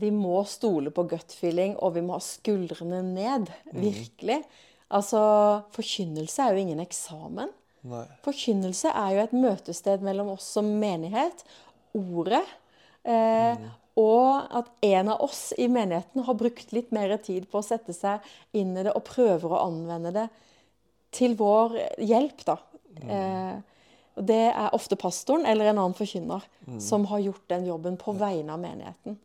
vi 0.00 0.10
må 0.14 0.40
stole 0.48 0.92
på 0.94 1.04
gut 1.10 1.34
feeling, 1.34 1.76
og 1.82 1.96
vi 1.96 2.02
må 2.04 2.16
ha 2.16 2.22
skuldrene 2.24 3.02
ned. 3.06 3.50
Virkelig. 3.72 4.42
Altså, 4.88 5.20
forkynnelse 5.76 6.44
er 6.44 6.54
jo 6.54 6.62
ingen 6.64 6.80
eksamen. 6.82 7.50
Nei. 7.88 8.04
Forkynnelse 8.24 8.90
er 8.90 9.14
jo 9.14 9.24
et 9.26 9.34
møtested 9.36 10.04
mellom 10.04 10.32
oss 10.34 10.48
som 10.56 10.68
menighet, 10.80 11.44
ordet, 11.96 12.44
eh, 13.08 13.60
og 13.98 14.50
at 14.54 14.68
en 14.86 15.10
av 15.14 15.22
oss 15.24 15.48
i 15.58 15.66
menigheten 15.72 16.22
har 16.26 16.36
brukt 16.38 16.72
litt 16.74 16.92
mer 16.94 17.16
tid 17.22 17.48
på 17.50 17.60
å 17.60 17.66
sette 17.66 17.94
seg 17.96 18.24
inn 18.56 18.76
i 18.76 18.84
det 18.86 18.94
og 18.94 19.06
prøver 19.08 19.50
å 19.50 19.64
anvende 19.64 20.12
det 20.14 20.28
til 21.14 21.34
vår 21.38 21.78
hjelp, 22.04 22.44
da. 22.46 22.58
Eh, 22.98 23.56
det 24.18 24.44
er 24.50 24.74
ofte 24.74 24.98
pastoren 24.98 25.46
eller 25.46 25.70
en 25.70 25.78
annen 25.78 25.96
forkynner 25.96 26.42
som 26.82 27.04
har 27.06 27.22
gjort 27.22 27.44
den 27.52 27.68
jobben 27.68 27.96
på 28.00 28.14
vegne 28.18 28.56
av 28.56 28.62
menigheten. 28.62 29.18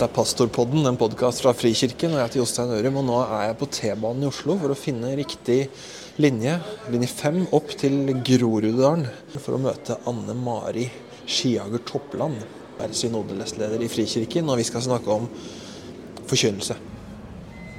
Dette 0.00 0.14
er 0.14 0.16
Pastorpodden, 0.16 0.86
en 0.88 0.96
podkast 0.96 1.42
fra 1.44 1.50
Frikirken. 1.52 2.14
og 2.14 2.22
Jeg 2.22 2.24
heter 2.24 2.38
Jostein 2.40 2.70
Ørum, 2.72 2.94
og 3.02 3.04
nå 3.04 3.16
er 3.20 3.42
jeg 3.50 3.56
på 3.60 3.66
T-banen 3.68 4.24
i 4.24 4.28
Oslo 4.30 4.54
for 4.56 4.72
å 4.72 4.76
finne 4.78 5.10
riktig 5.18 5.58
linje, 6.16 6.54
linje 6.88 7.10
5, 7.10 7.42
opp 7.58 7.74
til 7.82 8.14
Groruddalen 8.24 9.04
for 9.34 9.58
å 9.58 9.60
møte 9.60 9.98
Anne 10.08 10.38
Mari 10.40 10.86
Skiager 11.26 11.84
Toppland. 11.84 12.40
Er 12.80 12.96
synodelestleder 12.96 13.84
i 13.84 13.90
Frikirken, 13.92 14.48
og 14.48 14.62
vi 14.62 14.68
skal 14.70 14.88
snakke 14.88 15.20
om 15.20 15.28
forkynnelse. 16.32 16.80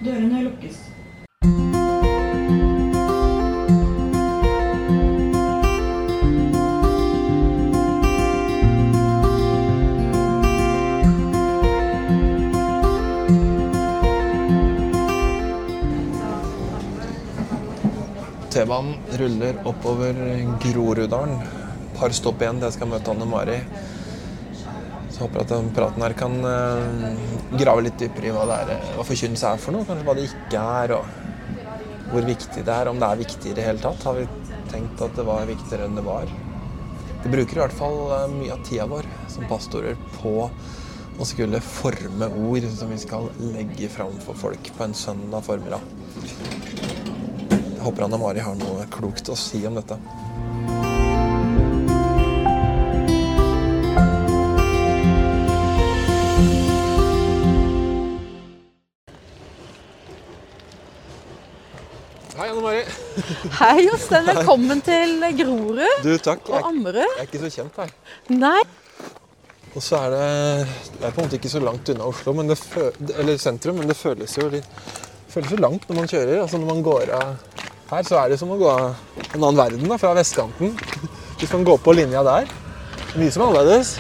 Dørene 0.06 0.45
lukkes. 0.45 0.91
T-banen 18.52 18.97
ruller 19.19 19.55
oppover 19.63 20.17
Groruddalen. 20.59 21.38
Par 21.95 22.11
stopp 22.11 22.41
igjen 22.44 22.57
til 22.59 22.67
jeg 22.67 22.75
skal 22.75 22.89
møte 22.91 23.13
Anne 23.13 23.27
Mari. 23.30 23.55
Så 25.11 25.23
håper 25.23 25.39
jeg 25.39 25.45
at 25.45 25.53
den 25.53 25.69
praten 25.75 26.03
her 26.03 26.16
kan 26.19 26.35
eh, 26.49 27.22
grave 27.61 27.85
litt 27.85 27.99
dypere 28.02 28.27
i 28.27 28.33
hva, 28.35 28.44
det 28.49 28.75
er, 28.75 28.83
hva 28.97 29.05
forkynnelse 29.07 29.53
er 29.53 29.63
for 29.63 29.75
noe. 29.75 29.88
Kanskje 29.88 30.07
hva 30.09 30.17
det 30.17 30.27
ikke 30.27 30.66
er, 30.81 30.95
og 30.97 32.11
hvor 32.11 32.27
viktig 32.27 32.66
det 32.67 32.75
er. 32.75 32.91
Om 32.91 32.99
det 32.99 33.07
er 33.07 33.23
viktig 33.23 33.53
i 33.53 33.55
det 33.55 33.67
hele 33.69 33.83
tatt. 33.85 34.03
Har 34.09 34.19
vi 34.19 34.27
tenkt 34.73 35.05
at 35.07 35.16
det 35.16 35.27
var 35.31 35.47
viktigere 35.47 35.88
enn 35.88 35.99
det 35.99 36.05
var? 36.07 36.35
Vi 37.23 37.31
bruker 37.31 37.55
i 37.55 37.63
hvert 37.63 37.79
fall 37.79 37.99
eh, 38.17 38.29
mye 38.35 38.55
av 38.57 38.67
tida 38.67 38.91
vår 38.91 39.07
som 39.31 39.47
pastorer 39.47 39.99
på 40.19 40.35
å 41.22 41.27
skulle 41.27 41.63
forme 41.63 42.27
ord 42.49 42.67
som 42.75 42.91
vi 42.91 42.99
skal 42.99 43.31
legge 43.53 43.91
fram 43.95 44.19
for 44.25 44.35
folk 44.47 44.73
på 44.75 44.89
en 44.89 44.97
søndag 44.97 45.47
formiddag. 45.47 46.91
Jeg 47.81 47.87
håper 47.87 48.03
Anna 48.05 48.17
Mari 48.21 48.41
har 48.45 48.57
noe 48.59 48.83
klokt 48.93 49.31
å 49.33 49.35
si 49.41 49.63
om 49.65 49.73
dette. 49.73 49.95
Hei, 62.38 62.51
Anne 62.51 62.61
Mari. 62.61 62.83
Hei, 63.57 63.88
Jostein. 63.88 64.29
Velkommen 64.29 64.85
til 64.85 65.17
Grorud 65.41 66.06
Du, 66.06 66.11
takk. 66.22 66.53
og 66.53 66.69
Ammerud. 66.69 67.01
jeg 67.01 67.17
er 67.25 67.31
ikke 67.31 67.41
så 67.47 67.51
kjent 67.56 67.81
her. 67.81 67.95
Nei, 68.29 68.61
Og 69.73 69.81
så 69.81 70.03
er 70.06 70.13
det 70.13 70.67
Det 71.00 71.07
er 71.09 71.16
på 71.16 71.23
en 71.23 71.25
måte 71.31 71.41
ikke 71.41 71.56
så 71.57 71.63
langt 71.66 71.89
unna 71.89 72.06
Oslo, 72.13 72.33
men 72.38 72.53
det 72.53 72.59
fø, 72.61 72.91
eller 73.17 73.41
sentrum, 73.41 73.81
men 73.81 73.89
det 73.89 73.97
føles 73.97 74.38
jo 74.38 74.51
litt 74.53 74.69
føles 75.31 75.51
jo 75.56 75.57
langt 75.63 75.89
når 75.89 75.95
man 75.95 76.09
kjører. 76.11 76.41
Altså 76.44 76.59
Når 76.59 76.67
man 76.75 76.85
går 76.85 77.13
av 77.17 77.35
her, 77.91 78.03
så 78.07 78.18
er 78.22 78.31
det 78.31 78.40
som 78.40 78.52
å 78.53 78.59
gå 78.59 78.72
en 78.72 79.38
annen 79.38 79.59
verden 79.59 79.88
da, 79.90 79.97
fra 80.00 80.13
vestkanten. 80.18 80.74
Hvis 81.41 81.53
man 81.56 81.66
går 81.68 81.79
på 81.84 81.96
linja 81.97 82.24
der. 82.25 82.50
Mye 83.18 83.31
som 83.34 83.44
er 83.44 83.50
annerledes. 83.50 83.96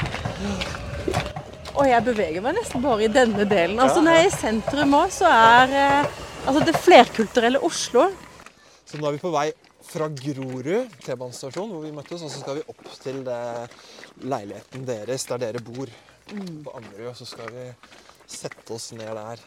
og 1.75 1.87
jeg 1.89 2.05
beveger 2.05 2.43
meg 2.45 2.55
nesten 2.59 2.83
bare 2.83 3.07
i 3.07 3.11
denne 3.11 3.47
delen. 3.49 3.79
Altså 3.83 4.03
Når 4.03 4.17
jeg 4.17 4.27
er 4.27 4.29
i 4.29 4.35
sentrum 4.37 4.95
òg, 4.99 5.11
så 5.15 5.31
er 5.31 5.75
eh, 5.81 6.21
altså 6.45 6.61
det 6.67 6.77
flerkulturelle 6.79 7.59
Oslo 7.65 8.07
Så 8.85 8.99
nå 8.99 9.09
er 9.09 9.17
vi 9.17 9.23
på 9.23 9.33
vei 9.33 9.49
fra 9.91 10.07
Grorud 10.07 10.93
T-banestasjon, 11.03 11.73
hvor 11.73 11.83
vi 11.83 11.91
møttes, 11.91 12.21
og 12.23 12.31
så 12.31 12.39
skal 12.39 12.61
vi 12.61 12.67
opp 12.71 12.93
til 13.03 13.25
det 13.27 13.41
leiligheten 14.23 14.85
deres, 14.87 15.25
der 15.27 15.41
dere 15.41 15.63
bor 15.65 15.91
på 16.29 16.77
Ammerud. 16.77 17.09
Og 17.11 17.17
så 17.19 17.27
skal 17.27 17.51
vi 17.51 17.67
sette 18.31 18.71
oss 18.75 18.91
ned 18.95 19.11
der. 19.17 19.43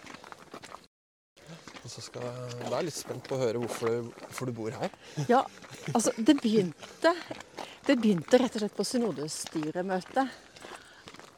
Og 1.85 1.91
så 1.93 2.01
skal 2.01 2.23
Jeg 2.25 2.73
er 2.73 2.87
litt 2.87 2.97
spent 2.97 3.27
på 3.29 3.37
å 3.37 3.41
høre 3.43 3.61
hvorfor 3.61 3.91
du, 3.93 4.13
hvorfor 4.25 4.49
du 4.49 4.55
bor 4.57 4.73
her. 4.73 4.93
Ja, 5.29 5.43
altså 5.93 6.15
det 6.17 6.39
begynte 6.41 7.13
Det 7.85 7.99
begynte 8.01 8.41
rett 8.41 8.55
og 8.57 8.63
slett 8.65 8.77
på 8.79 8.87
synodestyremøtet. 8.89 10.31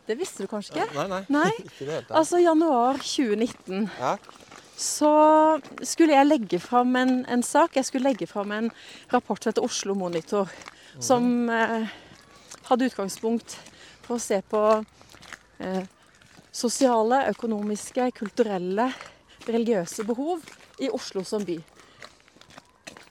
Det 0.06 0.14
visste 0.20 0.44
du 0.46 0.50
kanskje 0.50 0.76
ikke? 0.78 0.92
Nei, 0.94 1.06
nei. 1.10 1.22
Nei. 1.34 1.50
Ikke 1.64 1.80
det 1.82 1.90
hele 1.96 2.04
tatt. 2.06 2.14
Altså 2.20 2.38
januar 2.38 3.00
2019 3.02 3.88
Ja. 3.98 4.12
så 4.78 5.10
skulle 5.82 6.14
jeg 6.14 6.28
legge 6.30 6.60
fram 6.62 6.94
en, 7.00 7.16
en 7.26 7.42
sak. 7.42 7.74
Jeg 7.74 7.88
skulle 7.88 8.12
legge 8.12 8.28
fram 8.30 8.52
en 8.54 8.70
rapport 9.10 9.42
som 9.42 9.50
heter 9.50 9.66
Oslo 9.66 9.96
Monitor. 9.98 10.46
Som 11.02 11.50
eh, 11.50 11.90
hadde 12.70 12.86
utgangspunkt 12.86 13.58
for 14.06 14.14
å 14.16 14.22
se 14.22 14.38
på 14.46 14.62
eh, 15.58 15.82
sosiale, 16.54 17.24
økonomiske, 17.34 18.06
kulturelle, 18.16 18.86
religiøse 19.48 20.04
behov 20.06 20.44
i 20.82 20.90
Oslo 20.92 21.24
som 21.24 21.44
by. 21.46 21.56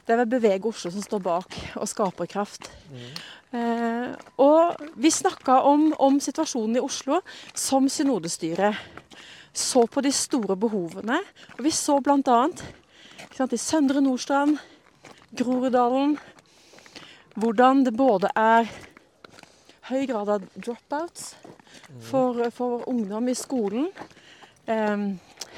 Det 0.05 0.13
er 0.13 0.19
vel 0.21 0.29
Bevege 0.29 0.69
Oslo 0.69 0.91
som 0.93 1.01
står 1.01 1.21
bak, 1.25 1.55
og 1.81 1.89
Skaperkraft. 1.89 2.69
Eh, 3.55 4.11
og 4.37 4.83
vi 5.01 5.09
snakka 5.09 5.61
om, 5.65 5.87
om 5.97 6.19
situasjonen 6.21 6.77
i 6.77 6.83
Oslo 6.83 7.21
som 7.57 7.89
synodestyre. 7.89 8.69
Så 9.55 9.85
på 9.87 10.03
de 10.05 10.11
store 10.13 10.57
behovene. 10.59 11.21
Og 11.57 11.63
vi 11.65 11.71
så 11.73 11.97
bl.a. 12.03 12.39
i 13.49 13.57
Søndre 13.57 14.03
Nordstrand, 14.03 14.59
Groruddalen, 15.35 16.17
hvordan 17.35 17.83
det 17.87 17.95
både 17.97 18.29
er 18.35 18.69
høy 19.89 20.05
grad 20.09 20.29
av 20.37 20.45
dropouts 20.53 21.33
for, 22.03 22.45
for 22.53 22.85
ungdom 22.91 23.31
i 23.31 23.35
skolen. 23.37 23.89
Eh, 24.69 25.07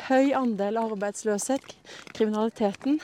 høy 0.07 0.33
andel 0.37 0.79
arbeidsløshet, 0.81 1.75
kriminaliteten 2.13 3.01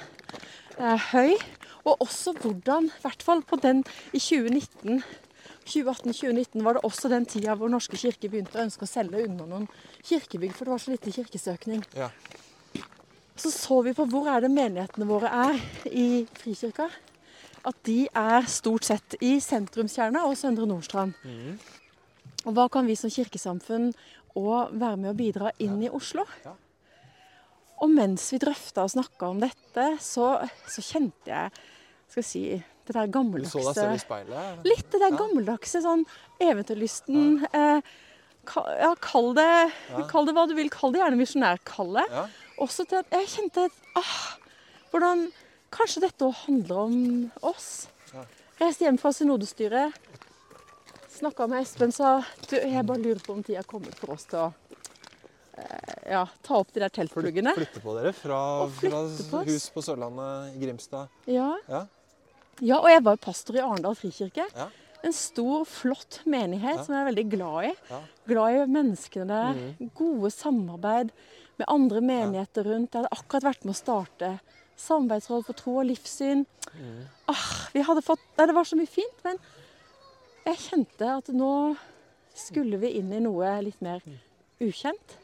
er 0.79 1.01
høy. 1.11 1.35
Og 1.83 1.99
også 2.05 2.31
hvordan, 2.39 2.87
i 2.87 3.01
hvert 3.03 3.23
fall 3.25 3.43
på 3.43 3.59
den 3.59 3.83
i 4.15 4.19
2019 4.19 5.03
2018-2019 5.63 6.63
var 6.63 6.75
det 6.75 6.83
også 6.83 7.09
den 7.11 7.25
tida 7.25 7.55
hvor 7.55 7.71
Norske 7.71 7.97
kirke 7.99 8.27
begynte 8.27 8.57
å 8.59 8.65
ønske 8.65 8.83
å 8.83 8.89
selge 8.89 9.23
unna 9.23 9.45
noen 9.47 9.67
kirkebygg, 10.03 10.51
for 10.55 10.67
det 10.67 10.73
var 10.73 10.81
så 10.83 10.91
lite 10.91 11.13
kirkesøkning. 11.15 11.83
Ja. 11.95 12.09
Så 13.39 13.51
så 13.51 13.79
vi 13.85 13.95
på 13.95 14.05
hvor 14.11 14.27
er 14.29 14.43
det 14.43 14.51
menighetene 14.53 15.07
våre 15.09 15.31
er 15.31 15.61
i 15.89 16.25
Frikirka. 16.37 16.89
At 17.63 17.77
de 17.87 18.03
er 18.11 18.49
stort 18.51 18.83
sett 18.89 19.15
i 19.23 19.37
sentrumskjerna 19.41 20.25
og 20.27 20.35
Søndre 20.37 20.67
Nordstrand. 20.67 21.15
Mm. 21.23 21.55
Og 22.43 22.57
hva 22.57 22.67
kan 22.71 22.87
vi 22.87 22.97
som 22.99 23.11
kirkesamfunn 23.11 23.93
òg 24.35 24.75
være 24.75 24.99
med 24.99 25.13
å 25.13 25.15
bidra 25.15 25.53
inn 25.63 25.79
i 25.85 25.91
Oslo? 25.91 26.27
Ja. 26.43 26.57
Og 27.81 27.89
mens 27.89 28.31
vi 28.31 28.37
drøfta 28.39 28.83
og 28.85 28.91
snakka 28.93 29.29
om 29.33 29.39
dette, 29.43 29.87
så, 29.99 30.47
så 30.69 30.81
kjente 30.85 31.27
jeg 31.27 31.51
skal 32.13 32.21
jeg 32.21 32.27
si, 32.29 32.43
det 32.85 32.93
der 32.93 33.07
gammeldagse 33.09 33.57
Du 33.57 33.63
så 33.63 33.71
deg 33.73 33.79
selv 33.81 33.95
i 33.95 34.01
speilet? 34.03 34.65
Litt 34.67 34.89
det 34.91 34.99
der 35.01 35.09
Ja. 35.11 35.17
gammeldagse, 35.17 35.81
sånn 35.81 36.03
eventyrlysten. 36.39 37.45
Eh, 37.53 37.81
ka- 38.45 38.67
ja, 38.79 38.93
kall 39.01 39.33
det, 39.33 39.71
Ja. 39.89 40.03
kall 40.11 40.25
det 40.25 40.35
hva 40.35 40.47
du 40.47 40.53
vil. 40.53 40.69
Kall 40.69 40.91
det 40.93 41.01
gjerne 41.01 41.17
misjonærkallet. 41.17 42.09
Ja. 42.11 42.27
Også 42.61 42.85
til 42.87 42.99
at 43.01 43.09
jeg 43.11 43.27
kjente 43.27 43.69
ah, 43.97 44.37
hvordan 44.91 45.31
Kanskje 45.73 46.01
dette 46.03 46.21
òg 46.21 46.35
handler 46.45 46.77
om 46.83 47.31
oss. 47.41 47.87
Ja. 48.13 48.21
Reiste 48.61 48.85
hjem 48.85 48.99
fra 49.01 49.09
synodestyret. 49.09 49.95
Snakka 51.09 51.47
med 51.49 51.63
Espen, 51.63 51.91
sa 51.91 52.19
du, 52.49 52.55
jeg 52.57 52.85
bare 52.85 53.01
lurer 53.01 53.21
på 53.25 53.33
om 53.33 53.41
tida 53.41 53.59
er 53.63 53.63
kommet 53.69 53.95
for 53.97 54.13
oss 54.13 54.25
til 54.29 54.37
å 54.37 54.45
eh, 54.51 54.62
ja, 56.09 56.23
ta 56.45 56.59
opp 56.59 56.71
de 56.73 56.81
der 56.83 56.89
teltpluggene. 56.93 57.53
Flytte 57.57 57.81
på 57.83 57.93
dere 57.97 58.13
fra, 58.17 58.39
fra 58.79 59.01
på 59.31 59.43
hus 59.49 59.67
på 59.73 59.83
Sørlandet 59.85 60.55
i 60.55 60.63
Grimstad. 60.65 61.11
Ja, 61.29 61.51
Ja. 61.67 61.85
Ja, 62.61 62.77
og 62.77 62.85
jeg 62.85 63.01
var 63.01 63.15
jo 63.15 63.21
pastor 63.23 63.55
i 63.57 63.61
Arendal 63.63 63.95
frikirke. 63.97 64.43
Ja. 64.53 64.67
En 65.03 65.11
stor, 65.17 65.63
flott 65.67 66.19
menighet 66.29 66.83
som 66.85 66.93
jeg 66.93 67.01
er 67.01 67.07
veldig 67.09 67.23
glad 67.31 67.65
i. 67.65 67.71
Ja. 67.89 67.97
Glad 68.29 68.57
i 68.59 68.67
menneskene 68.71 69.25
der. 69.27 69.57
Gode 69.97 70.29
samarbeid 70.31 71.09
med 71.57 71.65
andre 71.67 72.03
menigheter 72.05 72.63
rundt. 72.69 72.93
Jeg 72.93 73.01
hadde 73.01 73.11
akkurat 73.17 73.47
vært 73.49 73.65
med 73.65 73.73
å 73.73 73.79
starte 73.79 74.29
samarbeidsråd 74.79 75.47
for 75.49 75.57
tro 75.59 75.79
og 75.81 75.89
livssyn. 75.89 76.45
Ah, 77.29 77.43
vi 77.73 77.81
hadde 77.85 78.05
fått, 78.05 78.21
nei, 78.37 78.47
det 78.49 78.55
var 78.55 78.69
så 78.69 78.77
mye 78.79 78.89
fint, 78.89 79.17
men 79.25 79.41
jeg 80.45 80.61
kjente 80.67 81.09
at 81.17 81.33
nå 81.33 81.51
skulle 82.37 82.79
vi 82.81 82.93
inn 83.01 83.11
i 83.13 83.21
noe 83.25 83.49
litt 83.65 83.81
mer 83.85 84.01
ukjent. 84.61 85.17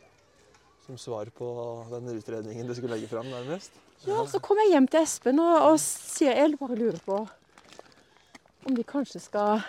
Som 0.89 0.97
svar 0.97 1.29
på 1.37 1.47
den 1.91 2.07
utredningen 2.17 2.65
du 2.65 2.73
skulle 2.73 2.95
legge 2.95 3.07
fram, 3.11 3.27
nærmest? 3.29 3.75
Ja, 4.07 4.23
Så 4.25 4.39
kom 4.41 4.57
jeg 4.57 4.71
hjem 4.73 4.87
til 4.89 5.03
Espen 5.05 5.37
og, 5.43 5.57
og 5.67 5.75
sier 5.83 6.33
jeg 6.33 6.57
bare 6.57 6.77
lurer 6.79 6.97
på 7.05 7.19
om 8.65 8.73
vi 8.73 8.81
kanskje 8.89 9.21
skal 9.21 9.61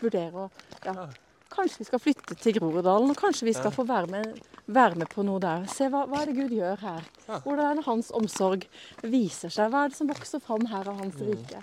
vurdere 0.00 0.46
å 0.46 0.48
ja, 0.86 1.04
Kanskje 1.52 1.82
vi 1.82 1.86
skal 1.90 2.00
flytte 2.00 2.36
til 2.40 2.56
Groruddalen, 2.56 3.12
og 3.12 3.20
kanskje 3.20 3.50
vi 3.50 3.54
skal 3.56 3.72
få 3.74 3.84
være 3.88 4.08
med, 4.12 4.40
være 4.72 5.00
med 5.00 5.08
på 5.12 5.24
noe 5.26 5.40
der. 5.42 5.68
Se 5.72 5.88
hva, 5.92 6.06
hva 6.08 6.22
er 6.22 6.30
det 6.30 6.36
Gud 6.36 6.56
gjør 6.56 6.80
her? 6.80 7.06
Hvordan 7.26 7.64
er 7.66 7.80
det 7.80 7.86
hans 7.86 8.10
omsorg 8.16 8.66
viser 9.04 9.52
seg? 9.52 9.72
Hva 9.72 9.84
er 9.84 9.92
det 9.92 10.00
som 10.00 10.08
vokser 10.08 10.44
fram 10.44 10.64
her 10.72 10.88
av 10.92 11.00
hans 11.00 11.20
rike? 11.24 11.60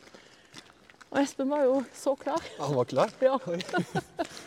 Og 1.09 1.21
Espen 1.21 1.49
var 1.53 1.65
jo 1.65 1.79
så 1.95 2.13
klar. 2.21 2.41
Han 2.59 2.75
var 2.75 2.89
klar? 2.91 3.13
Ja. 3.23 3.37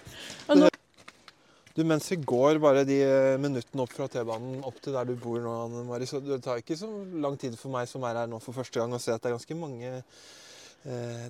Du, 1.78 1.84
mens 1.86 2.08
vi 2.10 2.16
går 2.18 2.58
bare 2.58 2.82
de 2.82 2.96
eh, 3.06 3.36
minuttene 3.38 3.84
opp 3.84 3.92
fra 3.94 4.08
T-banen 4.10 4.64
opp 4.66 4.80
til 4.82 4.96
der 4.96 5.06
du 5.06 5.12
bor 5.14 5.38
nå, 5.38 5.52
Anne 5.68 5.84
Mari, 5.86 6.08
så 6.10 6.18
det 6.18 6.40
tar 6.42 6.58
ikke 6.58 6.74
så 6.74 6.88
lang 7.22 7.36
tid 7.38 7.54
for 7.54 7.70
meg 7.70 7.86
som 7.86 8.02
er 8.08 8.16
her 8.18 8.30
nå 8.30 8.40
for 8.42 8.56
første 8.56 8.80
gang, 8.80 8.90
å 8.90 8.98
se 8.98 9.12
at 9.14 9.22
det 9.22 9.30
er 9.30 9.36
ganske 9.36 9.56
mange 9.60 9.92
eh, 9.94 10.02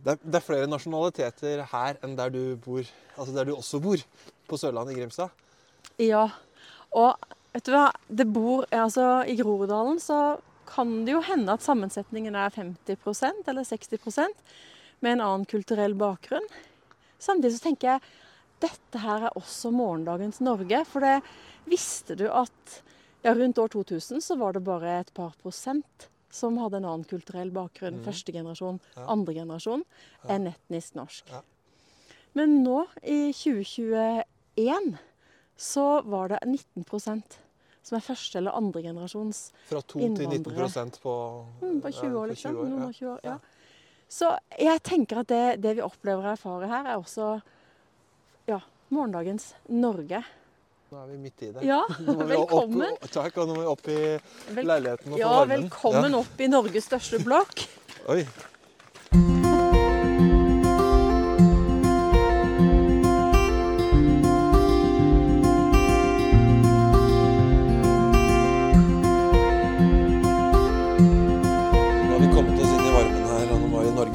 det, 0.01 0.15
er, 0.15 0.23
det 0.25 0.39
er 0.39 0.47
flere 0.47 0.71
nasjonaliteter 0.71 1.61
her 1.69 1.99
enn 2.01 2.15
der 2.17 2.33
du 2.33 2.41
bor, 2.65 2.81
altså 3.19 3.35
der 3.37 3.51
du 3.51 3.53
også 3.59 3.81
bor, 3.85 4.01
på 4.49 4.57
Sørlandet 4.57 4.95
i 4.95 5.03
Grimstad. 5.03 5.35
Ja, 6.01 6.23
og 6.97 7.29
vet 7.53 7.69
du 7.69 7.75
hva, 7.75 7.91
det 8.09 8.27
bor, 8.33 8.65
altså 8.73 9.19
i 9.29 9.37
Groruddalen 9.37 10.01
så 10.01 10.39
kan 10.71 11.03
det 11.05 11.13
jo 11.13 11.21
hende 11.29 11.59
at 11.59 11.67
sammensetningen 11.67 12.39
er 12.41 12.57
50% 12.57 13.53
eller 13.53 13.69
60% 13.69 14.41
med 15.05 15.13
en 15.13 15.27
annen 15.27 15.45
kulturell 15.53 15.93
bakgrunn. 16.01 16.49
Samtidig 17.21 17.59
så 17.59 17.67
tenker 17.69 17.93
jeg 17.93 18.09
dette 18.61 19.01
her 19.03 19.29
er 19.29 19.39
også 19.39 19.71
morgendagens 19.75 20.41
Norge. 20.45 20.85
For 20.89 21.05
det 21.05 21.17
visste 21.69 22.17
du 22.19 22.27
at 22.31 22.79
ja, 23.25 23.35
rundt 23.35 23.59
år 23.59 23.73
2000 23.75 24.23
så 24.25 24.39
var 24.39 24.55
det 24.57 24.65
bare 24.67 25.01
et 25.01 25.13
par 25.15 25.35
prosent 25.43 26.09
som 26.31 26.59
hadde 26.61 26.77
en 26.81 26.87
annen 26.91 27.07
kulturell 27.09 27.51
bakgrunn, 27.55 28.03
første 28.05 28.33
generasjon, 28.33 28.81
Ja. 28.97 29.07
andre 29.09 29.35
generasjon, 29.35 29.85
enn 30.29 30.51
etnisk 30.53 30.95
norsk. 30.95 31.31
Ja. 31.33 31.41
Men 32.35 32.63
nå, 32.63 32.85
i 33.03 33.33
2021, 33.33 34.99
så 35.57 36.03
var 36.05 36.29
det 36.29 36.39
19% 36.45 37.39
som 37.83 37.97
er 37.97 38.05
første 38.05 38.39
eller 38.39 38.53
andre 38.53 38.83
generasjons 38.85 39.53
Fra 39.71 39.81
2 39.81 39.99
til 39.99 40.11
19 40.11 40.33
Innvandrere. 40.37 40.91
på, 41.01 41.15
mm, 41.63 41.81
på 41.81 41.93
20 41.93 42.19
år, 42.19 42.27
liksom. 42.29 42.53
20 42.53 42.61
år, 42.61 42.69
Noen 42.69 42.83
ja. 42.83 42.87
og 42.87 42.95
20 42.95 43.13
år, 43.15 43.21
ja. 43.25 43.39
Så 44.09 44.39
jeg 44.59 44.83
tenker 44.83 45.19
at 45.23 45.29
det, 45.29 45.61
det 45.63 45.77
vi 45.77 45.85
opplever 45.85 46.25
og 46.25 46.33
erfarer 46.33 46.69
her, 46.69 46.87
er 46.87 46.97
også 46.97 47.41
ja, 47.41 47.41
morgendagens 48.95 49.53
Norge. 49.69 50.23
Nå 50.89 51.01
er 51.03 51.09
vi 51.11 51.17
midt 51.21 51.43
i 51.45 51.51
det. 51.53 51.65
Ja, 51.69 51.83
velkommen. 52.35 52.95
Opp, 52.97 53.09
takk, 53.13 53.37
og 53.43 53.51
nå 53.51 53.57
må 53.59 53.65
vi 53.67 53.73
opp 53.75 53.89
i 53.93 53.99
leiligheten 54.65 55.13
og 55.13 55.17
få 55.17 55.21
Ja, 55.21 55.33
varmen. 55.43 55.67
velkommen 55.69 56.17
opp 56.23 56.41
i 56.41 56.49
Norges 56.49 56.89
største 56.89 57.21
blokk. 57.25 57.67
Oi. 58.09 58.23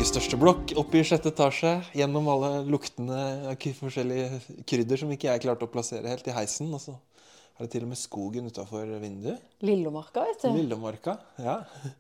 Norges 0.04 0.18
største 0.18 0.36
blokk, 0.36 0.72
oppe 0.76 0.98
i 1.00 1.02
sjette 1.08 1.32
etasje. 1.32 1.70
Gjennom 1.96 2.26
alle 2.28 2.48
luktene 2.68 3.20
av 3.48 3.68
forskjellige 3.78 4.42
krydder 4.68 5.00
som 5.00 5.12
ikke 5.16 5.30
jeg 5.30 5.42
klarte 5.46 5.64
å 5.64 5.70
plassere 5.72 6.10
helt 6.12 6.26
i 6.28 6.34
heisen. 6.36 6.74
Og 6.76 6.82
så 6.84 6.98
er 7.56 7.64
det 7.64 7.70
til 7.72 7.86
og 7.86 7.92
med 7.94 8.00
skogen 8.02 8.50
utafor 8.52 8.90
vinduet. 9.00 9.40
Lillomarka, 9.64 10.26
vet 10.28 10.44
du. 10.44 10.50
Lillomarka, 10.58 11.16
ja. 11.40 11.56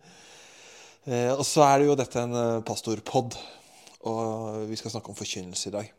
Eh, 1.03 1.33
og 1.35 1.41
så 1.43 1.65
er 1.65 1.81
det 1.81 1.87
jo 1.89 1.95
dette 1.99 2.21
en 2.21 2.35
eh, 2.39 2.61
pastorpod, 2.63 3.35
og 4.07 4.61
vi 4.69 4.77
skal 4.79 4.93
snakke 4.93 5.11
om 5.11 5.17
forkynnelse 5.17 5.67
i 5.67 5.73
dag. 5.73 5.89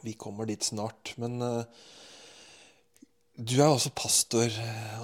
Vi 0.00 0.14
kommer 0.16 0.48
dit 0.48 0.64
snart. 0.64 1.12
Men 1.20 1.34
eh, 1.44 1.82
du 3.36 3.58
er 3.58 3.66
også 3.66 3.92
pastor, 3.92 4.48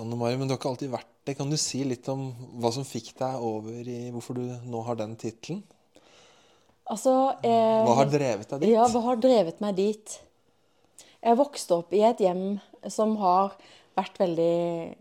Anne 0.01 0.17
Mari, 0.17 0.39
men 0.41 0.49
du 0.49 0.55
har 0.55 0.61
ikke 0.63 0.73
alltid 0.73 0.93
vært 0.95 1.13
det. 1.29 1.37
Kan 1.37 1.53
du 1.53 1.59
si 1.61 1.83
litt 1.85 2.09
om 2.09 2.31
hva 2.57 2.73
som 2.73 2.89
fikk 2.89 3.13
deg 3.21 3.45
over 3.45 3.93
i 3.93 4.07
hvorfor 4.15 4.41
du 4.41 4.47
nå 4.73 4.81
har 4.89 4.97
den 5.03 5.19
tittelen? 5.21 5.61
Altså, 6.93 7.35
eh, 7.43 7.83
Hva 7.87 7.99
har 7.99 8.11
drevet 8.11 8.49
deg 8.53 8.63
dit? 8.63 8.71
Ja, 8.77 8.87
hva 8.93 9.03
har 9.09 9.19
drevet 9.19 9.61
meg 9.65 9.75
dit? 9.79 10.21
Jeg 11.27 11.39
vokste 11.41 11.81
opp 11.81 11.93
i 11.97 12.05
et 12.07 12.23
hjem 12.23 12.61
som 12.93 13.17
har 13.19 13.57
vært 13.97 14.21
veldig 14.23 14.95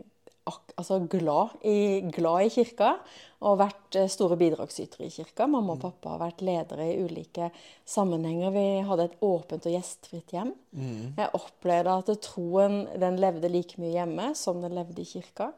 altså 0.45 0.99
glad, 1.09 1.55
i, 1.65 2.01
glad 2.13 2.45
i 2.45 2.51
kirka, 2.53 2.91
og 3.45 3.57
vært 3.61 3.97
eh, 3.97 4.07
store 4.11 4.37
bidragsytere 4.39 5.07
i 5.07 5.13
kirka. 5.13 5.47
Mamma 5.49 5.73
og 5.75 5.81
pappa 5.81 6.13
har 6.13 6.21
vært 6.21 6.43
ledere 6.45 6.87
i 6.91 6.99
ulike 7.01 7.49
sammenhenger. 7.89 8.53
Vi 8.53 8.65
hadde 8.87 9.07
et 9.09 9.17
åpent 9.25 9.65
og 9.65 9.75
gjestfritt 9.75 10.33
hjem. 10.35 10.53
Jeg 11.17 11.29
opplevde 11.37 11.97
at 12.01 12.11
troen 12.25 12.83
den 13.01 13.19
levde 13.21 13.49
like 13.51 13.81
mye 13.81 13.93
hjemme 13.95 14.31
som 14.37 14.61
den 14.63 14.77
levde 14.77 15.01
i 15.01 15.09
kirka. 15.09 15.51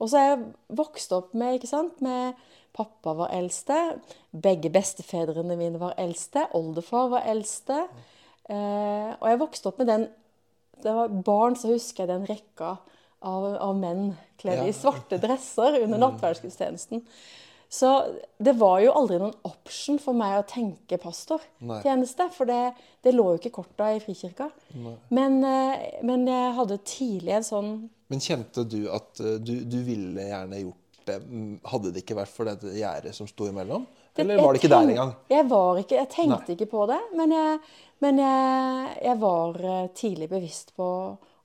Og 0.00 0.08
så 0.10 0.20
er 0.20 0.28
jeg 0.30 0.46
vokst 0.80 1.12
opp 1.16 1.32
med, 1.36 1.58
ikke 1.58 1.72
sant, 1.72 2.00
med 2.04 2.36
pappa 2.76 3.14
var 3.18 3.32
eldste, 3.34 3.76
begge 4.32 4.70
bestefedrene 4.72 5.56
mine 5.58 5.80
var 5.80 5.94
eldste, 6.00 6.46
oldefar 6.56 7.08
var 7.12 7.26
eldste. 7.30 7.82
Eh, 8.50 9.10
og 9.20 9.26
jeg 9.30 9.40
vokste 9.42 9.70
opp 9.70 9.78
med 9.82 9.86
den 9.92 10.08
Det 10.80 10.94
var 10.96 11.08
barn, 11.12 11.54
så 11.60 11.68
husker 11.74 12.06
jeg 12.06 12.08
den 12.08 12.22
rekka 12.24 12.70
av, 13.22 13.44
av 13.60 13.74
menn 13.76 14.14
kledd 14.40 14.62
Ja. 14.62 14.64
i 14.64 14.72
svarte 14.72 15.18
dresser 15.20 15.76
under 15.82 15.98
nattverdsgudstjenesten. 16.00 17.02
Så 17.70 17.90
det 18.42 18.54
var 18.58 18.80
jo 18.80 18.90
aldri 18.96 19.18
noen 19.20 19.34
option 19.44 19.98
for 20.02 20.16
meg 20.16 20.38
å 20.40 20.46
tenke 20.48 20.96
pastortjeneste, 20.98 22.30
for 22.32 22.48
det, 22.48 22.72
det 23.04 23.12
lå 23.14 23.26
jo 23.34 23.38
ikke 23.38 23.52
korta 23.60 23.92
i 23.94 24.00
Frikirka. 24.02 24.48
Men, 25.10 25.36
eh, 25.44 26.00
men 26.02 26.24
jeg 26.26 26.54
hadde 26.56 26.78
tidlig 26.82 27.36
en 27.36 27.46
sånn 27.46 27.70
Men 28.10 28.18
kjente 28.24 28.64
du 28.66 28.88
at 28.90 29.20
eh, 29.20 29.36
du, 29.38 29.52
du 29.68 29.76
ville 29.84 30.24
gjerne 30.32 30.64
gjort 30.64 30.79
det? 31.10 31.18
Mm, 31.26 31.56
Hadde 31.72 31.92
det 31.94 32.04
ikke 32.04 32.18
vært 32.20 32.32
for 32.32 32.48
dette 32.48 32.74
gjerdet 32.76 33.14
som 33.16 33.28
sto 33.28 33.48
imellom? 33.50 33.86
Eller 34.18 34.40
var 34.40 34.52
det 34.54 34.60
ikke 34.62 34.72
der 34.72 34.92
engang? 34.94 35.12
Jeg 35.30 35.46
var 35.50 35.78
ikke, 35.80 35.98
jeg 36.00 36.10
tenkte 36.12 36.50
Nei. 36.50 36.56
ikke 36.56 36.70
på 36.70 36.86
det, 36.90 37.00
men 37.18 37.34
jeg, 37.34 37.58
men 38.04 38.22
jeg, 38.22 38.94
jeg 39.06 39.20
var 39.22 39.60
eh, 39.72 39.90
tidlig 39.96 40.30
bevisst 40.32 40.74
på 40.76 40.88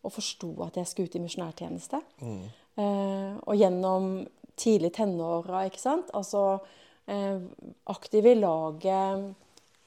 og 0.06 0.14
forsto 0.14 0.52
at 0.66 0.78
jeg 0.78 0.90
skulle 0.90 1.10
ut 1.10 1.18
i 1.18 1.24
misjonærtjeneste. 1.24 2.02
Mm. 2.22 2.42
Eh, 2.78 3.32
og 3.42 3.56
gjennom 3.58 4.10
tidlig 4.60 4.92
tenåra, 4.96 5.66
ikke 5.68 5.82
sant. 5.82 6.12
Altså 6.14 6.60
eh, 7.10 7.42
aktiv 7.92 8.30
i 8.30 8.36
laget. 8.38 9.34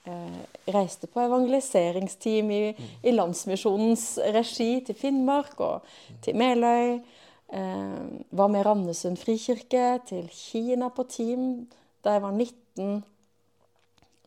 Eh, 0.08 0.40
reiste 0.72 1.08
på 1.10 1.20
evangeliseringsteam 1.20 2.50
i, 2.54 2.62
i 3.04 3.12
Landsmisjonens 3.12 4.06
regi 4.34 4.70
til 4.86 4.96
Finnmark 4.96 5.58
og 5.60 5.86
til 6.24 6.38
Meløy. 6.38 6.98
Eh, 7.52 8.08
var 8.30 8.48
med 8.52 8.66
Randesund 8.66 9.16
frikirke, 9.18 10.00
til 10.06 10.28
Kina 10.28 10.88
på 10.92 11.06
team 11.08 11.66
da 12.04 12.12
jeg 12.18 12.22
var 12.22 12.32
19. 12.32 13.02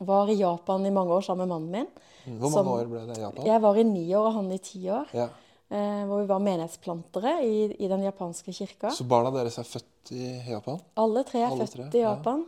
Var 0.02 0.32
i 0.34 0.40
Japan 0.40 0.86
i 0.86 0.90
mange 0.94 1.14
år 1.14 1.22
sammen 1.22 1.48
med 1.48 1.54
mannen 1.54 1.72
min. 1.72 2.40
Hvor 2.40 2.52
som- 2.52 2.68
år 2.68 2.86
ble 2.90 3.06
det 3.08 3.18
i 3.18 3.22
Japan? 3.22 3.46
Jeg 3.46 3.62
var 3.62 3.76
i 3.78 3.84
ni 3.84 4.08
år 4.16 4.26
og 4.28 4.34
han 4.34 4.52
i 4.52 4.58
ti 4.58 4.82
år. 4.90 5.06
Ja. 5.14 5.28
Eh, 5.72 6.06
hvor 6.06 6.20
vi 6.22 6.28
var 6.28 6.40
menighetsplantere 6.40 7.46
i, 7.46 7.76
i 7.80 7.88
den 7.88 8.02
japanske 8.04 8.52
kirka. 8.54 8.90
Så 8.92 9.06
barna 9.08 9.30
deres 9.32 9.58
er 9.58 9.64
født 9.64 10.12
i 10.12 10.42
Japan? 10.50 10.82
Alle 10.98 11.24
tre 11.24 11.40
er 11.40 11.52
Alle 11.52 11.68
født 11.68 11.92
tre, 11.92 12.00
i 12.00 12.02
ja. 12.02 12.10
Japan. 12.16 12.46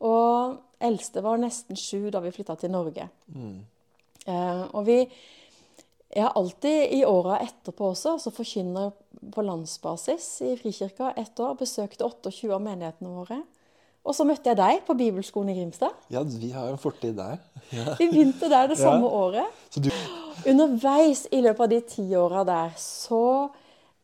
Og 0.00 0.56
eldste 0.80 1.22
var 1.22 1.36
nesten 1.36 1.76
sju 1.76 2.10
da 2.10 2.20
vi 2.20 2.30
flytta 2.30 2.56
til 2.56 2.70
Norge. 2.70 3.08
Eh, 4.26 4.64
og 4.72 4.86
vi 4.86 5.02
Jeg 6.14 6.22
har 6.28 6.36
alltid 6.38 6.92
i 6.94 7.00
åra 7.04 7.40
etterpå 7.42 7.88
også, 7.90 8.12
altså 8.16 8.30
forkynner 8.34 8.92
på 9.34 9.42
landsbasis 9.42 10.28
i 10.46 10.52
Frikirka 10.60 11.10
ett 11.18 11.40
år, 11.42 11.56
besøkte 11.58 12.06
28 12.06 12.52
av 12.54 12.62
menighetene 12.62 13.10
våre. 13.10 13.40
Og 14.04 14.12
så 14.14 14.26
møtte 14.28 14.50
jeg 14.52 14.58
deg 14.60 14.82
på 14.86 14.94
bibelskolen 14.98 15.50
i 15.50 15.56
Grimstad. 15.58 15.94
Ja, 16.12 16.20
vi 16.22 16.50
har 16.52 16.68
jo 16.68 16.76
en 16.76 16.82
fortid 16.82 17.16
der. 17.16 17.38
Ja. 17.72 17.94
Vi 18.00 18.10
begynte 18.12 18.50
der 18.52 18.68
det 18.68 18.76
samme 18.78 19.08
Ja. 19.08 19.20
året. 19.24 19.62
Så 19.72 19.80
du, 19.80 19.90
Underveis 20.50 21.24
i 21.32 21.40
løpet 21.40 21.60
av 21.64 21.70
de 21.72 21.80
ti 21.88 22.04
åra 22.20 22.42
der 22.44 22.74
så 22.76 23.22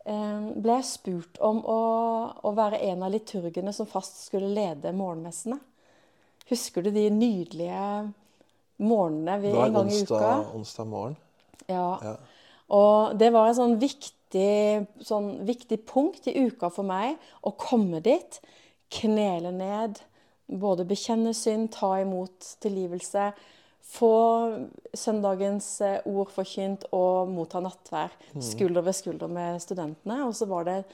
eh, 0.08 0.46
ble 0.56 0.78
jeg 0.78 0.86
spurt 0.88 1.40
om 1.44 1.60
å, 1.68 1.80
å 2.48 2.52
være 2.56 2.80
en 2.88 3.02
av 3.04 3.12
liturgene 3.12 3.74
som 3.76 3.86
fast 3.90 4.22
skulle 4.24 4.48
lede 4.56 4.94
morgenmessene. 4.96 5.60
Husker 6.48 6.82
du 6.82 6.90
de 6.94 7.04
nydelige 7.12 7.84
morgenene 8.80 9.36
vi 9.42 9.52
en 9.52 9.76
gang 9.76 9.90
i 9.92 10.00
uka? 10.00 10.16
Hver 10.16 10.54
onsdag 10.56 10.88
morgen. 10.88 11.18
Ja. 11.70 11.88
Ja. 12.04 12.16
Og 12.70 13.16
det 13.18 13.32
var 13.34 13.48
et 13.50 13.58
sånn 13.58 13.78
viktig, 13.82 14.86
sånn 15.02 15.30
viktig 15.48 15.80
punkt 15.90 16.28
i 16.30 16.36
uka 16.46 16.68
for 16.70 16.86
meg 16.86 17.16
å 17.42 17.50
komme 17.58 17.98
dit, 18.04 18.38
knele 18.94 19.50
ned, 19.54 19.98
både 20.50 20.86
bekjenne 20.86 21.32
synd, 21.34 21.72
ta 21.74 21.96
imot 22.02 22.52
tilgivelse, 22.62 23.30
få 23.90 24.12
søndagens 24.94 25.66
eh, 25.82 26.00
ord 26.06 26.30
forkynt 26.30 26.84
og 26.94 27.30
motta 27.32 27.58
nattvær 27.64 28.12
Mm. 28.34 28.42
skulder 28.42 28.82
ved 28.86 28.94
skulder 28.94 29.28
med 29.28 29.60
studentene. 29.62 30.20
Og 30.28 30.34
så 30.34 30.46
var 30.46 30.64
det, 30.64 30.84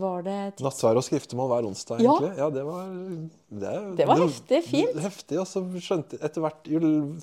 var 0.00 0.24
det 0.26 0.38
Nattvær 0.64 0.98
og 1.00 1.04
skriftemål 1.06 1.52
hver 1.52 1.68
onsdag, 1.68 2.00
egentlig. 2.00 2.32
Ja, 2.38 2.48
det 2.52 2.64
var 2.66 2.88
Det, 3.46 3.74
Det 3.98 4.08
var 4.08 4.22
heftig, 4.22 4.62
fint. 4.66 4.98
Heftig, 5.04 5.38
og 5.42 5.46
så 5.50 5.62
skjønte 5.82 6.18
etter 6.20 6.44
hvert 6.44 6.66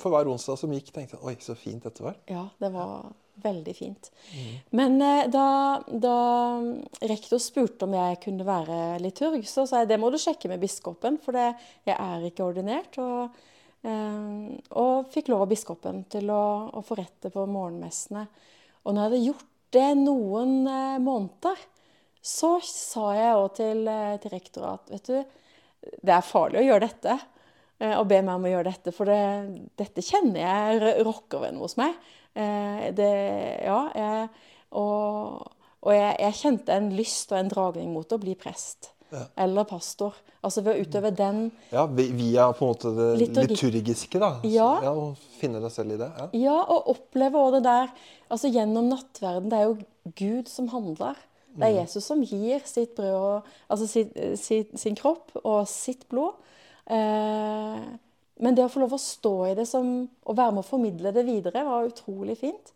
For 0.02 0.14
hver 0.14 0.32
onsdag 0.32 0.62
som 0.62 0.74
gikk, 0.76 0.94
tenkte 0.96 1.18
jeg 1.18 1.28
oi, 1.28 1.36
så 1.44 1.58
fint 1.58 1.84
dette 1.86 2.06
var. 2.06 2.18
Ja, 2.32 2.48
det 2.62 2.72
var 2.74 3.12
veldig 3.44 3.74
fint. 3.76 4.12
Mm. 4.34 4.52
Men 4.78 5.02
eh, 5.02 5.24
da, 5.34 5.48
da 5.88 6.18
rektor 7.02 7.42
spurte 7.42 7.88
om 7.88 7.96
jeg 7.98 8.20
kunne 8.24 8.46
være 8.48 9.00
liturg, 9.04 9.46
så 9.50 9.66
sa 9.70 9.82
jeg 9.82 9.94
det 9.94 10.00
må 10.02 10.12
du 10.14 10.20
sjekke 10.22 10.52
med 10.52 10.62
biskopen, 10.62 11.18
for 11.22 11.36
det, 11.38 11.50
jeg 11.88 11.98
er 11.98 12.28
ikke 12.30 12.46
ordinert. 12.46 13.00
Og, 13.02 13.44
eh, 13.88 14.54
og 14.80 15.10
fikk 15.14 15.34
lov 15.34 15.46
av 15.48 15.54
biskopen 15.54 16.04
til 16.14 16.30
å, 16.34 16.44
å 16.74 16.86
forrette 16.86 17.34
på 17.34 17.48
morgenmessene. 17.50 18.28
Og 18.84 18.94
når 18.94 19.02
jeg 19.02 19.10
hadde 19.10 19.26
gjort 19.28 19.50
det 19.74 19.90
noen 19.98 20.58
eh, 20.70 21.00
måneder, 21.02 21.68
så 22.24 22.54
sa 22.64 23.10
jeg 23.18 23.36
òg 23.36 23.54
til, 23.60 23.82
eh, 23.92 24.18
til 24.24 24.32
rektor 24.32 24.66
at 24.74 24.90
vet 24.94 25.10
du, 25.12 25.24
det 26.04 26.14
er 26.16 26.24
farlig 26.24 26.62
å 26.62 26.68
gjøre 26.70 26.86
dette. 26.88 27.18
eh, 27.84 27.98
Og 28.00 28.08
be 28.08 28.22
meg 28.22 28.36
om 28.36 28.46
å 28.48 28.52
gjøre 28.54 28.70
dette, 28.72 28.94
for 28.96 29.06
det, 29.12 29.68
dette 29.78 30.02
kjenner 30.02 30.40
jeg 30.40 31.04
rocker 31.06 31.40
ved 31.44 31.58
hos 31.60 31.76
meg. 31.78 31.96
Eh, 32.36 32.92
Det, 32.96 33.12
ja, 33.66 33.82
jeg, 33.96 34.30
og 34.72 35.50
og 35.84 35.92
jeg, 35.92 36.16
jeg 36.18 36.34
kjente 36.40 36.70
en 36.72 36.86
lyst 36.96 37.32
og 37.34 37.40
en 37.42 37.50
dragning 37.52 37.90
mot 37.92 38.08
å 38.08 38.18
bli 38.18 38.36
prest. 38.40 38.94
Ja. 39.12 39.26
Eller 39.44 39.66
pastor. 39.68 40.14
Altså 40.42 40.64
ved 40.64 40.78
å 40.78 40.86
utøve 40.86 41.10
den 41.16 41.52
Ja, 41.74 41.86
vi- 41.86 42.08
Via 42.16 42.46
på 42.54 42.64
en 42.64 42.72
måte 42.74 42.94
det 42.96 43.20
Liturgi. 43.20 43.50
liturgiske, 43.84 44.18
da. 44.20 44.40
Ja. 44.48 44.70
ja 44.82 44.92
og 44.96 45.18
finne 45.42 45.60
deg 45.62 45.70
selv 45.76 45.92
i 45.92 45.98
det. 45.98 46.08
Ja. 46.18 46.30
Ja, 46.34 46.56
og 46.64 46.88
oppleve 46.88 47.36
også 47.36 47.58
det 47.60 47.64
der 47.64 47.92
Altså 48.32 48.50
gjennom 48.50 48.88
nattverden. 48.90 49.50
Det 49.50 49.60
er 49.60 49.64
jo 49.68 49.78
Gud 50.16 50.48
som 50.48 50.68
handler. 50.70 51.16
Det 51.56 51.68
er 51.68 51.76
Jesus 51.84 52.06
som 52.10 52.22
gir 52.26 52.60
sitt 52.66 52.96
brød 52.98 53.44
Altså 53.70 53.88
sin, 53.88 54.10
sitt, 54.38 54.72
sin 54.80 54.96
kropp 54.96 55.32
og 55.44 55.68
sitt 55.68 56.08
blod. 56.10 56.34
Eh, 56.88 57.84
men 58.44 58.56
det 58.58 58.66
å 58.66 58.72
få 58.72 58.82
lov 58.82 58.96
å 58.98 59.00
stå 59.00 59.34
i 59.52 59.56
det 59.56 59.66
som 59.70 59.92
og 60.26 60.36
være 60.36 60.56
med 60.56 60.64
å 60.64 60.68
formidle 60.68 61.12
det 61.14 61.24
videre, 61.28 61.62
var 61.64 61.86
utrolig 61.88 62.36
fint. 62.40 62.74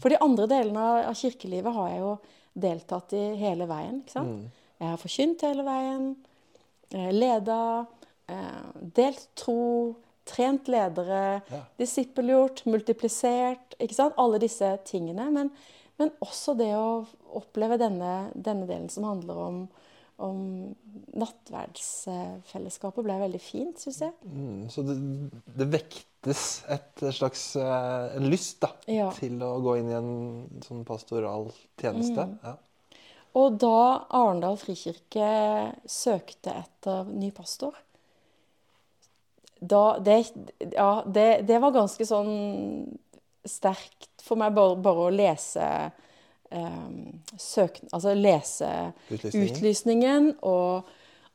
For 0.00 0.08
de 0.08 0.20
andre 0.22 0.46
delene 0.46 0.84
av, 1.08 1.14
kirkelivet 1.18 1.74
har 1.74 1.88
jeg 1.90 1.98
jo 2.04 2.12
deltatt 2.60 3.12
i 3.18 3.24
hele 3.40 3.66
veien. 3.70 3.98
ikke 4.04 4.14
sant? 4.14 4.46
Jeg 4.80 4.88
har 4.88 5.00
forkynt 5.02 5.42
hele 5.42 5.66
veien. 5.66 6.06
eh, 6.94 7.10
Leda. 7.12 7.86
eh, 8.28 8.70
Delt 8.94 9.26
tro. 9.36 9.96
Trent 10.30 10.68
ledere. 10.70 11.42
Ja. 11.50 11.60
Disippelgjort. 11.78 12.64
Multiplisert. 12.66 13.74
ikke 13.80 13.94
sant? 13.98 14.14
Alle 14.16 14.38
disse 14.38 14.78
tingene. 14.86 15.30
Men, 15.32 15.50
men 16.00 16.12
også 16.24 16.56
det 16.58 16.70
å 16.76 17.04
oppleve 17.38 17.78
denne, 17.80 18.30
denne 18.34 18.66
delen 18.68 18.88
som 18.92 19.06
handler 19.08 19.40
om, 19.44 19.58
om 20.24 20.38
nattverdsfellesskapet, 21.20 23.04
ble 23.04 23.18
veldig 23.20 23.40
fint, 23.44 23.80
syns 23.82 24.00
jeg. 24.06 24.14
Mm, 24.24 24.64
så 24.72 24.84
det, 24.86 24.96
det 25.60 25.68
vektes 25.76 26.46
et 26.72 27.04
slags 27.16 27.44
eh, 27.60 28.16
en 28.16 28.30
lyst 28.32 28.58
da, 28.64 28.72
Ja. 28.90 29.10
til 29.16 29.38
å 29.44 29.52
gå 29.64 29.76
inn 29.80 29.92
i 29.92 29.98
en 29.98 30.10
sånn 30.64 30.82
pastoral 30.88 31.50
tjeneste. 31.80 32.26
Mm. 32.32 32.34
Ja. 32.48 32.56
Og 33.38 33.60
da 33.62 33.76
Arendal 34.18 34.58
frikirke 34.58 35.30
søkte 35.86 36.56
etter 36.64 37.06
ny 37.14 37.30
pastor 37.36 37.76
da, 39.60 39.98
det, 40.00 40.32
ja, 40.72 41.02
det, 41.06 41.42
det 41.46 41.58
var 41.60 41.74
ganske 41.74 42.04
sånn 42.08 42.32
sterkt 43.44 44.09
for 44.24 44.40
meg 44.40 44.54
bare, 44.56 44.76
bare 44.82 45.06
å 45.08 45.12
lese 45.14 45.66
um, 46.50 47.20
søk, 47.38 47.80
Altså 47.92 48.14
lese 48.14 48.70
Utlysningen. 49.10 49.50
utlysningen 49.50 50.32
og 50.42 50.90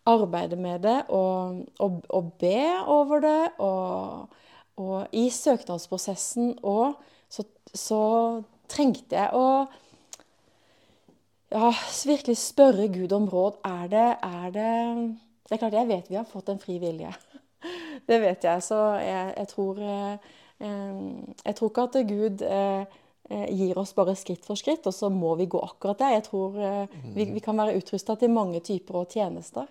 arbeide 0.05 0.55
med 0.55 0.83
det 0.85 0.99
og, 1.09 1.63
og, 1.79 2.01
og 2.09 2.33
be 2.39 2.59
over 2.85 3.23
det. 3.25 3.41
Og, 3.57 4.27
og 4.77 5.15
i 5.15 5.29
søknadsprosessen 5.33 6.57
òg 6.61 6.93
så, 7.31 7.45
så 7.73 8.03
trengte 8.69 9.17
jeg 9.17 9.33
å 9.33 9.65
ja, 11.55 11.71
virkelig 12.05 12.37
spørre 12.41 12.87
Gud 12.93 13.13
om 13.15 13.27
råd. 13.31 13.61
Er 13.65 13.87
det, 13.91 14.07
er 14.23 14.49
det 14.51 14.71
Det 15.45 15.55
er 15.55 15.61
klart, 15.61 15.73
jeg 15.77 15.87
vet 15.87 16.09
vi 16.09 16.17
har 16.19 16.25
fått 16.25 16.49
en 16.49 16.59
fri 16.59 16.79
vilje. 16.81 17.11
Det 18.09 18.17
vet 18.21 18.43
jeg. 18.43 18.61
Så 18.61 18.77
jeg, 19.01 19.33
jeg 19.37 19.47
tror 19.49 19.79
eh, 19.81 20.33
Jeg 20.59 21.55
tror 21.57 21.69
ikke 21.71 21.83
at 21.89 21.97
Gud 22.07 22.41
eh, 22.47 22.85
eh, 23.29 23.45
gir 23.51 23.77
oss 23.81 23.91
bare 23.97 24.15
skritt 24.15 24.45
for 24.47 24.55
skritt, 24.59 24.85
og 24.87 24.93
så 24.95 25.09
må 25.11 25.33
vi 25.39 25.47
gå 25.51 25.59
akkurat 25.59 25.99
der. 25.99 26.13
Jeg 26.15 26.23
tror 26.29 26.55
eh, 26.61 26.95
vi, 27.15 27.25
vi 27.35 27.43
kan 27.43 27.57
være 27.59 27.75
utrusta 27.79 28.15
til 28.21 28.31
mange 28.31 28.61
typer 28.65 29.01
og 29.03 29.09
tjenester 29.11 29.67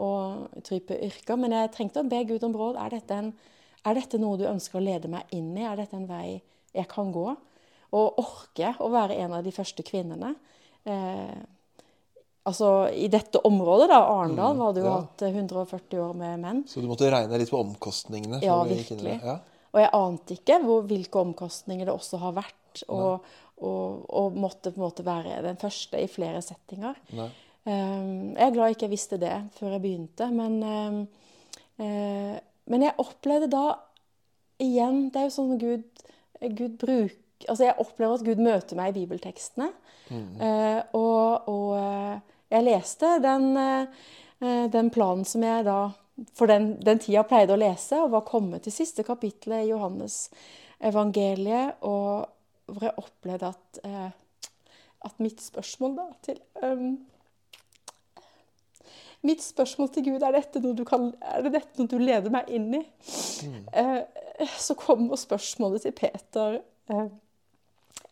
og 0.00 0.48
type 0.64 0.96
yrker. 0.96 1.36
Men 1.36 1.52
jeg 1.52 1.72
trengte 1.74 2.00
å 2.00 2.08
be 2.08 2.22
Gud 2.24 2.44
om 2.48 2.54
råd. 2.56 2.78
Er 2.80 2.94
dette, 2.94 3.18
en, 3.20 3.32
er 3.84 3.98
dette 3.98 4.16
noe 4.22 4.38
du 4.40 4.46
ønsker 4.48 4.80
å 4.80 4.84
lede 4.84 5.10
meg 5.12 5.28
inn 5.36 5.50
i? 5.60 5.66
Er 5.68 5.76
dette 5.76 5.98
en 5.98 6.06
vei 6.08 6.38
jeg 6.72 6.88
kan 6.88 7.10
gå? 7.12 7.26
Og 7.92 8.22
orke 8.22 8.70
å 8.80 8.88
være 8.88 9.18
en 9.20 9.34
av 9.36 9.44
de 9.44 9.52
første 9.52 9.84
kvinnene? 9.84 10.30
Eh, 10.88 11.36
altså 12.48 12.70
I 12.96 13.10
dette 13.12 13.42
området, 13.44 13.90
da, 13.92 14.00
Arendal, 14.08 14.56
Mm, 14.56 14.62
var 14.64 14.72
det 14.72 14.80
jo 14.80 14.88
ja. 14.88 14.94
hatt 15.02 15.22
eh, 15.28 15.36
140 15.36 16.00
år 16.00 16.16
med 16.16 16.40
menn. 16.40 16.64
Så 16.66 16.80
du 16.80 16.88
måtte 16.88 17.12
regne 17.12 17.36
litt 17.44 17.52
på 17.52 17.60
omkostningene? 17.60 18.40
Ja, 18.40 18.56
virkelig. 18.64 19.18
Ja. 19.20 19.36
Og 19.72 19.80
jeg 19.80 19.92
ante 19.96 20.36
ikke 20.36 20.58
hvor, 20.64 20.84
hvilke 20.88 21.22
omkostninger 21.22 21.88
det 21.88 21.94
også 21.94 22.20
har 22.22 22.36
vært. 22.36 22.84
Og, 22.92 23.24
og, 23.62 24.04
og 24.08 24.36
måtte 24.40 24.72
på 24.72 24.80
en 24.80 24.86
måte 24.86 25.04
være 25.04 25.42
den 25.44 25.58
første 25.60 26.00
i 26.00 26.10
flere 26.10 26.40
settinger. 26.44 26.96
Um, 27.12 28.32
jeg 28.34 28.46
er 28.46 28.54
glad 28.54 28.70
jeg 28.70 28.78
ikke 28.78 28.90
visste 28.90 29.18
det 29.22 29.34
før 29.54 29.76
jeg 29.76 29.82
begynte, 29.84 30.26
men, 30.34 30.56
um, 30.66 30.96
uh, 31.78 32.38
men 32.72 32.84
jeg 32.88 32.96
opplevde 32.98 33.46
da 33.52 33.66
igjen 34.62 35.04
Det 35.12 35.20
er 35.20 35.28
jo 35.28 35.34
sånn 35.36 35.60
Gud, 35.60 36.02
Gud 36.42 36.74
bruker 36.80 37.20
Altså, 37.48 37.64
jeg 37.66 37.78
opplever 37.82 38.18
at 38.18 38.26
Gud 38.26 38.42
møter 38.42 38.78
meg 38.78 38.92
i 38.92 39.00
bibeltekstene. 39.00 39.66
Eh, 40.12 40.80
og, 40.94 41.48
og 41.50 41.72
eh, 41.78 42.36
jeg 42.52 42.66
leste 42.68 43.16
den, 43.24 43.48
uh, 43.56 44.66
den 44.70 44.90
planen 44.94 45.24
som 45.28 45.42
jeg 45.46 45.64
da 45.66 45.78
for 46.36 46.50
den, 46.50 46.74
den 46.84 47.00
tida 47.02 47.24
pleide 47.28 47.54
å 47.54 47.60
lese, 47.60 47.98
og 48.00 48.12
var 48.14 48.26
kommet 48.28 48.66
til 48.66 48.74
siste 48.74 49.04
kapittelet 49.06 49.66
i 49.66 49.70
Johannes 49.72 50.26
evangeliet, 50.82 51.82
og 51.86 52.28
hvor 52.72 52.86
jeg 52.86 52.98
opplevde 53.00 53.52
at, 53.52 53.80
eh, 53.86 54.10
at 55.08 55.22
mitt 55.22 55.42
spørsmål 55.42 55.96
da 55.98 56.06
til 56.26 56.38
um, 56.62 56.92
Mitt 59.22 59.42
spørsmål 59.44 59.92
til 59.94 60.02
Gud 60.08 60.24
er 60.26 60.34
dette 60.34 60.58
noe 60.58 60.74
du, 60.74 60.82
kan, 60.82 61.12
er 61.22 61.44
det 61.44 61.52
dette 61.54 61.78
noe 61.78 61.90
du 61.90 62.00
leder 62.02 62.32
meg 62.34 62.48
inn 62.50 62.72
i. 62.74 62.80
Eh, 63.70 64.00
så 64.58 64.74
kommer 64.74 65.20
spørsmålet 65.20 65.84
til 65.86 65.94
Peter 65.94 66.56
eh, 66.90 67.04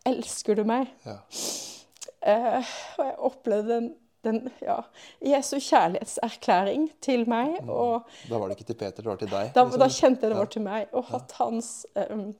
Elsker 0.07 0.55
du 0.55 0.63
meg? 0.67 0.87
Ja. 1.03 1.17
Eh, 2.21 2.71
og 2.95 3.03
jeg 3.03 3.17
opplevde 3.27 3.73
den, 3.73 3.89
den 4.23 4.51
ja, 4.61 4.77
Jesu 5.25 5.55
kjærlighetserklæring 5.59 6.89
til 7.01 7.23
meg. 7.29 7.57
Og 7.69 8.03
Da 8.29 8.37
var 8.37 8.47
det 8.51 8.57
ikke 8.59 8.67
til 8.73 8.77
Peter, 8.79 9.01
det 9.01 9.05
var 9.05 9.15
til 9.21 9.29
deg? 9.31 9.51
da, 9.55 9.63
liksom. 9.63 9.79
da 9.79 9.87
kjente 9.87 10.21
jeg 10.25 10.29
det 10.31 10.37
Ja. 10.37 10.39
var 10.43 10.45
til 10.45 10.61
meg. 10.61 10.87
Og 10.93 11.05
at 11.17 11.31
hans, 11.39 11.85
um, 12.11 12.35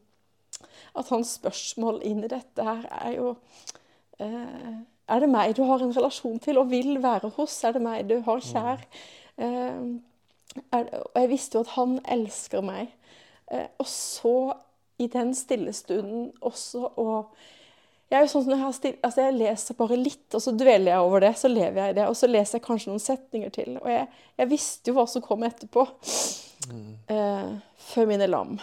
at 0.95 1.09
hans 1.09 1.27
spørsmål 1.39 2.01
inn 2.03 2.23
i 2.23 2.27
dette 2.31 2.63
her 2.63 2.85
er 3.01 3.15
jo 3.17 3.35
uh, 4.19 4.77
Er 5.11 5.19
det 5.19 5.29
meg 5.29 5.55
du 5.57 5.63
har 5.67 5.81
en 5.83 5.91
relasjon 5.97 6.39
til 6.39 6.57
og 6.57 6.69
vil 6.71 7.01
være 7.03 7.29
hos? 7.35 7.63
Er 7.63 7.71
det 7.75 7.81
meg 7.81 8.05
du 8.09 8.21
har 8.21 8.39
kjær? 8.39 8.85
Eh, 9.37 9.97
er, 10.71 10.85
og 11.15 11.17
jeg 11.21 11.29
visste 11.29 11.57
jo 11.57 11.61
at 11.65 11.73
han 11.75 11.97
elsker 12.07 12.61
meg. 12.63 12.93
Uh, 13.51 13.65
og 13.79 13.87
så, 13.87 14.53
i 14.99 15.07
den 15.07 15.33
stille 15.35 15.73
stunden 15.73 16.29
også 16.41 16.85
å 17.01 17.25
jeg 18.11 18.25
er 18.25 18.27
sånn 18.27 18.49
jeg, 18.51 18.59
har 18.59 18.73
still, 18.75 18.95
altså 19.07 19.23
jeg 19.23 19.35
leser 19.37 19.77
bare 19.79 19.95
litt, 19.95 20.25
og 20.35 20.41
så 20.43 20.51
dveler 20.51 20.91
jeg 20.91 21.03
over 21.07 21.23
det. 21.23 21.31
Så 21.39 21.47
lever 21.47 21.79
jeg 21.79 21.93
i 21.93 21.97
det. 22.01 22.07
Og 22.11 22.17
så 22.19 22.27
leser 22.27 22.57
jeg 22.57 22.65
kanskje 22.65 22.91
noen 22.91 23.03
setninger 23.03 23.53
til. 23.55 23.77
Og 23.79 23.87
jeg, 23.87 24.07
jeg 24.41 24.51
visste 24.51 24.91
jo 24.91 24.97
hva 24.97 25.05
som 25.07 25.23
kom 25.23 25.45
etterpå. 25.47 25.85
Eh, 27.11 27.53
før 27.81 28.09
mine 28.09 28.27
lam. 28.27 28.57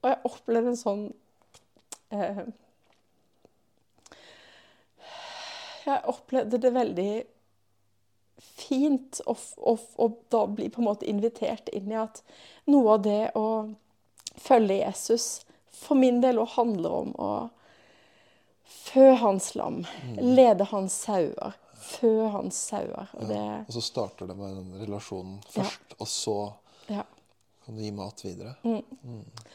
Og 0.00 0.08
jeg 0.10 0.18
opplevde 0.28 0.72
en 0.72 0.80
sånn 0.80 1.04
eh, 2.14 2.40
Jeg 5.86 6.02
opplevde 6.12 6.60
det 6.60 6.72
veldig 6.74 7.12
fint 8.40 9.22
å, 9.24 9.34
å, 9.56 9.76
å 9.96 10.08
da 10.32 10.42
bli 10.50 10.68
på 10.72 10.82
en 10.82 10.88
måte 10.90 11.08
invitert 11.08 11.70
inn 11.76 11.88
i 11.92 11.98
at 11.98 12.20
noe 12.70 12.98
av 12.98 13.06
det 13.06 13.22
å 13.38 13.46
følge 14.40 14.82
Jesus 14.82 15.30
for 15.72 15.96
min 15.98 16.20
del 16.20 16.42
òg 16.42 16.52
handler 16.58 16.98
om 17.00 17.16
å 17.16 17.30
fø 18.70 19.10
hans 19.20 19.54
lam, 19.58 19.82
lede 20.18 20.66
hans 20.70 20.96
sauer, 21.06 21.56
fø 21.80 22.12
hans 22.34 22.58
sauer. 22.70 23.10
Og 23.18 23.28
det, 23.28 23.40
Og 23.66 23.72
så 23.76 23.84
starter 23.84 24.30
det 24.30 24.36
med 24.38 24.56
den 24.56 24.76
relasjonen 24.82 25.40
først, 25.50 25.96
og 25.98 26.08
så 26.08 26.36
ja. 26.88 27.04
kan 27.64 27.76
du 27.76 27.82
gi 27.82 27.90
mat 27.94 28.24
videre. 28.24 28.54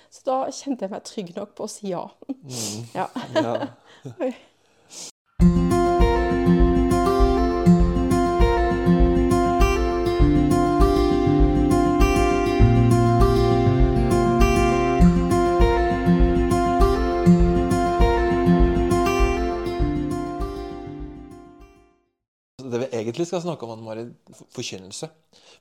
Så 0.10 0.26
da 0.28 0.42
kjente 0.52 0.86
jeg 0.86 0.96
meg 0.96 1.08
trygg 1.08 1.32
nok 1.36 1.56
på 1.58 1.68
å 1.68 1.72
si 1.72 1.92
ja. 1.94 2.06
ja. 3.00 3.10
Ja. 3.36 3.56
egentlig 23.16 23.28
skal 23.32 23.42
snakke 23.46 23.64
om, 23.72 23.86
for- 24.36 24.48
forkynnelse. 24.60 25.10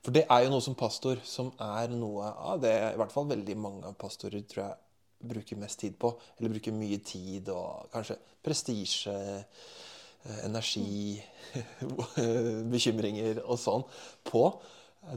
For 0.03 0.11
det 0.11 0.25
er 0.29 0.43
jo 0.43 0.51
noe 0.51 0.61
som 0.61 0.75
pastor 0.75 1.17
som 1.23 1.51
er 1.59 1.87
noe 1.95 2.27
av 2.29 2.59
det 2.61 2.75
i 2.93 2.97
hvert 2.99 3.11
fall 3.15 3.25
veldig 3.31 3.55
mange 3.57 3.93
pastorer 3.97 4.43
tror 4.45 4.65
jeg 4.67 5.29
bruker 5.31 5.57
mest 5.57 5.79
tid 5.79 5.95
på. 5.97 6.11
Eller 6.37 6.51
bruker 6.53 6.75
mye 6.75 6.99
tid 7.01 7.47
og 7.49 7.87
kanskje 7.95 8.17
prestisje, 8.45 9.15
eh, 9.15 10.39
energi, 10.45 11.23
bekymringer 12.73 13.41
og 13.45 13.57
sånn 13.61 13.85
på. 14.27 14.43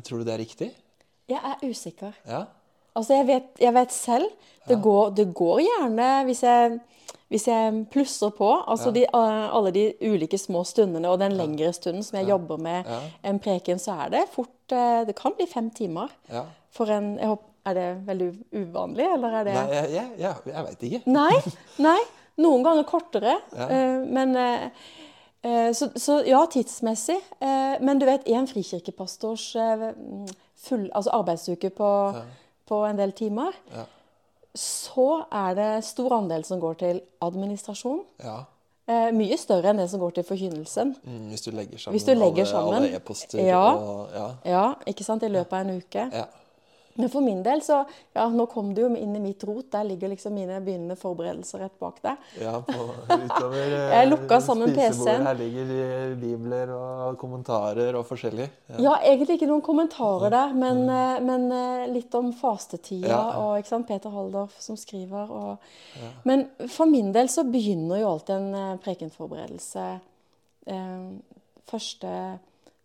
Tror 0.04 0.21
du 0.23 0.25
det 0.28 0.35
er 0.37 0.42
riktig? 0.42 0.71
Jeg 1.28 1.40
er 1.45 1.64
usikker. 1.68 2.14
Ja? 2.28 2.47
Altså, 2.97 3.18
jeg 3.18 3.26
vet, 3.28 3.50
jeg 3.61 3.75
vet 3.76 3.92
selv. 3.95 4.30
Det, 4.68 4.78
går, 4.85 5.12
det 5.16 5.28
går 5.37 5.61
gjerne 5.64 6.09
hvis 6.28 6.42
jeg, 6.45 6.78
hvis 7.28 7.44
jeg 7.49 7.87
plusser 7.92 8.30
på. 8.32 8.47
Altså 8.66 8.90
de, 8.94 9.02
eh, 9.04 9.49
alle 9.54 9.70
de 9.75 9.82
ulike 10.00 10.38
små 10.40 10.62
stundene 10.64 11.08
og 11.12 11.18
den 11.20 11.32
lengre 11.37 11.73
stunden 11.76 12.02
som 12.02 12.16
jeg 12.18 12.28
jobber 12.30 12.56
med 12.58 12.87
Ja. 12.88 13.00
en 13.25 13.38
preken, 13.38 13.78
så 13.78 13.99
er 14.06 14.11
det 14.11 14.23
fort 14.32 14.73
eh, 14.73 15.04
Det 15.04 15.14
kan 15.16 15.32
bli 15.37 15.47
fem 15.47 15.70
timer. 15.70 16.08
ja. 16.32 16.44
For 16.70 16.87
en 16.90 17.16
jeg 17.18 17.26
håper, 17.28 17.44
Er 17.66 17.75
det 17.75 18.06
veldig 18.06 18.28
uvanlig, 18.54 19.04
eller 19.14 19.28
er 19.40 19.44
det 19.44 19.54
Nei, 19.54 19.66
jeg, 19.75 19.90
jeg, 19.92 20.11
jeg, 20.18 20.35
jeg 20.47 20.64
veit 20.64 20.82
ikke. 20.88 21.00
Nei. 21.06 21.35
nei. 21.88 21.99
Noen 22.38 22.62
ganger 22.64 22.85
kortere. 22.88 23.35
Ja. 23.52 23.66
eh, 23.68 24.04
men 24.08 24.32
så, 25.75 25.90
så 25.97 26.23
ja, 26.26 26.40
tidsmessig. 26.50 27.18
Men 27.80 27.99
du 28.00 28.06
vet, 28.06 28.25
en 28.28 28.47
frikirkepastors 28.49 29.52
full, 30.56 30.88
altså 30.94 31.11
arbeidsuke 31.12 31.70
på, 31.70 31.90
på 32.68 32.80
en 32.88 32.97
del 32.99 33.12
timer, 33.12 33.52
Ja. 33.75 33.85
Så 34.55 35.25
er 35.33 35.55
det 35.55 35.85
stor 35.85 36.12
andel 36.19 36.45
som 36.45 36.61
går 36.61 36.75
til 36.81 37.00
administrasjon. 37.23 38.00
Ja. 38.25 38.38
Eh, 38.88 39.11
mye 39.12 39.37
større 39.37 39.71
enn 39.71 39.76
det 39.83 39.90
som 39.90 40.00
går 40.00 40.11
til 40.17 40.25
forkynnelsen. 40.25 40.95
Mm, 41.05 41.28
hvis 41.28 41.43
du 41.45 41.50
legger 41.50 41.78
sammen, 41.78 41.95
Hvis 41.99 42.05
du 42.09 42.14
legger 42.14 42.47
alle, 42.57 42.76
alle 42.76 42.97
e-poster 42.97 43.43
Ja. 43.45 43.75
og 43.76 44.09
ja. 44.14 44.28
Ja, 44.45 44.75
ikke 44.87 45.05
sant? 45.05 45.23
I 45.23 45.28
løpet 45.28 45.52
av 45.52 45.67
en 45.67 45.76
uke. 45.76 46.09
ja. 46.12 46.25
Men 46.99 47.11
for 47.12 47.23
min 47.23 47.43
del, 47.47 47.62
så 47.62 47.85
Ja, 48.17 48.25
nå 48.28 48.49
kom 48.50 48.73
du 48.75 48.81
jo 48.83 48.88
inn 48.97 49.14
i 49.14 49.21
mitt 49.23 49.45
rot. 49.47 49.69
Der 49.71 49.85
ligger 49.87 50.11
liksom 50.11 50.35
mine 50.35 50.59
begynnende 50.64 50.97
forberedelser 50.99 51.62
rett 51.62 51.76
bak 51.78 52.00
deg. 52.02 52.25
Ja, 52.43 52.57
på, 52.67 52.88
utover 53.25 53.61
eh, 53.62 53.93
Jeg 53.95 54.09
lukka 54.11 54.40
sammen. 54.43 54.73
PC-en. 54.75 55.26
Her 55.28 55.38
ligger 55.38 55.71
eh, 55.76 56.14
bibler 56.19 56.73
og 56.75 57.19
kommentarer 57.21 57.95
og 57.99 58.07
forskjellig. 58.09 58.49
Ja. 58.73 58.81
Ja, 58.88 58.97
egentlig 59.12 59.38
ikke 59.38 59.50
noen 59.50 59.62
kommentarer 59.62 60.33
der, 60.35 60.55
men, 60.59 60.83
mm. 60.88 61.28
men 61.28 61.47
eh, 61.55 61.85
litt 61.93 62.14
om 62.19 62.33
fastetida 62.37 63.12
Ja. 63.12 63.23
og 63.45 63.61
ikke 63.61 63.71
sant, 63.71 63.87
Peter 63.88 64.11
Haldorf 64.14 64.59
som 64.62 64.76
skriver. 64.76 65.31
Og, 65.31 65.71
Men 66.26 66.49
for 66.67 66.90
min 66.90 67.12
del 67.14 67.31
så 67.31 67.47
begynner 67.47 68.02
jo 68.02 68.11
alltid 68.17 68.34
en 68.37 68.54
eh, 68.54 68.78
prekenforberedelse 68.82 69.87
eh, 70.67 71.06
første, 71.71 72.13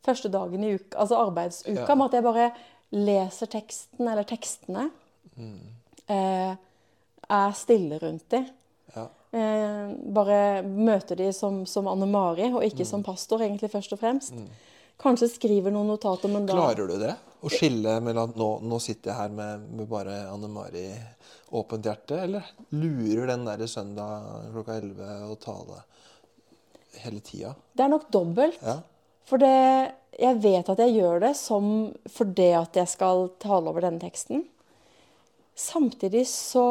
første 0.06 0.30
dagen 0.30 0.64
i 0.64 0.76
uka, 0.78 1.00
altså 1.00 1.20
arbeidsuka, 1.24 1.96
med 1.96 2.06
at 2.06 2.20
jeg 2.20 2.28
bare 2.30 2.52
leser 2.94 3.50
teksten 3.50 4.08
eller 4.08 4.24
tekstene. 4.30 4.90
Mm. 5.36 5.60
Eh, 6.14 6.54
er 7.34 7.56
stille 7.58 7.98
rundt 8.02 8.28
dem. 8.30 8.46
Ja. 8.94 9.08
Eh, 9.34 9.94
bare 10.14 10.62
møter 10.68 11.18
de 11.18 11.32
som, 11.34 11.64
som 11.66 11.88
Anne 11.90 12.06
Mari, 12.06 12.52
og 12.52 12.62
Mm. 12.62 12.68
ikke 12.70 12.86
som 12.86 13.04
pastor, 13.04 13.42
egentlig 13.42 13.72
først 13.74 13.94
og 13.96 14.00
fremst. 14.04 14.34
Kanskje 15.02 15.32
skriver 15.32 15.74
noen 15.74 15.88
notater, 15.90 16.30
men 16.30 16.46
da 16.46 16.54
Klarer 16.54 16.88
du 16.88 17.00
det? 17.02 17.16
Å 17.44 17.50
skille 17.52 17.96
mellom 18.06 18.36
nå, 18.38 18.50
nå 18.62 18.78
sitter 18.80 19.10
jeg 19.12 19.18
her 19.18 19.30
med, 19.34 19.64
med 19.74 19.90
bare 19.90 20.20
Anne 20.32 20.48
Mari 20.48 20.86
åpent 21.52 21.84
hjerte, 21.84 22.22
eller 22.24 22.46
lurer 22.72 23.28
den 23.34 23.44
der 23.50 23.66
søndag 23.68 24.30
klokka 24.54 24.78
11 24.80 25.34
å 25.34 25.36
tale 25.42 25.82
hele 27.04 27.20
tida? 27.26 27.56
Det 27.74 27.84
er 27.84 27.92
nok 27.92 28.06
dobbelt. 28.14 28.62
Ja. 28.62 28.78
For 29.30 29.42
det, 29.42 29.94
jeg 30.20 30.40
vet 30.44 30.70
at 30.70 30.82
jeg 30.84 30.98
gjør 30.98 31.24
det 31.24 31.34
som 31.40 31.68
for 32.12 32.30
det 32.40 32.52
at 32.58 32.80
jeg 32.82 32.92
skal 32.92 33.30
tale 33.42 33.72
over 33.72 33.86
denne 33.86 34.02
teksten. 34.04 34.44
Samtidig 35.56 36.26
så, 36.30 36.68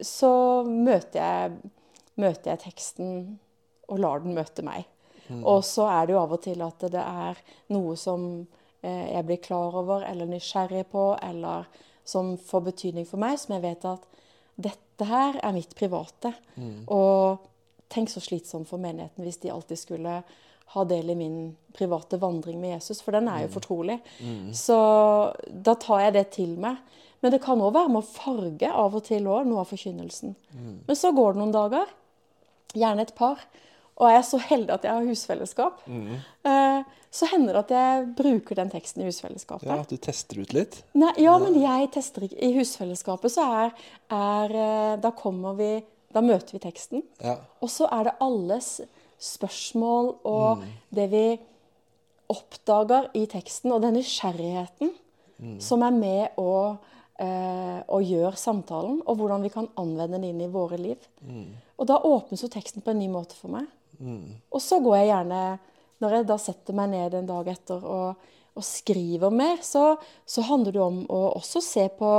så 0.00 0.32
møter, 0.66 1.20
jeg, 1.20 1.72
møter 2.20 2.54
jeg 2.54 2.64
teksten 2.64 3.14
og 3.88 4.00
lar 4.00 4.24
den 4.24 4.36
møte 4.36 4.64
meg. 4.66 4.88
Og 5.40 5.62
så 5.64 5.86
er 5.88 6.06
det 6.06 6.14
jo 6.14 6.20
av 6.20 6.34
og 6.36 6.42
til 6.44 6.60
at 6.64 6.84
det 6.92 7.00
er 7.00 7.38
noe 7.72 7.94
som 7.96 8.26
eh, 8.84 9.14
jeg 9.14 9.24
blir 9.28 9.40
klar 9.44 9.76
over 9.80 10.04
eller 10.04 10.28
nysgjerrig 10.28 10.84
på, 10.92 11.14
eller 11.16 11.68
som 12.04 12.34
får 12.36 12.66
betydning 12.68 13.08
for 13.08 13.20
meg, 13.22 13.38
som 13.40 13.54
jeg 13.56 13.64
vet 13.64 13.86
at 13.88 14.04
dette 14.54 15.08
her 15.08 15.40
er 15.40 15.54
mitt 15.56 15.72
private. 15.78 16.34
Og 16.92 17.46
tenk 17.92 18.12
så 18.12 18.20
slitsomt 18.20 18.68
for 18.68 18.82
menigheten 18.82 19.24
hvis 19.24 19.40
de 19.42 19.52
alltid 19.52 19.80
skulle 19.80 20.18
ha 20.74 20.84
del 20.88 21.10
i 21.10 21.14
min 21.18 21.56
private 21.76 22.18
vandring 22.22 22.60
med 22.60 22.76
Jesus, 22.76 23.02
for 23.02 23.12
den 23.12 23.28
er 23.28 23.44
jo 23.44 23.52
fortrolig. 23.54 23.98
Så 24.54 24.76
da 25.48 25.74
tar 25.74 26.00
jeg 26.06 26.14
det 26.16 26.24
til 26.38 26.56
meg. 26.62 26.80
Men 27.24 27.32
det 27.32 27.40
kan 27.44 27.60
òg 27.64 27.72
være 27.72 27.88
med 27.88 28.02
å 28.02 28.06
farge 28.06 28.68
av 28.68 28.94
og 28.98 29.04
til 29.06 29.26
også, 29.26 29.48
noe 29.48 29.62
av 29.62 29.70
forkynnelsen. 29.70 30.34
Men 30.86 30.98
så 30.98 31.12
går 31.16 31.32
det 31.32 31.40
noen 31.40 31.54
dager, 31.54 31.92
gjerne 32.74 33.06
et 33.06 33.14
par, 33.16 33.40
og 33.94 34.08
er 34.08 34.16
jeg 34.16 34.26
så 34.26 34.40
heldig 34.42 34.74
at 34.74 34.84
jeg 34.84 34.92
har 34.98 35.06
husfellesskap, 35.06 35.84
eh, 35.86 36.80
så 37.14 37.28
hender 37.30 37.54
det 37.54 37.60
at 37.62 37.72
jeg 37.76 38.06
bruker 38.18 38.58
den 38.58 38.72
teksten 38.72 39.04
i 39.04 39.06
husfellesskapet. 39.06 39.68
ja, 39.70 39.78
at 39.80 39.88
du 39.88 39.96
tester 39.96 40.40
ut 40.42 40.52
litt? 40.52 40.80
Nei, 40.98 41.12
ja, 41.22 41.36
men 41.38 41.54
jeg 41.62 41.92
tester 41.94 42.26
ikke. 42.26 42.40
I 42.42 42.56
husfellesskapet 42.58 43.32
så 43.36 43.46
er, 43.62 43.74
er 44.10 44.56
eh, 44.64 44.96
Da 45.00 45.12
kommer 45.14 45.54
vi 45.54 45.84
Da 46.14 46.20
møter 46.22 46.54
vi 46.54 46.60
teksten. 46.62 47.02
Ja. 47.22 47.38
Og 47.62 47.70
så 47.70 47.88
er 47.90 48.04
det 48.10 48.18
alles 48.22 48.80
spørsmål 49.24 50.10
og 50.28 50.64
det 50.94 51.08
vi 51.12 51.24
oppdager 52.32 53.10
i 53.16 53.24
teksten, 53.30 53.72
og 53.74 53.82
den 53.84 53.98
nysgjerrigheten 53.98 54.92
som 55.60 55.82
er 55.84 55.94
med 55.94 56.38
å, 56.40 56.78
eh, 57.20 57.80
å 57.84 57.98
gjøre 58.00 58.36
samtalen, 58.38 59.00
og 59.04 59.18
hvordan 59.18 59.42
vi 59.42 59.50
kan 59.52 59.68
anvende 59.76 60.16
den 60.18 60.24
inn 60.30 60.40
i 60.40 60.50
våre 60.50 60.78
liv. 60.78 60.98
Og 61.78 61.86
da 61.90 61.98
åpnes 61.98 62.42
jo 62.42 62.48
teksten 62.48 62.82
på 62.82 62.90
en 62.90 62.98
ny 62.98 63.08
måte 63.08 63.34
for 63.34 63.50
meg. 63.50 63.66
Og 64.50 64.60
så 64.62 64.80
går 64.82 64.96
jeg 64.98 65.10
gjerne, 65.10 65.58
når 66.00 66.10
jeg 66.16 66.26
da 66.26 66.36
setter 66.38 66.74
meg 66.74 66.90
ned 66.90 67.14
en 67.14 67.26
dag 67.26 67.48
etter 67.48 67.84
og, 67.84 68.16
og 68.54 68.64
skriver 68.66 69.30
mer, 69.30 69.58
så, 69.62 69.96
så 70.26 70.42
handler 70.42 70.72
det 70.72 70.82
om 70.82 71.04
å 71.10 71.20
også 71.34 71.62
se 71.62 71.88
på 71.98 72.10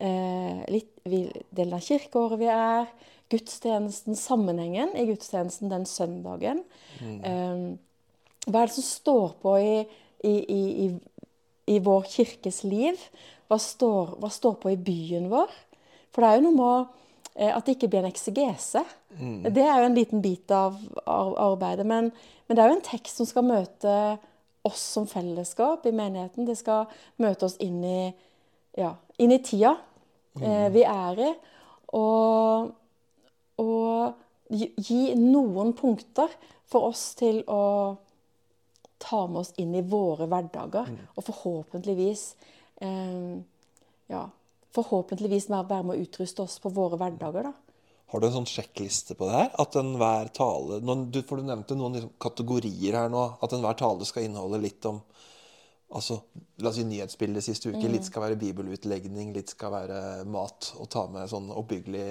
eh, 0.00 0.62
litt 0.70 1.00
vi, 1.04 1.24
delen 1.50 1.74
av 1.74 1.84
kirkeåret 1.84 2.40
vi 2.40 2.50
er, 2.50 2.86
gudstjenesten, 3.30 4.16
sammenhengen 4.18 4.92
i 4.98 5.06
gudstjenesten 5.08 5.70
den 5.70 5.86
søndagen. 5.86 6.64
Eh, 7.00 7.64
hva 8.46 8.62
er 8.62 8.70
det 8.70 8.76
som 8.76 8.86
står 8.86 9.34
på 9.42 9.56
i, 9.60 9.74
i, 10.26 10.32
i, 10.32 10.62
i, 10.86 11.26
i 11.74 11.78
vår 11.84 12.08
kirkes 12.10 12.62
liv? 12.64 12.98
Hva 13.50 13.58
står, 13.60 14.16
hva 14.22 14.30
står 14.30 14.56
på 14.62 14.72
i 14.72 14.78
byen 14.78 15.28
vår? 15.32 15.52
For 16.10 16.22
det 16.22 16.30
er 16.30 16.40
jo 16.40 16.46
noe 16.48 16.56
med 16.58 16.88
eh, 17.36 17.52
at 17.54 17.66
det 17.66 17.76
ikke 17.76 17.90
blir 17.92 18.02
en 18.04 18.10
eksegese. 18.10 18.82
Det 19.50 19.62
er 19.66 19.80
jo 19.82 19.86
en 19.90 19.96
liten 19.98 20.20
bit 20.22 20.50
av 20.54 20.76
ar- 21.04 21.36
arbeidet. 21.50 21.86
Men, 21.86 22.10
men 22.46 22.56
det 22.56 22.62
er 22.62 22.70
jo 22.70 22.76
en 22.78 22.88
tekst 22.90 23.18
som 23.20 23.26
skal 23.26 23.46
møte 23.46 23.94
oss 24.66 24.82
som 24.94 25.06
fellesskap 25.08 25.86
i 25.88 25.94
menigheten. 25.96 26.46
Det 26.46 26.58
skal 26.58 26.90
møte 27.22 27.46
oss 27.48 27.56
inn 27.64 27.78
i, 27.86 28.10
ja, 28.78 28.92
inn 29.18 29.32
i 29.34 29.40
tida 29.42 29.76
eh, 30.40 30.68
vi 30.74 30.82
er 30.86 31.22
i. 31.26 31.30
Og, 31.98 32.70
og 33.60 34.18
gi, 34.50 35.02
noen 35.18 35.74
punkter 35.78 36.32
for 36.70 36.90
oss 36.90 37.12
til 37.18 37.42
å 37.50 37.62
ta 39.00 39.22
med 39.30 39.42
oss 39.42 39.54
inn 39.62 39.72
i 39.78 39.84
våre 39.86 40.28
hverdager. 40.30 40.90
Og 41.16 41.24
forhåpentligvis 41.30 42.24
eh, 42.84 43.40
ja, 44.12 44.26
forhåpentligvis 44.76 45.48
være 45.50 45.82
med 45.82 45.96
å 45.96 46.04
utruste 46.04 46.44
oss 46.44 46.58
på 46.62 46.72
våre 46.74 46.98
hverdager. 47.00 47.50
da. 47.50 47.54
Har 48.10 48.20
du 48.20 48.26
en 48.26 48.40
sånn 48.40 48.48
sjekkliste 48.50 49.14
på 49.14 49.28
det 49.28 49.36
her? 49.36 49.50
At 49.62 49.76
enhver 49.78 50.32
tale 50.34 50.80
noen, 50.82 51.08
du, 51.14 51.20
For 51.26 51.38
du 51.38 51.46
nevnte 51.46 51.76
noen 51.78 51.98
liksom, 51.98 52.14
kategorier 52.22 52.98
her 52.98 53.12
nå. 53.12 53.22
At 53.42 53.54
enhver 53.54 53.78
tale 53.78 54.08
skal 54.08 54.26
inneholde 54.26 54.58
litt 54.62 54.88
om 54.90 54.98
altså, 55.94 56.20
La 56.62 56.72
oss 56.72 56.80
si 56.80 56.86
nyhetsbildet 56.88 57.46
siste 57.46 57.70
uke. 57.70 57.86
Litt 57.90 58.08
skal 58.08 58.26
være 58.26 58.40
bibelutlegning, 58.40 59.30
litt 59.36 59.54
skal 59.54 59.74
være 59.76 60.00
mat. 60.26 60.72
Og 60.82 60.90
ta 60.90 61.06
med 61.12 61.30
sånn 61.30 61.52
oppbyggelig 61.54 62.08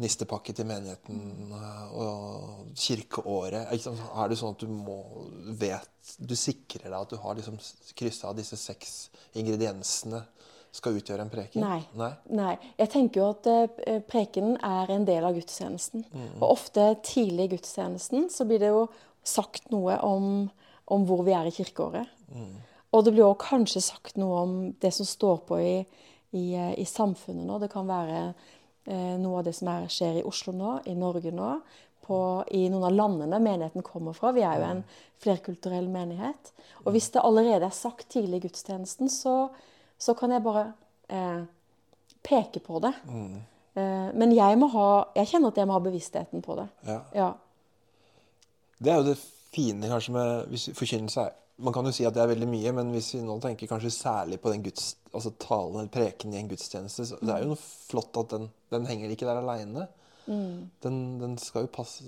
nistepakke 0.00 0.54
til 0.56 0.66
menigheten 0.68 1.52
og 1.94 2.72
kirkeåret. 2.78 3.70
Er 3.70 4.30
det 4.30 4.38
sånn 4.40 4.56
at 4.56 4.64
du 4.64 4.70
må 4.70 4.98
vet 5.60 5.90
Du 6.18 6.34
sikrer 6.36 6.90
deg 6.90 6.98
at 6.98 7.12
du 7.14 7.16
har 7.22 7.36
liksom 7.38 7.56
kryssa 7.96 8.28
av 8.28 8.36
disse 8.36 8.58
seks 8.60 9.08
ingrediensene 9.40 10.20
skal 10.74 10.98
utgjøre 10.98 11.24
en 11.24 11.30
preken? 11.32 11.62
Nei. 11.62 11.80
Nei? 11.96 12.10
Nei. 12.34 12.54
Jeg 12.80 12.90
tenker 12.92 13.20
jo 13.20 13.30
at 13.30 13.48
eh, 13.50 14.00
prekenen 14.10 14.58
er 14.58 14.90
en 14.90 15.06
del 15.06 15.24
av 15.24 15.36
gudstjenesten. 15.36 16.04
Og 16.40 16.48
ofte 16.48 16.88
tidlig 17.06 17.46
i 17.46 17.52
gudstjenesten 17.54 18.28
så 18.34 18.46
blir 18.48 18.62
det 18.62 18.72
jo 18.74 18.88
sagt 19.24 19.70
noe 19.72 19.96
om, 20.04 20.48
om 20.92 21.06
hvor 21.08 21.22
vi 21.26 21.36
er 21.36 21.48
i 21.48 21.54
kirkeåret. 21.54 22.10
Og 22.94 23.06
det 23.06 23.14
blir 23.14 23.26
òg 23.26 23.38
kanskje 23.42 23.82
sagt 23.82 24.18
noe 24.20 24.42
om 24.42 24.58
det 24.82 24.90
som 24.94 25.06
står 25.08 25.40
på 25.48 25.58
i, 25.62 25.76
i, 26.34 26.44
eh, 26.58 26.74
i 26.82 26.86
samfunnet 26.88 27.46
nå. 27.46 27.58
Det 27.62 27.70
kan 27.72 27.88
være 27.88 28.20
eh, 28.28 28.52
noe 28.84 29.38
av 29.40 29.46
det 29.46 29.54
som 29.56 29.70
er, 29.72 29.86
skjer 29.88 30.18
i 30.20 30.24
Oslo 30.28 30.52
nå, 30.52 30.74
i 30.90 30.94
Norge 30.98 31.30
nå, 31.32 31.54
på, 32.04 32.18
i 32.52 32.66
noen 32.68 32.84
av 32.84 32.92
landene 32.92 33.40
menigheten 33.40 33.84
kommer 33.86 34.16
fra. 34.16 34.32
Vi 34.36 34.44
er 34.44 34.60
jo 34.60 34.66
en 34.68 34.82
flerkulturell 35.24 35.88
menighet. 35.92 36.52
Og 36.84 36.92
hvis 36.94 37.08
det 37.14 37.22
allerede 37.24 37.68
er 37.68 37.76
sagt 37.76 38.10
tidlig 38.12 38.42
i 38.42 38.46
gudstjenesten, 38.48 39.08
så, 39.12 39.48
så 39.96 40.14
kan 40.18 40.34
jeg 40.34 40.44
bare 40.44 40.66
eh, 41.08 41.44
peke 42.24 42.60
på 42.64 42.82
det. 42.84 42.92
Eh, 43.74 44.10
men 44.14 44.34
jeg 44.34 44.58
må 44.60 44.68
ha 44.74 44.88
Jeg 45.16 45.32
kjenner 45.32 45.50
at 45.50 45.58
jeg 45.58 45.68
må 45.70 45.78
ha 45.78 45.84
bevisstheten 45.84 46.44
på 46.44 46.58
det. 46.60 46.66
Ja. 46.88 46.98
Ja. 47.16 47.30
Det 48.78 48.92
er 48.92 49.00
jo 49.00 49.08
det 49.12 49.16
fine 49.54 49.88
kanskje 49.88 50.14
med 50.14 50.52
hvis 50.52 50.68
forkynnelse. 50.76 51.30
Man 51.64 51.74
kan 51.74 51.86
jo 51.86 51.92
si 51.94 52.02
at 52.02 52.16
det 52.16 52.22
er 52.24 52.32
veldig 52.32 52.48
mye, 52.50 52.72
men 52.74 52.88
hvis 52.90 53.12
vi 53.14 53.20
nå 53.22 53.36
tenker 53.42 53.70
kanskje 53.70 53.92
særlig 53.94 54.40
på 54.42 54.50
den 54.50 54.64
guds, 54.64 54.96
altså 55.14 55.30
talen 55.38 55.78
eller 55.78 55.92
preken 55.94 56.34
i 56.34 56.40
en 56.40 56.48
gudstjeneste, 56.50 57.06
så 57.06 57.18
det 57.22 57.30
er 57.30 57.44
jo 57.44 57.52
noe 57.52 57.60
flott 57.62 58.18
at 58.24 58.34
den, 58.34 58.48
den 58.74 58.88
henger 58.90 59.12
ikke 59.14 59.28
der 59.28 59.40
aleine. 59.40 59.88
Den, 60.26 60.96
den 61.20 61.34
skal 61.36 61.66
jo 61.66 61.68
passe 61.74 62.00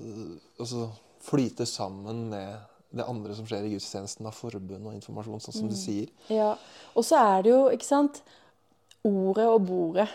Altså 0.57 0.87
flyte 1.21 1.67
sammen 1.69 2.31
med 2.31 2.55
det 2.97 3.05
andre 3.05 3.35
som 3.37 3.45
skjer 3.49 3.67
i 3.67 3.75
gudstjenesten 3.75 4.29
av 4.29 4.37
forbund 4.37 4.87
og 4.89 4.95
informasjon, 4.95 5.43
sånn 5.43 5.57
som 5.57 5.69
du 5.69 5.77
sier. 5.77 6.09
Ja, 6.33 6.55
og 6.95 7.05
så 7.05 7.19
er 7.19 7.45
det 7.45 7.53
jo, 7.53 7.59
ikke 7.75 7.89
sant, 7.89 8.23
ordet 9.07 9.47
og 9.51 9.67
bordet. 9.67 10.07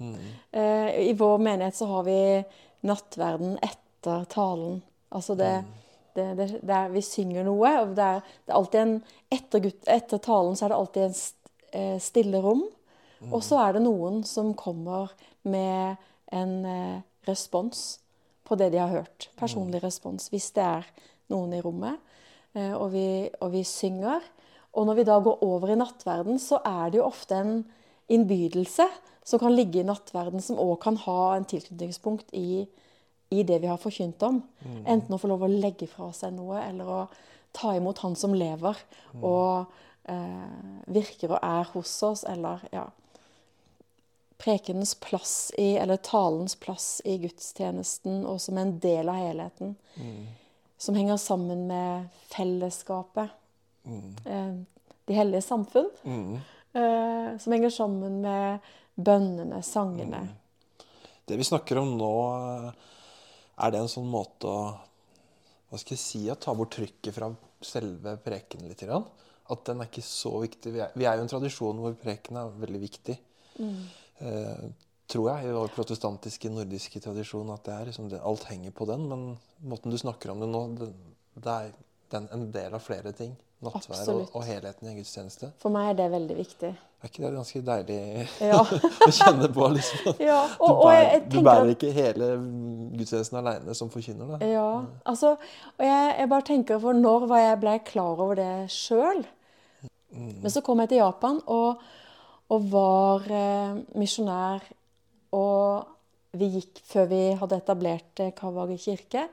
Eh, 0.00 1.10
I 1.10 1.12
vår 1.18 1.42
menighet 1.42 1.76
så 1.76 1.90
har 1.90 2.06
vi 2.06 2.16
nattverden 2.88 3.58
etter 3.66 4.24
talen. 4.32 4.80
Altså 5.10 5.34
det, 5.36 5.50
det, 6.16 6.28
det, 6.38 6.46
det 6.62 6.76
er, 6.76 6.92
Vi 6.94 7.02
synger 7.04 7.44
noe, 7.44 7.74
og 7.82 7.94
det 7.98 8.06
er, 8.06 8.22
det 8.46 8.54
er 8.54 8.60
alltid 8.60 8.80
en 8.84 8.96
etter, 9.36 9.70
etter 9.98 10.22
talen 10.24 10.56
så 10.56 10.66
er 10.66 10.72
det 10.72 10.80
alltid 10.80 11.08
en 11.08 11.18
st, 11.18 11.52
eh, 11.76 11.96
stille 12.02 12.40
rom. 12.44 12.64
Og 13.28 13.42
så 13.44 13.58
er 13.60 13.76
det 13.76 13.84
noen 13.84 14.22
som 14.24 14.54
kommer 14.56 15.12
med 15.44 16.00
en 16.32 16.54
eh, 16.64 17.00
respons 17.28 17.98
på 18.48 18.56
det 18.58 18.70
de 18.72 18.80
har 18.80 18.92
hørt. 18.92 19.28
Personlig 19.38 19.82
respons, 19.84 20.30
hvis 20.32 20.50
det 20.56 20.64
er 20.64 20.88
noen 21.32 21.52
i 21.54 21.60
rommet. 21.64 22.00
Eh, 22.56 22.72
og, 22.72 22.90
vi, 22.94 23.28
og 23.42 23.52
vi 23.52 23.64
synger. 23.68 24.24
Og 24.72 24.86
når 24.88 25.00
vi 25.00 25.06
da 25.08 25.18
går 25.22 25.44
over 25.44 25.72
i 25.72 25.78
nattverden, 25.78 26.40
så 26.40 26.62
er 26.64 26.90
det 26.90 27.00
jo 27.00 27.08
ofte 27.10 27.36
en 27.36 27.56
innbydelse 28.10 28.86
som 29.26 29.42
kan 29.42 29.54
ligge 29.54 29.82
i 29.82 29.86
nattverden, 29.86 30.42
som 30.42 30.58
òg 30.58 30.78
kan 30.82 30.96
ha 31.04 31.34
en 31.36 31.46
tilknytningspunkt 31.46 32.32
i, 32.34 32.64
i 33.30 33.42
det 33.46 33.60
vi 33.62 33.68
har 33.70 33.78
forkynt 33.78 34.22
om. 34.26 34.40
Enten 34.88 35.14
å 35.14 35.20
få 35.20 35.30
lov 35.30 35.44
å 35.46 35.50
legge 35.52 35.86
fra 35.90 36.08
seg 36.16 36.32
noe, 36.34 36.62
eller 36.64 36.88
å 36.88 37.02
ta 37.54 37.74
imot 37.74 37.98
Han 38.02 38.14
som 38.14 38.34
lever 38.34 38.78
og 39.26 39.66
eh, 40.06 40.86
virker 40.86 41.34
og 41.34 41.42
er 41.42 41.70
hos 41.74 41.94
oss, 42.06 42.24
eller 42.30 42.62
ja 42.74 42.86
Prekenens 44.40 44.94
plass 45.02 45.52
i, 45.58 45.74
eller 45.76 46.00
talens 46.00 46.56
plass 46.56 47.02
i 47.04 47.18
gudstjenesten, 47.20 48.22
og 48.26 48.40
som 48.40 48.58
en 48.60 48.78
del 48.80 49.10
av 49.12 49.20
helheten. 49.20 49.74
Som 50.80 50.96
henger 50.96 51.20
sammen 51.20 51.66
med 51.68 52.08
fellesskapet. 52.32 53.36
Eh, 54.24 54.52
de 55.04 55.16
hellige 55.16 55.44
samfunn. 55.44 55.90
Eh, 56.72 57.38
som 57.38 57.52
henger 57.52 57.70
sammen 57.70 58.20
med 58.24 58.70
bønnene, 58.94 59.62
sangene. 59.62 60.22
Det 61.24 61.36
vi 61.36 61.44
snakker 61.44 61.78
om 61.82 61.96
nå, 61.98 62.14
er 63.60 63.70
det 63.70 63.82
en 63.82 63.92
sånn 63.92 64.08
måte 64.08 64.48
å 64.48 64.62
hva 65.70 65.78
skal 65.78 65.94
jeg 65.94 66.02
si, 66.02 66.20
å 66.26 66.34
ta 66.34 66.50
bort 66.58 66.72
trykket 66.74 67.14
fra 67.14 67.28
selve 67.62 68.16
preken 68.24 68.64
litt? 68.66 68.82
At 68.90 69.68
den 69.68 69.82
er 69.82 69.86
ikke 69.86 70.02
så 70.02 70.32
viktig. 70.42 70.72
Vi 70.74 70.80
er, 70.82 70.90
vi 70.98 71.06
er 71.06 71.14
jo 71.14 71.22
en 71.22 71.30
tradisjon 71.30 71.78
hvor 71.78 71.94
preken 71.98 72.40
er 72.40 72.56
veldig 72.58 72.80
viktig. 72.82 73.14
Eh, 73.62 73.84
tror 75.10 75.28
jeg, 75.32 75.48
i 75.50 75.54
vår 75.56 75.72
protestantiske, 75.74 76.50
nordiske 76.54 77.00
tradisjon, 77.02 77.48
at 77.54 77.64
det 77.66 77.74
er 77.76 77.88
liksom 77.90 78.10
det, 78.12 78.20
alt 78.22 78.44
henger 78.50 78.70
på 78.76 78.86
den. 78.90 79.06
Men 79.10 79.24
måten 79.66 79.90
du 79.90 79.98
snakker 79.98 80.30
om 80.34 80.42
det 80.44 80.50
nå, 80.52 80.64
det, 80.78 80.90
det 81.40 81.54
er 81.56 81.72
den, 82.14 82.28
en 82.36 82.50
del 82.54 82.76
av 82.78 82.84
flere 82.84 83.12
ting. 83.16 83.32
Nattvær 83.60 84.06
og, 84.08 84.30
og 84.38 84.44
helheten 84.48 84.86
i 84.88 84.92
en 84.94 84.96
gudstjeneste. 84.96 85.50
For 85.60 85.68
meg 85.74 85.90
er 85.90 85.96
det 85.98 86.06
veldig 86.14 86.36
viktig. 86.38 86.68
Er 87.00 87.08
ikke 87.10 87.22
det 87.26 87.32
ganske 87.34 87.60
deilig 87.64 87.96
Ja. 88.52 88.60
å 88.64 89.10
kjenne 89.12 89.50
på? 89.52 89.66
liksom? 89.74 90.14
Ja, 90.30 90.38
Du, 90.54 90.64
og, 90.64 90.86
jeg, 90.94 91.04
bærer, 91.10 91.26
du 91.28 91.36
bærer 91.44 91.66
at 91.66 91.74
ikke 91.74 91.90
hele 91.96 92.28
gudstjenesten 92.96 93.36
aleine 93.42 93.74
som 93.76 93.90
forkynner. 93.92 94.32
da. 94.38 94.48
Ja, 94.48 94.64
altså, 95.12 95.34
og 95.76 95.84
jeg, 95.84 96.14
jeg 96.22 96.30
bare 96.32 96.46
tenker 96.48 96.80
for 96.86 96.96
når 96.96 97.26
var 97.34 97.42
jeg 97.44 97.60
ble 97.66 97.74
klar 97.90 98.24
over 98.24 98.40
det 98.40 98.50
sjøl? 98.72 99.26
Men 100.16 100.50
så 100.50 100.62
kom 100.64 100.80
jeg 100.82 100.94
til 100.94 101.02
Japan 101.02 101.42
og, 101.46 101.84
og 102.50 102.68
var 102.72 103.26
eh, 103.30 103.80
misjonær. 103.98 104.64
Og 105.36 105.86
vi 106.38 106.50
gikk, 106.56 106.80
før 106.86 107.08
vi 107.10 107.22
hadde 107.38 107.58
etablert 107.58 108.22
eh, 108.22 108.32
Kavage 108.36 108.78
kirke, 108.82 109.26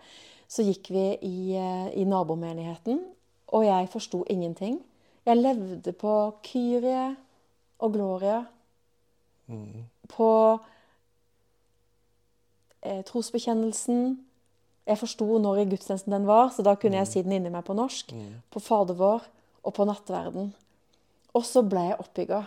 så 0.47 0.65
gikk 0.65 0.91
vi 0.93 1.05
i, 1.25 1.37
eh, 1.57 1.89
i 1.97 2.05
nabomenigheten. 2.07 3.01
Og 3.57 3.65
jeg 3.65 3.89
forsto 3.91 4.23
ingenting. 4.29 4.79
Jeg 5.27 5.37
levde 5.37 5.91
på 5.93 6.13
Kyrie 6.43 7.15
og 7.79 7.93
Gloria. 7.93 8.43
På 10.11 10.29
eh, 12.81 13.03
trosbekjennelsen. 13.07 14.19
Jeg 14.87 14.99
forsto 15.01 15.25
når 15.43 15.63
i 15.63 15.69
gudstjenesten 15.71 16.13
den 16.15 16.27
var, 16.27 16.53
så 16.55 16.63
da 16.63 16.77
kunne 16.79 17.01
jeg 17.01 17.09
si 17.09 17.23
den 17.25 17.35
inni 17.35 17.51
meg 17.51 17.65
på 17.67 17.75
norsk. 17.75 18.13
På 18.51 18.61
Fader 18.63 18.95
vår 18.95 19.25
og 19.67 19.73
på 19.75 19.87
nattverden. 19.87 20.53
Og 21.35 21.43
så 21.43 21.63
ble 21.67 21.89
jeg 21.89 21.99
oppbygga. 21.99 22.45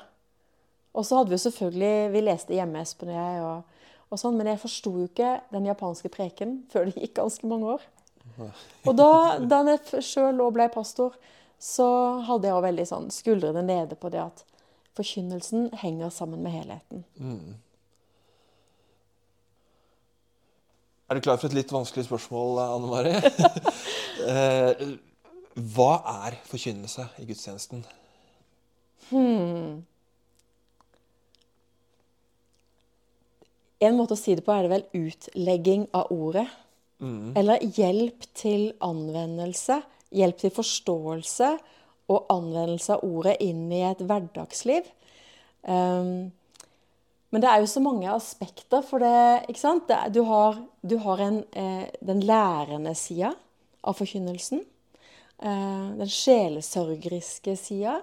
Og 0.96 1.06
så 1.06 1.20
hadde 1.20 1.30
vi 1.30 1.36
jo 1.38 1.44
selvfølgelig 1.44 2.12
Vi 2.12 2.20
leste 2.24 2.56
hjemme, 2.56 2.82
Espen 2.82 3.12
og 3.12 3.18
jeg, 3.18 3.42
og, 3.46 3.86
og 4.10 4.18
sånn, 4.18 4.36
men 4.38 4.50
jeg 4.50 4.62
forsto 4.62 4.90
jo 4.98 5.06
ikke 5.06 5.32
den 5.54 5.68
japanske 5.70 6.10
preken 6.12 6.58
før 6.72 6.88
det 6.90 6.96
gikk 6.98 7.16
ganske 7.20 7.50
mange 7.50 7.76
år. 7.76 7.88
Og 8.88 8.94
da, 8.96 9.10
da 9.44 9.62
jeg 9.68 10.02
sjøl 10.06 10.40
òg 10.40 10.54
ble 10.56 10.68
pastor, 10.72 11.16
så 11.60 11.86
hadde 12.24 12.48
jeg 12.48 12.56
òg 12.56 12.64
veldig 12.64 12.86
sånn 12.88 13.10
skuldrene 13.12 13.62
nede 13.66 13.98
på 14.00 14.08
det 14.12 14.22
at 14.22 14.44
forkynnelsen 14.96 15.68
henger 15.82 16.10
sammen 16.14 16.40
med 16.42 16.54
helheten. 16.56 17.04
Er 21.10 21.18
du 21.18 21.24
klar 21.26 21.36
for 21.42 21.50
et 21.50 21.56
litt 21.58 21.72
vanskelig 21.74 22.06
spørsmål, 22.08 22.58
Anne 22.64 22.90
Mari? 22.90 23.14
Eh, 24.20 24.80
Hva 25.72 25.92
er 26.26 26.34
forkynnelse 26.44 27.06
i 27.22 27.24
gudstjenesten? 27.24 27.80
En 33.80 33.96
måte 33.96 34.16
å 34.16 34.20
si 34.20 34.34
det 34.36 34.44
på 34.44 34.52
er 34.54 34.66
det 34.66 34.72
vel 34.74 35.06
utlegging 35.06 35.86
av 35.96 36.10
ordet. 36.12 36.46
Eller 37.40 37.62
hjelp 37.64 38.26
til 38.36 38.66
anvendelse, 38.84 39.78
hjelp 40.12 40.42
til 40.42 40.52
forståelse 40.52 41.54
og 42.12 42.26
anvendelse 42.34 42.98
av 42.98 43.06
ordet 43.06 43.38
inn 43.40 43.70
i 43.72 43.80
et 43.88 44.02
hverdagsliv. 44.04 44.84
Um, 45.64 46.28
men 47.30 47.42
det 47.42 47.48
er 47.48 47.62
jo 47.62 47.70
så 47.70 47.82
mange 47.82 48.10
aspekter 48.10 48.82
for 48.82 49.02
det. 49.02 49.46
ikke 49.48 49.62
sant? 49.62 49.86
Det, 49.88 49.98
du 50.14 50.24
har, 50.26 50.58
du 50.82 50.96
har 50.98 51.22
en, 51.22 51.44
eh, 51.54 51.86
den 52.02 52.24
lærende 52.26 52.94
sida 52.98 53.30
av 53.86 53.94
forkynnelsen. 53.94 54.64
Eh, 55.38 55.86
den 56.00 56.10
sjelesørgeriske 56.10 57.54
sida. 57.56 58.00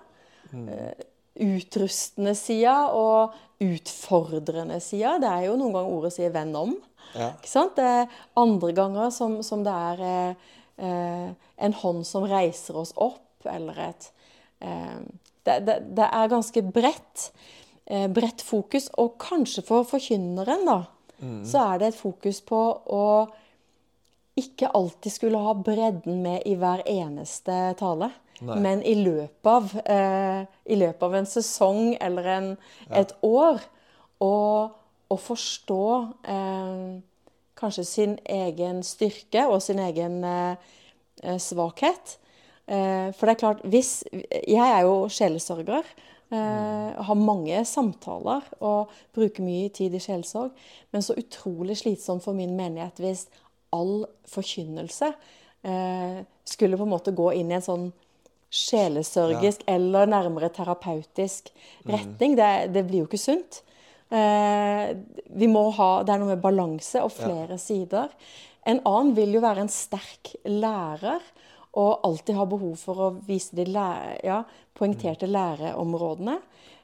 Eh, 0.53 1.03
utrustende 1.43 2.33
sida 2.37 2.75
og 2.95 3.35
utfordrende 3.63 4.79
sida. 4.83 5.17
Det 5.21 5.29
er 5.29 5.47
jo 5.47 5.57
noen 5.57 5.75
ganger 5.75 5.97
ordet 5.97 6.13
sier 6.13 6.33
'venn 6.33 6.55
om'. 6.55 6.75
Ja. 7.15 7.31
Ikke 7.33 7.49
sant? 7.49 7.75
Det 7.75 7.85
er 7.85 8.09
andre 8.35 8.71
ganger 8.73 9.09
som, 9.09 9.41
som 9.43 9.63
det 9.63 9.73
er 9.73 10.35
eh, 10.77 11.29
en 11.57 11.73
hånd 11.73 12.05
som 12.05 12.27
reiser 12.27 12.77
oss 12.77 12.93
opp, 12.95 13.45
eller 13.45 13.79
et 13.89 14.11
eh, 14.61 14.99
det, 15.47 15.59
det, 15.65 15.77
det 15.95 16.09
er 16.11 16.27
ganske 16.27 16.61
bredt. 16.61 17.31
Eh, 17.85 18.07
bredt 18.11 18.41
fokus. 18.43 18.89
Og 18.99 19.15
kanskje 19.21 19.63
for 19.63 19.87
forkynneren, 19.87 20.65
da, 20.67 20.81
så 21.47 21.73
er 21.73 21.79
det 21.79 21.87
et 21.87 21.99
fokus 21.99 22.41
på 22.45 22.59
å 22.93 23.05
ikke 24.37 24.69
alltid 24.77 25.13
skulle 25.13 25.41
ha 25.41 25.53
bredden 25.57 26.19
med 26.21 26.43
i 26.45 26.53
hver 26.59 26.83
eneste 26.85 27.55
tale. 27.79 28.11
Nei. 28.41 28.59
Men 28.61 28.83
i 28.85 28.93
løpet 28.99 29.49
av, 29.49 29.71
eh, 29.85 30.45
i 30.65 30.77
løpet 30.77 31.03
av 31.03 31.15
en 31.17 31.25
sesong 31.25 31.95
eller 32.01 32.29
en, 32.35 32.49
et 32.93 33.13
år 33.25 33.63
å, 34.21 34.35
forstå 35.09 35.85
eh, 36.29 36.99
kanskje 37.57 37.85
sin 37.87 38.17
egen 38.29 38.83
styrke 38.85 39.47
og 39.49 39.61
sin 39.65 39.79
egen 39.81 40.19
eh, 40.27 40.69
eh, 41.23 41.39
svakhet. 41.41 42.17
Eh, 42.67 43.09
for 43.15 43.25
det 43.25 43.35
er 43.37 43.41
klart, 43.41 43.63
hvis 43.63 44.03
Jeg 44.11 44.67
er 44.67 44.83
jo 44.85 45.07
sjelesørger. 45.09 45.87
Eh, 46.27 47.03
har 47.07 47.15
mange 47.15 47.61
samtaler 47.65 48.43
og 48.59 48.91
bruker 49.15 49.45
mye 49.45 49.69
tid 49.71 49.93
i 49.95 50.01
sjelesorg. 50.03 50.51
Men 50.91 51.01
så 51.01 51.15
utrolig 51.17 51.77
slitsomt 51.79 52.25
for 52.25 52.35
min 52.35 52.57
menighet 52.57 52.99
hvis 52.99 53.27
all 53.71 54.03
forkynnelse 54.27 55.13
eh, 55.63 56.19
skulle 56.45 56.77
på 56.77 56.83
en 56.83 56.91
måte 56.91 57.15
gå 57.15 57.31
inn 57.39 57.51
i 57.51 57.57
en 57.57 57.63
sånn 57.63 57.87
sjelesørgisk 58.53 59.63
eller 59.67 60.07
nærmere 60.09 60.49
terapeutisk 60.53 61.49
retning. 61.87 62.37
Det, 62.39 62.51
det 62.73 62.85
blir 62.87 63.03
jo 63.03 63.09
ikke 63.09 63.21
sunt. 63.21 63.61
Eh, 64.07 64.93
vi 65.35 65.49
må 65.51 65.65
ha, 65.75 65.89
det 66.07 66.13
er 66.13 66.21
noe 66.21 66.35
med 66.35 66.43
balanse 66.43 67.01
og 67.03 67.11
flere 67.15 67.59
sider. 67.59 68.13
En 68.67 68.79
annen 68.87 69.13
vil 69.17 69.35
jo 69.35 69.43
være 69.43 69.65
en 69.65 69.71
sterk 69.71 70.33
lærer 70.47 71.23
og 71.77 72.05
alltid 72.07 72.37
ha 72.39 72.45
behov 72.49 72.77
for 72.81 73.03
å 73.03 73.09
vise 73.27 73.55
de 73.57 73.67
lære, 73.69 74.17
ja, 74.25 74.41
poengterte 74.77 75.27
læreområdene. 75.29 76.37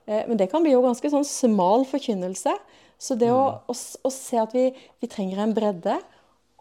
Eh, 0.05 0.23
men 0.27 0.39
det 0.39 0.49
kan 0.51 0.63
bli 0.63 0.75
jo 0.75 0.83
ganske 0.83 1.11
sånn 1.13 1.27
smal 1.27 1.87
forkynnelse. 1.89 2.53
Så 2.99 3.17
det 3.19 3.31
å, 3.33 3.45
å, 3.67 3.73
å 3.73 4.11
se 4.13 4.39
at 4.39 4.53
vi, 4.55 4.69
vi 5.01 5.09
trenger 5.11 5.43
en 5.43 5.55
bredde, 5.55 5.97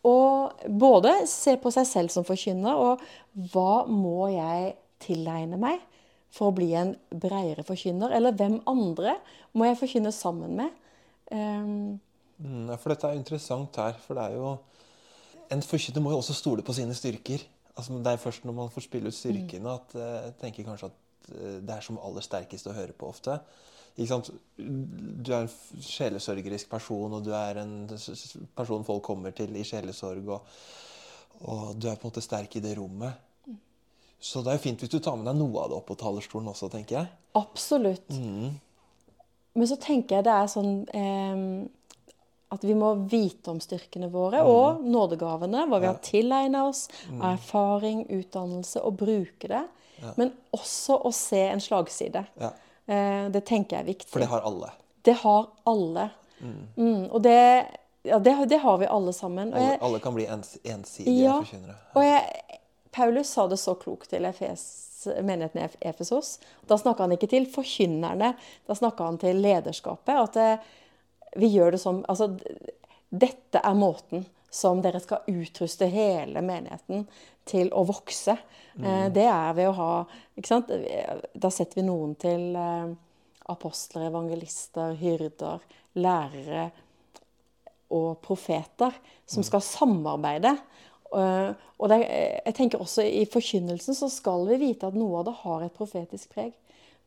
og 0.03 0.65
både 0.67 1.13
se 1.31 1.55
på 1.63 1.71
seg 1.71 1.87
selv 1.87 2.11
som 2.11 2.25
forkynner, 2.27 2.75
og 2.75 3.53
hva 3.53 3.85
må 3.87 4.33
jeg 4.33 4.73
tilegne 5.03 5.59
meg 5.61 5.83
for 6.33 6.51
å 6.51 6.57
bli 6.57 6.71
en 6.79 6.95
bredere 7.11 7.65
forkynner? 7.67 8.15
Eller 8.17 8.37
hvem 8.39 8.61
andre 8.71 9.19
må 9.53 9.69
jeg 9.69 9.83
forkynne 9.83 10.15
sammen 10.17 10.57
med? 10.63 10.81
Um, 11.33 12.01
Mm, 12.43 12.71
for 12.81 12.93
dette 12.93 13.09
er 13.09 13.19
interessant 13.19 13.77
her, 13.79 13.99
for 14.03 14.19
det 14.19 14.29
er 14.29 14.39
jo 14.41 14.53
En 15.53 15.61
forkynner 15.61 16.01
må 16.01 16.15
jo 16.15 16.23
også 16.23 16.33
stole 16.33 16.63
på 16.65 16.73
sine 16.73 16.95
styrker. 16.97 17.43
Altså, 17.77 17.99
det 18.01 18.13
er 18.13 18.21
først 18.21 18.47
når 18.49 18.55
man 18.57 18.71
får 18.73 18.87
spille 18.87 19.11
ut 19.13 19.17
styrkene 19.17 19.69
at 19.69 19.95
eh, 20.01 20.15
jeg 20.25 20.37
tenker 20.41 20.65
kanskje 20.65 20.89
at 20.89 21.27
eh, 21.29 21.59
det 21.61 21.75
er 21.75 21.85
som 21.85 21.99
aller 22.01 22.25
sterkest 22.25 22.71
å 22.71 22.73
høre 22.73 22.95
på 22.97 23.11
ofte. 23.13 23.35
Ikke 23.93 24.09
sant? 24.15 24.31
Du 24.57 25.33
er 25.35 25.43
en 25.43 25.51
sjelesørgerisk 25.85 26.71
person, 26.73 27.19
og 27.19 27.27
du 27.27 27.35
er 27.37 27.61
en 27.61 27.75
person 28.57 28.87
folk 28.89 29.05
kommer 29.05 29.37
til 29.37 29.53
i 29.61 29.67
sjelesorg, 29.69 30.33
og, 30.39 30.57
og 31.45 31.77
du 31.77 31.91
er 31.91 32.01
på 32.01 32.07
en 32.07 32.15
måte 32.15 32.25
sterk 32.25 32.57
i 32.57 32.65
det 32.65 32.73
rommet. 32.81 33.21
Så 34.23 34.41
det 34.45 34.53
er 34.53 34.59
jo 34.59 34.63
fint 34.69 34.83
hvis 34.85 34.93
du 34.93 35.01
tar 35.03 35.17
med 35.19 35.27
deg 35.27 35.37
noe 35.41 35.65
av 35.65 35.71
det 35.73 35.77
opp 35.81 35.89
på 35.91 35.97
talerstolen 35.99 36.49
også, 36.53 36.69
tenker 36.71 37.01
jeg. 37.01 37.09
absolutt. 37.35 38.09
Men 39.55 39.69
så 39.69 39.77
tenker 39.83 40.17
jeg 40.21 40.25
det 40.29 40.33
er 40.33 40.51
sånn 40.53 40.75
eh, 40.97 41.69
at 42.53 42.65
vi 42.69 42.75
må 42.77 42.93
vite 43.09 43.51
om 43.53 43.59
styrkene 43.65 44.09
våre 44.13 44.43
og 44.45 44.83
nådegavene, 44.85 45.65
hva 45.69 45.79
vi 45.81 45.89
har 45.89 45.99
tilegna 46.05 46.67
oss 46.69 46.87
av 47.19 47.31
erfaring, 47.35 48.03
utdannelse, 48.13 48.83
og 48.85 48.99
bruke 49.01 49.49
det. 49.49 49.63
Men 50.19 50.33
også 50.53 50.99
å 51.09 51.13
se 51.17 51.43
en 51.53 51.61
slagside. 51.65 52.27
Ja, 52.41 52.53
Eh, 52.93 53.29
det 53.31 53.45
tenker 53.47 53.77
jeg 53.77 53.85
er 53.85 53.87
viktig. 53.93 54.09
For 54.11 54.19
det 54.19 54.27
har 54.29 54.43
alle. 54.43 54.69
Det 55.07 55.13
har 55.21 55.45
alle. 55.71 56.09
Mm, 56.43 57.05
og 57.15 57.21
det, 57.23 57.35
ja, 58.03 58.19
det, 58.19 58.33
har- 58.35 58.49
det 58.51 58.59
har 58.59 58.79
vi 58.83 58.89
alle 58.91 59.13
sammen. 59.15 59.53
Alle, 59.55 59.77
alle 59.87 60.01
kan 60.03 60.17
bli 60.17 60.25
ens, 60.27 60.57
ensidige 60.67 61.23
Ja. 61.23 61.37
forkynnere. 61.45 61.77
og 61.95 62.03
jeg, 62.03 62.59
Paulus 62.93 63.31
sa 63.33 63.47
det 63.49 63.59
så 63.61 63.75
klokt 63.81 64.11
til 64.13 64.27
Efes, 64.29 64.63
menigheten 65.25 65.61
i 65.63 65.65
Ef- 65.65 65.79
Efesos. 65.93 66.37
Da 66.69 66.77
snakka 66.79 67.07
han 67.07 67.15
ikke 67.17 67.31
til 67.33 67.49
forkynnerne, 67.51 68.35
da 68.69 68.77
snakka 68.79 69.09
han 69.09 69.19
til 69.23 69.41
lederskapet. 69.43 70.15
At 70.29 70.37
det, 70.39 70.51
vi 71.41 71.49
gjør 71.55 71.75
det 71.77 71.81
som 71.83 72.05
Altså, 72.09 72.29
dette 73.09 73.61
er 73.65 73.75
måten 73.77 74.27
som 74.53 74.83
dere 74.85 75.01
skal 75.01 75.25
utruste 75.33 75.89
hele 75.89 76.43
menigheten 76.45 77.07
til 77.49 77.73
å 77.73 77.83
vokse. 77.89 78.37
Mm. 78.77 79.13
det 79.13 79.25
er 79.29 79.53
ved 79.57 79.69
å 79.69 79.73
ha 79.77 79.89
ikke 80.37 80.49
sant? 80.49 80.71
Da 81.37 81.51
setter 81.53 81.81
vi 81.81 81.83
noen 81.85 82.15
til 82.21 82.55
eh, 82.57 82.93
apostler, 83.53 84.07
evangelister, 84.09 84.95
hyrder, 84.97 85.61
lærere 86.01 86.71
og 87.93 88.15
profeter 88.25 88.95
som 89.29 89.45
skal 89.45 89.61
samarbeide. 89.65 90.55
Eh, 91.15 91.55
Og 91.83 91.89
det, 91.91 91.97
jeg 92.47 92.55
tenker 92.55 92.79
også 92.81 93.03
I 93.03 93.25
forkynnelsen 93.27 93.95
så 93.99 94.07
skal 94.09 94.45
vi 94.47 94.57
vite 94.61 94.87
at 94.87 94.95
noe 94.95 95.19
av 95.19 95.25
det 95.27 95.35
har 95.43 95.63
et 95.65 95.75
profetisk 95.75 96.31
preg. 96.35 96.53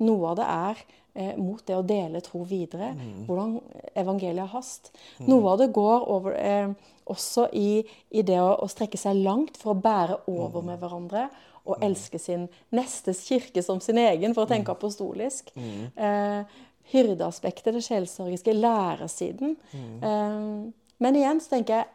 Noe 0.04 0.34
av 0.34 0.36
det 0.36 0.48
er 0.52 0.82
eh, 1.16 1.38
mot 1.40 1.62
det 1.66 1.78
å 1.78 1.86
dele 1.88 2.20
tro 2.22 2.44
videre. 2.44 2.90
Hvordan 3.26 3.62
evangeliet 3.96 4.44
har 4.44 4.52
hast. 4.58 4.92
Noe 5.24 5.54
av 5.54 5.60
det 5.64 5.70
går 5.74 6.10
over, 6.12 6.36
eh, 6.36 6.74
også 7.08 7.48
i, 7.54 7.86
i 8.12 8.22
det 8.22 8.40
å, 8.42 8.52
å 8.60 8.68
strekke 8.68 8.98
seg 9.00 9.16
langt 9.24 9.56
for 9.58 9.72
å 9.74 9.80
bære 9.80 10.20
over 10.28 10.62
med 10.62 10.80
hverandre. 10.84 11.30
Og 11.66 11.80
elske 11.82 12.20
sin 12.20 12.50
nestes 12.76 13.24
kirke 13.30 13.64
som 13.64 13.80
sin 13.82 13.98
egen, 13.98 14.34
for 14.36 14.44
å 14.44 14.50
tenke 14.52 14.72
apostolisk. 14.76 15.50
Eh, 15.56 16.44
hyrdeaspektet, 16.92 17.74
det 17.74 17.82
sjelsorgiske, 17.88 18.54
læresiden. 18.54 19.56
Eh, 19.74 20.72
men 21.00 21.16
igjen 21.16 21.40
så 21.42 21.56
tenker 21.56 21.80
jeg 21.80 21.88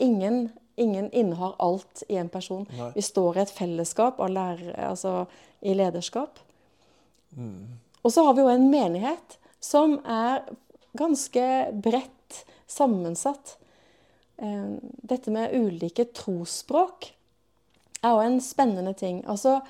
ingen, 0.00 0.50
ingen 0.76 1.10
innehar 1.10 1.54
alt 1.58 2.02
i 2.08 2.16
en 2.16 2.28
person. 2.32 2.66
Nei. 2.78 2.90
Vi 2.94 3.02
står 3.04 3.36
i 3.36 3.42
et 3.44 3.54
fellesskap 3.54 4.18
lærere, 4.18 4.76
altså 4.88 5.26
i 5.62 5.74
lederskap. 5.74 6.38
Og 8.02 8.12
så 8.12 8.24
har 8.26 8.34
vi 8.36 8.44
jo 8.44 8.50
en 8.52 8.68
menighet 8.70 9.38
som 9.62 9.98
er 10.04 10.42
ganske 10.98 11.44
bredt 11.84 12.42
sammensatt. 12.68 13.56
Eh, 14.36 14.76
Dette 15.02 15.32
med 15.32 15.54
ulike 15.54 16.08
trosspråk 16.12 17.12
er 18.02 18.10
jo 18.10 18.24
en 18.24 18.40
spennende 18.42 18.94
ting. 18.98 19.22
Altså? 19.30 19.60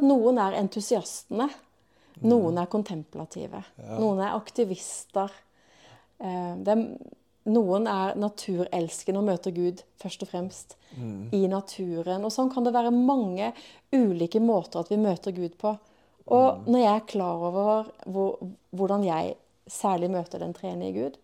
Noen 0.00 0.38
er 0.38 0.58
entusiastene. 0.60 1.48
Noen 2.20 2.58
er 2.60 2.68
kontemplative. 2.70 3.62
Noen 3.98 4.20
er 4.22 4.36
aktivister. 4.36 5.32
Eh, 6.20 6.52
det 6.60 6.76
er, 6.76 6.84
noen 7.48 7.86
er 7.88 8.14
naturelskende 8.20 9.18
og 9.22 9.24
møter 9.30 9.50
Gud 9.56 9.80
først 10.02 10.22
og 10.22 10.28
fremst 10.28 10.76
i 11.32 11.46
naturen. 11.48 12.24
Og 12.26 12.32
sånn 12.34 12.50
kan 12.52 12.64
det 12.66 12.74
være 12.74 12.90
mange 12.92 13.52
ulike 13.94 14.40
måter 14.42 14.80
at 14.82 14.90
vi 14.90 14.96
møter 15.00 15.32
Gud 15.32 15.56
på. 15.58 15.76
Og 16.30 16.66
når 16.68 16.78
jeg 16.78 16.94
er 16.96 17.06
klar 17.08 17.40
over 17.48 17.88
hvor, 18.06 18.36
hvordan 18.70 19.04
jeg 19.04 19.34
særlig 19.70 20.10
møter 20.10 20.38
den 20.42 20.52
tredje 20.54 20.92
Gud, 20.92 21.16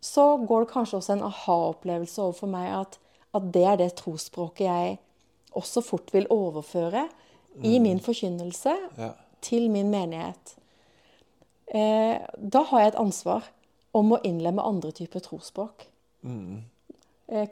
så 0.00 0.36
går 0.46 0.64
det 0.66 0.72
kanskje 0.72 0.98
også 1.00 1.12
en 1.16 1.22
aha-opplevelse 1.26 2.22
overfor 2.22 2.50
meg 2.52 2.68
at, 2.80 2.98
at 3.34 3.46
det 3.54 3.64
er 3.64 3.76
det 3.80 3.94
trosspråket 3.98 4.66
jeg 4.66 4.98
også 5.56 5.80
fort 5.82 6.12
vil 6.12 6.26
overføre 6.30 7.06
i 7.64 7.78
min 7.80 8.00
forkynnelse 8.00 8.74
Ja. 8.98 9.10
til 9.40 9.70
min 9.70 9.88
menighet. 9.90 10.56
Eh, 11.74 12.18
da 12.36 12.62
har 12.68 12.80
jeg 12.80 12.88
et 12.92 12.98
ansvar 13.00 13.46
om 13.96 14.14
å 14.14 14.22
innlemme 14.28 14.64
andre 14.64 14.92
typer 14.96 15.24
trosspråk. 15.24 15.86
Mm. 16.26 16.64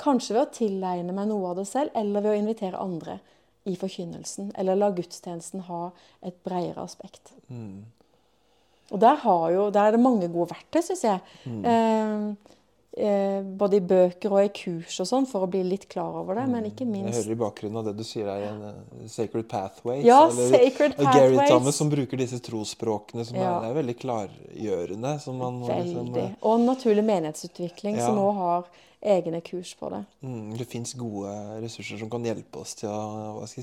kanskje 0.01 0.35
ved 0.35 0.41
å 0.43 0.53
tilegne 0.55 1.13
meg 1.15 1.29
noe 1.31 1.53
av 1.53 1.59
det 1.61 1.67
selv, 1.71 1.93
eller 1.99 2.23
ved 2.25 2.33
å 2.33 2.39
invitere 2.41 2.81
andre 2.81 3.19
i 3.71 3.75
forkynnelsen. 3.79 4.53
Eller 4.59 4.79
la 4.79 4.91
gudstjenesten 4.95 5.65
ha 5.69 5.89
et 6.23 6.37
bredere 6.47 6.85
aspekt. 6.85 7.33
Og 8.93 9.01
der, 9.01 9.17
har 9.25 9.45
jo, 9.55 9.69
der 9.75 9.89
er 9.89 9.97
det 9.97 10.03
mange 10.05 10.29
gode 10.29 10.53
verktøy, 10.53 10.83
syns 10.85 11.05
jeg. 11.07 11.23
Mm. 11.49 11.63
eh, 11.65 12.55
både 12.95 13.75
i 13.77 13.81
bøker 13.81 14.31
og 14.31 14.45
i 14.45 14.51
kurs 14.55 15.01
og 15.03 15.07
sånn, 15.09 15.27
for 15.27 15.43
å 15.47 15.51
bli 15.51 15.63
litt 15.67 15.89
klar 15.91 16.15
over 16.21 16.35
det. 16.39 16.45
Men 16.49 16.65
ikke 16.69 16.87
minst 16.87 17.11
Jeg 17.15 17.25
hører 17.25 17.33
i 17.35 17.41
bakgrunnen 17.43 17.79
av 17.81 17.85
det 17.89 17.97
du 17.99 18.05
sier 18.07 18.29
er 18.31 18.45
en 18.53 18.63
eh, 18.69 19.09
Sacred 19.11 19.49
Pathways. 19.49 20.05
Ja, 20.07 20.29
eller- 20.29 20.51
Sacred 20.55 20.95
og 20.99 21.05
Gary 21.13 21.49
Thomas 21.49 21.75
som 21.77 21.91
bruker 21.91 22.17
disse 22.17 22.39
trosspråkene 22.39 23.25
som 23.27 23.37
Ja. 23.37 23.59
er, 23.61 23.71
er 23.71 23.83
veldig 23.83 23.97
klargjørende. 23.99 25.21
Som 25.21 25.39
man 25.39 25.61
veldig. 25.63 25.85
liksom, 25.85 26.13
Veldig. 26.15 26.25
eh, 26.31 26.35
Og 26.43 26.61
naturlig 26.61 27.05
menighetsutvikling, 27.05 27.97
Ja. 27.97 28.07
som 28.07 28.17
nå 28.17 28.33
har 28.35 28.65
egne 29.03 29.43
kurs 29.43 29.75
på 29.75 29.91
det. 29.91 30.05
mm, 30.23 30.57
det 30.57 30.67
fins 30.67 30.95
gode 30.95 31.61
ressurser 31.63 31.99
som 31.99 32.09
kan 32.09 32.23
hjelpe 32.25 32.57
oss 32.61 32.75
til 32.75 32.89
å 32.89 33.47
si, 33.47 33.61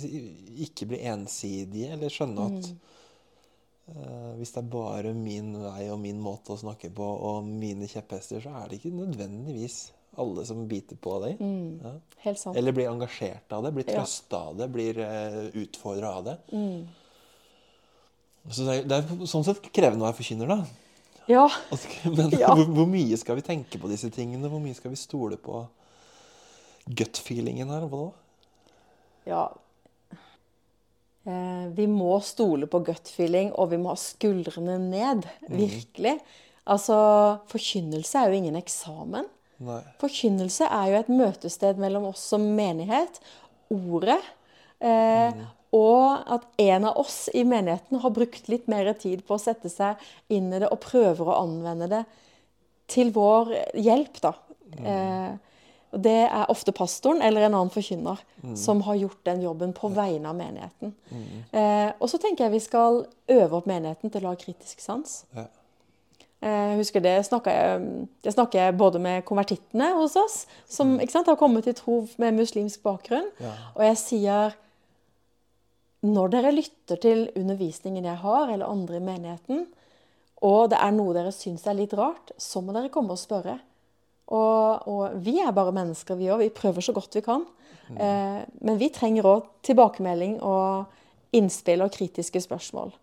ikke 0.60 0.88
bli 0.88 1.00
ensidige, 1.00 1.94
eller 1.94 2.10
skjønne 2.10 2.46
at 2.46 2.66
Mm. 2.68 2.78
Eh, 3.92 4.32
hvis 4.40 4.54
det 4.56 4.62
er 4.64 4.70
bare 4.74 5.14
min 5.16 5.54
vei 5.62 5.90
og 5.92 6.00
min 6.02 6.20
måte 6.24 6.54
å 6.56 6.60
snakke 6.60 6.90
på 6.96 7.08
og 7.32 7.44
mine 7.48 7.88
kjepphester, 7.92 8.42
så 8.44 8.54
er 8.62 8.70
det 8.72 8.80
ikke 8.80 8.94
nødvendigvis 8.96 9.80
alle 10.20 10.44
som 10.46 10.66
biter 10.68 10.98
på 11.00 11.14
det. 11.24 11.36
Ja. 11.40 11.94
Helt 12.26 12.40
sant. 12.42 12.58
Eller 12.60 12.76
blir 12.76 12.90
engasjert 12.92 13.54
av 13.56 13.64
det, 13.64 13.72
blir 13.78 13.88
trøsta 13.88 14.42
Ja. 14.42 14.50
av 14.50 14.58
det, 14.60 14.68
blir 14.74 14.98
uh, 15.00 15.46
utfordra 15.62 16.10
av 16.18 16.26
det. 16.26 16.38
Mm. 16.52 16.88
Så 18.50 18.66
det 18.66 18.76
er, 18.76 18.88
det 18.90 18.98
er 18.98 19.28
sånn 19.30 19.46
sett 19.48 19.70
krevende 19.72 20.04
å 20.04 20.10
være 20.10 20.18
forkynner, 20.20 20.50
da. 20.52 20.60
Ja. 21.32 21.46
Altså, 21.72 21.88
Men 22.18 22.34
Ja. 22.36 22.52
hvor, 22.52 22.66
hvor 22.76 22.90
mye 22.92 23.18
skal 23.22 23.38
vi 23.40 23.46
tenke 23.46 23.80
på 23.80 23.88
disse 23.92 24.10
tingene? 24.12 24.50
Hvor 24.52 24.60
mye 24.64 24.76
skal 24.76 24.92
vi 24.92 25.00
stole 25.00 25.38
på 25.40 25.62
gut-feelingen 26.90 27.70
her? 27.72 27.88
Hva 27.88 28.08
da? 28.10 28.12
ja. 29.32 29.44
Eh, 31.24 31.68
vi 31.78 31.86
må 31.88 32.16
stole 32.26 32.70
på 32.70 32.82
gut 32.86 33.12
feeling, 33.14 33.52
og 33.54 33.72
vi 33.74 33.80
må 33.82 33.94
ha 33.94 34.00
skuldrene 34.00 34.78
ned. 34.82 35.28
Virkelig. 35.50 36.18
Altså, 36.72 36.98
forkynnelse 37.52 38.18
er 38.18 38.32
jo 38.32 38.42
ingen 38.42 38.58
eksamen. 38.60 39.30
Nei. 39.62 39.82
Forkynnelse 40.02 40.66
er 40.66 40.90
jo 40.90 41.00
et 41.02 41.12
møtested 41.14 41.82
mellom 41.82 42.10
oss 42.10 42.24
som 42.34 42.46
menighet, 42.58 43.20
ordet, 43.72 44.20
eh, 44.82 45.44
og 45.72 46.32
at 46.36 46.48
en 46.60 46.88
av 46.90 46.98
oss 47.00 47.30
i 47.38 47.46
menigheten 47.48 48.02
har 48.04 48.12
brukt 48.12 48.50
litt 48.52 48.66
mer 48.72 48.90
tid 49.00 49.22
på 49.28 49.38
å 49.38 49.40
sette 49.42 49.70
seg 49.72 50.02
inn 50.34 50.50
i 50.52 50.60
det 50.60 50.68
og 50.68 50.82
prøver 50.84 51.30
å 51.30 51.38
anvende 51.46 51.88
det 51.92 52.02
til 52.92 53.14
vår 53.16 53.54
hjelp, 53.80 54.20
da. 54.26 54.34
Eh, 54.82 55.38
og 55.92 56.04
det 56.06 56.18
er 56.24 56.52
ofte 56.52 56.72
pastoren 56.72 57.22
eller 57.26 57.46
en 57.46 57.56
annen 57.58 57.72
forkynner 57.74 58.20
som 58.58 58.80
har 58.88 58.96
gjort 58.96 59.26
den 59.28 59.42
jobben 59.44 59.74
på 59.76 59.90
vegne 59.92 60.30
av 60.32 60.38
menigheten. 60.40 60.94
Eh, 61.52 61.90
og 62.00 62.08
så 62.08 62.20
tenker 62.22 62.46
jeg 62.46 62.56
vi 62.56 62.62
skal 62.64 63.02
øve 63.36 63.58
opp 63.60 63.68
menigheten 63.68 64.14
til 64.14 64.24
å 64.24 64.32
ha 64.32 64.40
kritisk 64.40 64.80
sans. 64.80 65.26
Ja. 65.36 65.50
Jeg 66.42 66.78
husker 66.80 67.04
det 67.06 67.20
snakker 67.28 67.54
jeg, 67.54 68.06
det 68.26 68.34
snakker 68.34 68.64
jeg 68.64 68.78
både 68.80 68.98
med 69.04 69.26
konvertittene 69.28 69.92
hos 69.94 70.16
oss, 70.18 70.38
som 70.66 70.96
ikke 70.98 71.14
sant, 71.14 71.30
har 71.30 71.38
kommet 71.38 71.68
i 71.70 71.76
tro 71.78 72.00
med 72.18 72.40
muslimsk 72.40 72.82
bakgrunn. 72.82 73.28
Ja. 73.44 73.52
Og 73.76 73.84
jeg 73.86 74.00
sier 74.02 74.56
når 76.02 76.32
dere 76.34 76.54
lytter 76.56 76.98
til 76.98 77.28
undervisningen 77.38 78.08
jeg 78.10 78.18
har, 78.24 78.50
eller 78.50 78.72
andre 78.72 78.98
i 78.98 79.06
menigheten, 79.06 79.68
og 80.42 80.72
det 80.72 80.80
er 80.82 80.96
noe 80.96 81.14
dere 81.14 81.34
syns 81.36 81.68
er 81.70 81.78
litt 81.78 81.94
rart, 81.94 82.34
så 82.42 82.64
må 82.66 82.74
dere 82.74 82.90
komme 82.94 83.14
og 83.14 83.22
spørre. 83.22 83.60
Og, 84.32 84.88
og 84.88 85.20
vi 85.24 85.38
er 85.44 85.52
bare 85.56 85.74
mennesker, 85.76 86.16
vi 86.20 86.32
òg. 86.32 86.46
Vi 86.46 86.54
prøver 86.56 86.86
så 86.86 86.96
godt 86.96 87.18
vi 87.20 87.24
kan. 87.26 87.46
Eh, 87.92 88.42
men 88.64 88.80
vi 88.80 88.90
trenger 88.94 89.28
òg 89.28 89.48
tilbakemelding 89.68 90.40
og 90.48 91.36
innspill 91.36 91.84
og 91.84 91.92
kritiske 91.92 92.42
spørsmål. 92.44 92.94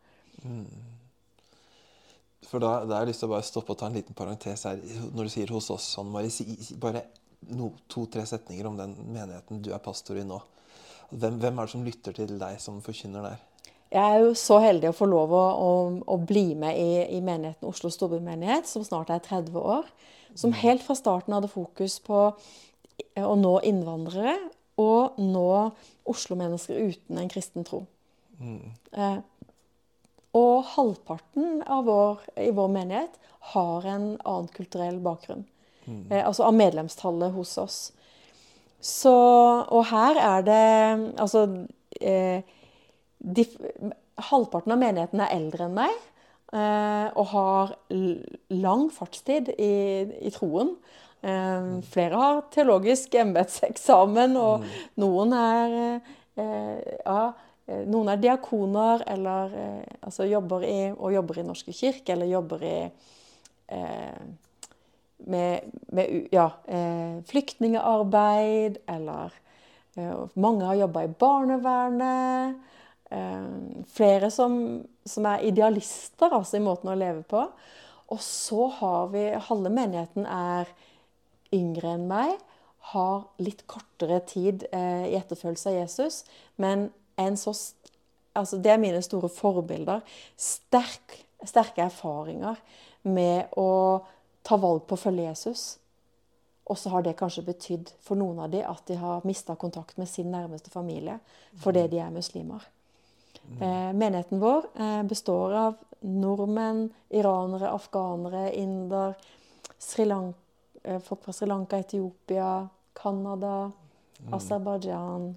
For 2.49 2.63
da, 2.63 2.79
da 2.89 2.97
har 2.97 3.05
jeg 3.05 3.13
lyst 3.13 3.25
til 3.25 3.29
å 3.29 3.35
bare 3.35 3.47
stoppe 3.47 3.75
og 3.75 3.81
ta 3.81 3.89
en 3.91 3.99
liten 3.99 4.17
parentes 4.17 4.65
her. 4.65 4.81
Når 5.13 5.29
du 5.29 5.33
sier 5.33 5.51
'hos 5.53 5.71
oss', 5.75 5.91
sånn, 5.97 6.13
Mari, 6.13 6.31
si 6.33 6.45
bare 6.81 7.05
no, 7.53 7.73
to-tre 7.89 8.25
setninger 8.27 8.67
om 8.67 8.77
den 8.77 8.97
menigheten 9.13 9.61
du 9.63 9.73
er 9.73 9.85
pastor 9.85 10.17
i 10.17 10.25
nå. 10.25 10.41
Hvem, 11.11 11.39
hvem 11.41 11.59
er 11.59 11.69
det 11.69 11.73
som 11.73 11.85
lytter 11.85 12.13
til 12.13 12.39
deg 12.41 12.61
som 12.61 12.81
forkynner 12.85 13.23
der? 13.23 13.45
Jeg 13.89 14.05
er 14.05 14.19
jo 14.21 14.35
så 14.37 14.59
heldig 14.61 14.91
å 14.91 14.97
få 14.97 15.07
lov 15.09 15.33
å, 15.33 15.45
å, 15.65 15.69
å 16.13 16.17
bli 16.21 16.53
med 16.55 16.77
i, 16.77 17.17
i 17.17 17.21
menigheten 17.25 17.69
Oslo 17.69 17.89
storbymenighet, 17.89 18.69
som 18.69 18.85
snart 18.85 19.11
er 19.11 19.23
30 19.25 19.57
år. 19.57 19.89
Som 20.39 20.55
helt 20.55 20.85
fra 20.87 20.95
starten 20.95 21.35
hadde 21.35 21.51
fokus 21.51 21.99
på 22.05 22.23
å 23.19 23.35
nå 23.39 23.55
innvandrere 23.67 24.37
og 24.79 25.19
nå 25.19 25.51
Oslo-mennesker 26.09 26.79
uten 26.79 27.19
en 27.19 27.31
kristen 27.31 27.67
tro. 27.67 27.83
Eh, 28.39 29.19
og 30.39 30.55
halvparten 30.77 31.63
av 31.67 31.87
vår, 31.89 32.23
i 32.39 32.51
vår 32.55 32.71
menighet 32.73 33.19
har 33.55 33.87
en 33.89 34.11
annen 34.23 34.51
kulturell 34.55 35.01
bakgrunn. 35.03 35.45
Eh, 36.11 36.27
altså 36.27 36.47
av 36.49 36.55
medlemstallet 36.55 37.35
hos 37.35 37.57
oss. 37.59 37.79
Så, 38.81 39.15
og 39.75 39.89
her 39.91 40.21
er 40.23 40.45
det 40.47 40.67
Altså 41.19 41.41
eh, 41.99 42.45
de, 43.19 43.45
Halvparten 44.29 44.71
av 44.71 44.79
menigheten 44.79 45.23
er 45.25 45.35
eldre 45.35 45.67
enn 45.67 45.75
meg. 45.81 45.97
Eh, 46.53 47.09
og 47.13 47.27
har 47.33 47.75
lang 48.55 48.89
fartstid 48.95 49.53
i, 49.57 49.75
i 50.29 50.33
troen. 50.35 50.75
Eh, 51.21 51.69
flere 51.93 52.23
har 52.23 52.41
teologisk 52.55 53.15
embetseksamen, 53.19 54.37
og 54.39 54.67
noen 55.01 55.37
er 55.37 55.77
eh, 56.39 56.97
ja, 57.05 57.23
noen 57.69 58.09
er 58.09 58.21
diakoner 58.23 59.03
eller 59.13 59.51
altså 60.01 60.25
jobber 60.25 60.63
i, 60.65 60.77
og 60.95 61.13
jobber 61.13 61.43
i 61.43 61.45
Norske 61.45 61.75
kirke, 61.77 62.15
eller 62.15 62.31
jobber 62.31 62.63
i 62.65 62.77
eh, 63.69 64.23
med, 65.27 65.61
med 65.87 66.29
ja, 66.33 66.51
eh, 66.67 67.25
flyktningearbeid, 67.27 68.79
eller 68.87 69.33
eh, 69.97 70.15
Mange 70.35 70.65
har 70.65 70.75
jobba 70.75 71.05
i 71.05 71.13
barnevernet. 71.13 72.57
Eh, 73.11 73.45
flere 73.89 74.31
som, 74.31 74.83
som 75.05 75.27
er 75.27 75.47
idealister, 75.49 76.33
altså 76.33 76.59
i 76.59 76.65
måten 76.65 76.91
å 76.93 76.99
leve 76.99 77.25
på. 77.29 77.45
Og 78.09 78.21
så 78.25 78.69
har 78.81 79.09
vi 79.13 79.25
Halve 79.49 79.73
menigheten 79.73 80.29
er 80.29 80.69
yngre 81.55 81.95
enn 81.97 82.07
meg, 82.09 82.37
har 82.93 83.25
litt 83.41 83.67
kortere 83.69 84.21
tid 84.29 84.65
eh, 84.73 85.09
i 85.11 85.17
etterfølgelse 85.19 85.73
av 85.73 85.77
Jesus, 85.77 86.23
men 86.57 86.89
en 87.21 87.37
så 87.37 87.57
altså 88.39 88.57
Det 88.63 88.71
er 88.71 88.79
mine 88.79 89.01
store 89.03 89.29
forbilder. 89.29 90.05
Sterk, 90.39 91.17
sterke 91.43 91.83
erfaringer 91.89 92.61
med 93.03 93.51
å 93.59 94.05
ta 94.47 94.55
valg 94.63 94.85
på 94.87 94.95
å 94.95 95.01
følge 95.01 95.27
Jesus. 95.27 95.65
Og 96.69 96.79
så 96.79 96.93
har 96.93 97.03
det 97.03 97.17
kanskje 97.19 97.47
betydd 97.49 97.91
for 98.05 98.21
noen 98.21 98.39
av 98.45 98.53
de 98.53 98.63
at 98.63 98.85
de 98.87 98.95
har 99.01 99.27
mista 99.27 99.57
kontakt 99.59 99.99
med 99.99 100.07
sin 100.07 100.31
nærmeste 100.31 100.71
familie 100.71 101.19
fordi 101.59 101.89
de 101.91 102.03
er 102.05 102.15
muslimer. 102.15 102.63
Eh, 103.57 103.93
menigheten 103.97 104.41
vår 104.43 104.67
eh, 104.77 105.03
består 105.09 105.55
av 105.57 105.77
nordmenn, 106.05 106.89
iranere, 107.11 107.71
afghanere, 107.75 108.45
inder, 108.55 109.17
Sri 109.79 110.05
Lanka, 110.07 110.39
eh, 110.85 110.99
folk 111.03 111.25
fra 111.25 111.33
Sri 111.35 111.49
Lanka, 111.51 111.79
Etiopia, 111.83 112.69
Canada, 112.95 113.71
Aserbajdsjan. 114.35 115.31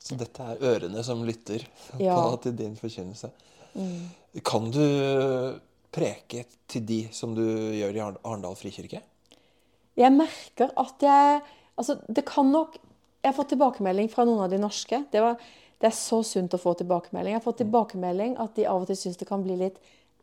Så 0.00 0.16
dette 0.20 0.44
er 0.52 0.62
ørene 0.64 1.02
som 1.04 1.24
lytter 1.26 1.64
Ja. 2.00 2.16
på, 2.16 2.36
til 2.44 2.56
din 2.58 2.76
forkynnelse. 2.78 3.30
Kan 4.46 4.70
du 4.74 4.80
preke 5.94 6.44
til 6.70 6.84
de 6.86 7.00
som 7.14 7.34
du 7.36 7.42
gjør 7.44 7.96
i 7.98 8.02
Arendal 8.02 8.56
frikirke? 8.58 9.02
Jeg 9.98 10.12
merker 10.16 10.72
at 10.78 11.02
jeg 11.06 11.40
Altså, 11.80 11.94
det 12.12 12.26
kan 12.28 12.50
nok 12.52 12.74
Jeg 13.22 13.30
har 13.30 13.36
fått 13.36 13.52
tilbakemelding 13.54 14.08
fra 14.12 14.24
noen 14.28 14.42
av 14.44 14.50
de 14.52 14.58
norske. 14.60 14.98
Det, 15.12 15.20
var, 15.22 15.38
det 15.80 15.88
er 15.88 15.96
så 15.96 16.20
sunt 16.26 16.54
å 16.54 16.60
få 16.60 16.74
tilbakemelding. 16.78 17.34
Jeg 17.34 17.40
har 17.40 17.46
fått 17.46 17.62
tilbakemelding 17.62 18.36
at 18.42 18.56
de 18.58 18.66
av 18.68 18.82
og 18.82 18.90
til 18.90 18.98
syns 19.00 19.20
det 19.20 19.28
kan 19.28 19.44
bli 19.44 19.56
litt 19.60 19.78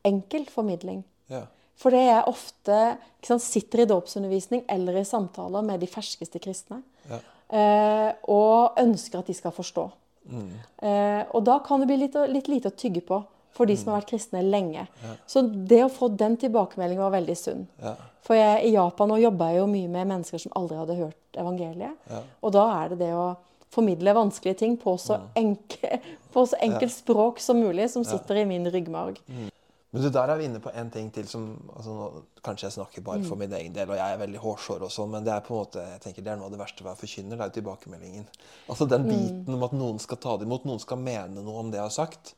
enkel 0.06 0.46
formidling. 0.52 1.02
Ja. 1.34 1.46
For 1.78 1.94
det 1.94 2.04
er 2.10 2.30
ofte 2.30 2.98
sant, 3.26 3.44
sitter 3.44 3.84
i 3.84 3.90
dåpsundervisning 3.90 4.64
eller 4.72 4.98
i 4.98 5.06
samtaler 5.06 5.66
med 5.66 5.82
de 5.82 5.90
ferskeste 5.90 6.42
kristne. 6.42 6.82
Ja. 7.10 7.22
Eh, 7.48 8.12
og 8.34 8.78
ønsker 8.82 9.22
at 9.22 9.30
de 9.30 9.36
skal 9.38 9.54
forstå. 9.56 9.88
Eh, 10.28 11.24
og 11.32 11.44
da 11.48 11.58
kan 11.66 11.82
det 11.82 11.90
bli 11.90 12.00
litt, 12.02 12.18
litt 12.32 12.50
lite 12.52 12.72
å 12.72 12.78
tygge 12.78 13.04
på 13.08 13.22
for 13.58 13.70
de 13.70 13.78
som 13.80 13.90
har 13.90 14.02
vært 14.02 14.12
kristne 14.12 14.44
lenge. 14.46 14.84
Så 15.26 15.42
det 15.42 15.80
å 15.86 15.90
få 15.90 16.12
den 16.14 16.36
tilbakemeldingen 16.38 17.02
var 17.02 17.16
veldig 17.16 17.38
sunn. 17.40 17.66
Ja. 17.82 17.96
For 18.28 18.38
jeg, 18.38 18.68
i 18.68 18.74
Japan 18.76 19.10
nå 19.10 19.18
jobba 19.22 19.48
jeg 19.50 19.62
jo 19.62 19.70
mye 19.72 19.90
med 19.90 20.10
mennesker 20.12 20.42
som 20.44 20.54
aldri 20.60 20.78
hadde 20.78 20.98
hørt 21.00 21.40
evangeliet. 21.40 21.96
Ja. 22.12 22.22
Og 22.44 22.54
da 22.54 22.66
er 22.76 22.92
det 22.92 23.00
det 23.02 23.14
å 23.18 23.32
formidle 23.74 24.14
vanskelige 24.16 24.58
ting 24.64 24.78
på 24.80 24.96
så, 25.02 25.20
enke, 25.36 26.00
på 26.34 26.46
så 26.48 26.58
enkelt 26.64 26.94
språk 26.94 27.40
som 27.44 27.60
mulig, 27.60 27.90
som 27.92 28.06
sitter 28.08 28.42
i 28.42 28.46
min 28.50 28.68
ryggmarg. 28.72 29.20
Men 29.28 30.04
du, 30.04 30.10
der 30.12 30.30
er 30.30 30.38
vi 30.40 30.46
inne 30.50 30.60
på 30.60 30.72
en 30.76 30.90
ting 30.92 31.08
til 31.16 31.28
som 31.32 31.46
altså 31.72 31.94
nå, 31.96 32.08
Kanskje 32.44 32.68
jeg 32.68 32.76
snakker 32.76 33.04
bare 33.04 33.24
for 33.28 33.40
min 33.40 33.54
egen 33.56 33.74
del, 33.76 33.90
og 33.92 33.98
jeg 34.00 34.14
er 34.14 34.20
veldig 34.20 34.40
hårsår 34.44 34.84
og 34.88 34.92
sånn, 34.92 35.10
men 35.12 35.24
det 35.26 35.32
er 35.34 35.42
på 35.44 35.54
en 35.56 35.62
måte, 35.62 35.84
jeg 35.94 36.02
tenker 36.04 36.24
det 36.24 36.32
er 36.32 36.38
noe 36.40 36.48
av 36.48 36.54
det 36.54 36.60
verste 36.62 36.84
å 36.84 36.88
være 36.90 37.00
forkynner, 37.02 37.36
det 37.40 37.44
er 37.44 37.50
jo 37.52 37.56
tilbakemeldingen. 37.58 38.28
Altså 38.72 38.88
den 38.88 39.08
biten 39.08 39.56
om 39.58 39.64
at 39.68 39.74
noen 39.76 40.00
skal 40.04 40.20
ta 40.24 40.36
det 40.40 40.48
imot, 40.48 40.68
noen 40.68 40.80
skal 40.84 41.00
mene 41.02 41.44
noe 41.44 41.64
om 41.64 41.72
det 41.72 41.80
jeg 41.82 41.88
har 41.90 41.96
sagt. 41.96 42.34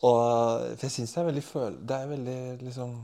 Og 0.00 0.20
for 0.76 0.86
jeg 0.86 0.94
syns 0.94 1.12
det 1.12 1.20
er 1.20 1.28
veldig 1.28 1.44
føl... 1.44 1.74
Det 1.84 1.96
er 1.96 2.12
veldig 2.14 2.38
liksom 2.64 2.94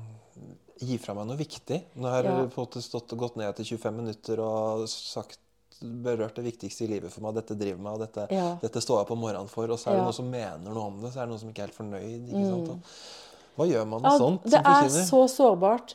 Gi 0.77 0.99
fra 1.01 1.15
meg 1.17 1.25
noe 1.31 1.39
viktig. 1.41 1.79
Nå 1.97 2.11
har 2.13 2.27
jeg 2.27 2.33
Ja. 2.37 2.41
på 2.53 2.61
en 2.61 2.67
måte 2.67 2.83
stått 2.85 3.13
og 3.15 3.21
gått 3.23 3.37
ned 3.41 3.49
etter 3.49 3.65
25 3.65 3.95
minutter 3.97 4.41
og 4.45 4.83
sagt 4.93 5.39
berørt 5.83 6.35
det 6.39 6.45
viktigste 6.47 6.85
i 6.85 6.89
livet 6.89 7.13
for 7.13 7.21
meg. 7.27 7.35
Dette 7.35 7.55
driver 7.59 7.81
meg, 7.83 7.93
og 7.93 8.01
dette, 8.01 8.27
Ja. 8.35 8.57
dette 8.63 8.81
står 8.81 9.01
jeg 9.03 9.09
på 9.11 9.17
morgenen 9.21 9.49
for. 9.49 9.65
Og 9.71 9.79
så 9.79 9.91
er 9.91 9.93
det. 9.97 10.01
Mm. 10.01 10.05
noen 10.07 10.15
som 10.15 10.31
mener 10.31 10.75
noe 10.75 10.87
om 10.87 11.01
det, 11.01 11.13
så 11.13 11.21
er 11.21 11.27
det 11.27 11.31
noen 11.35 11.41
som 11.41 11.51
ikke 11.51 11.63
er 11.63 11.67
helt 11.67 11.81
fornøyd. 11.81 12.33
Og 12.53 12.81
Hva 13.57 13.67
gjør 13.71 13.87
man 13.89 14.03
med 14.03 14.11
Ja, 14.13 14.19
sånt 14.19 14.43
det 14.45 14.55
er 14.55 14.63
forkynner? 14.63 15.07
så 15.09 15.21
sårbart. 15.29 15.95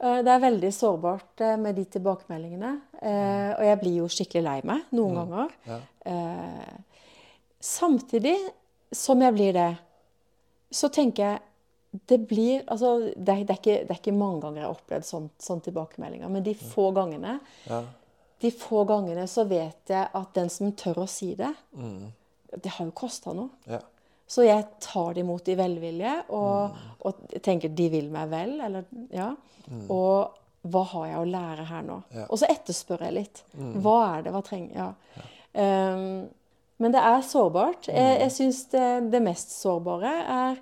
Eh, 0.00 0.22
Det 0.22 0.28
er 0.28 0.40
veldig 0.40 0.72
sårbart 0.72 1.40
eh, 1.40 1.56
med 1.56 1.74
de 1.76 1.84
tilbakemeldingene. 1.84 2.80
Mm. 3.02 3.58
Og 3.58 3.64
jeg 3.64 3.80
blir 3.80 3.96
jo 3.96 4.06
skikkelig 4.08 4.42
lei 4.42 4.60
meg 4.64 4.82
noen 4.92 5.14
ganger. 5.14 5.50
Ja. 5.66 5.80
Samtidig 7.60 8.36
som 8.92 9.20
jeg 9.22 9.34
blir 9.36 9.52
det, 9.52 9.76
så 10.72 10.88
tenker 10.92 11.22
jeg 11.32 11.40
det 12.06 12.20
blir, 12.30 12.62
altså, 12.70 13.12
det, 13.16 13.28
er, 13.34 13.44
det, 13.44 13.50
er 13.50 13.58
ikke, 13.58 13.78
det 13.88 13.90
er 13.90 13.98
ikke 13.98 14.14
mange 14.14 14.40
ganger 14.44 14.60
jeg 14.62 14.68
har 14.68 14.76
opplevd 14.76 15.06
sånn, 15.08 15.24
sånn 15.42 15.60
tilbakemeldinger, 15.64 16.28
men 16.30 16.44
de 16.46 16.54
få 16.54 16.92
gangene 16.94 17.40
Ja. 17.66 17.80
De 18.40 18.50
få 18.50 18.84
gangene 18.88 19.26
så 19.28 19.44
vet 19.48 19.90
jeg 19.92 20.08
at 20.16 20.34
den 20.34 20.48
som 20.52 20.72
tør 20.72 21.02
å 21.04 21.08
si 21.08 21.34
det, 21.38 21.52
Mm. 21.76 22.12
det 22.62 22.70
har 22.76 22.86
jo 22.86 22.92
kosta 22.96 23.32
noe. 23.36 23.50
Ja. 23.68 23.80
Så 24.30 24.44
jeg 24.46 24.64
tar 24.80 25.14
det 25.14 25.20
imot 25.24 25.48
i 25.50 25.56
velvilje 25.58 26.12
og, 26.30 26.76
og 27.02 27.14
tenker 27.42 27.68
de 27.74 27.88
vil 27.90 28.10
meg 28.14 28.28
vel. 28.30 28.60
Eller, 28.62 28.84
ja. 29.12 29.32
Og 29.90 30.36
hva 30.70 30.82
har 30.92 31.06
jeg 31.08 31.18
å 31.18 31.28
lære 31.30 31.64
her 31.66 31.82
nå? 31.82 31.96
Ja. 32.14 32.26
Og 32.30 32.38
så 32.38 32.46
etterspør 32.52 33.02
jeg 33.08 33.16
litt. 33.16 33.42
Hva 33.82 33.96
er 34.16 34.22
det? 34.26 34.32
Hva 34.34 34.42
trenger 34.46 34.76
ja. 34.76 34.90
Um, 35.52 36.28
men 36.80 36.92
det 36.94 37.00
er 37.04 37.20
sårbart. 37.26 37.88
Jeg, 37.90 38.20
jeg 38.22 38.32
syns 38.32 38.62
det, 38.72 38.86
det 39.12 39.20
mest 39.24 39.50
sårbare 39.60 40.12
er 40.32 40.60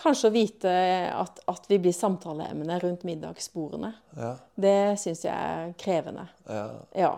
kanskje 0.00 0.28
å 0.30 0.32
vite 0.34 0.70
at, 1.14 1.40
at 1.48 1.66
vi 1.68 1.78
blir 1.82 1.92
samtaleemne 1.96 2.78
rundt 2.82 3.04
middagsbordene. 3.04 3.92
Ja, 4.16 4.32
Det 4.54 4.76
syns 5.02 5.24
jeg 5.24 5.34
er 5.34 5.74
krevende. 5.78 6.28
ja. 6.48 6.64
Ja. 6.94 7.12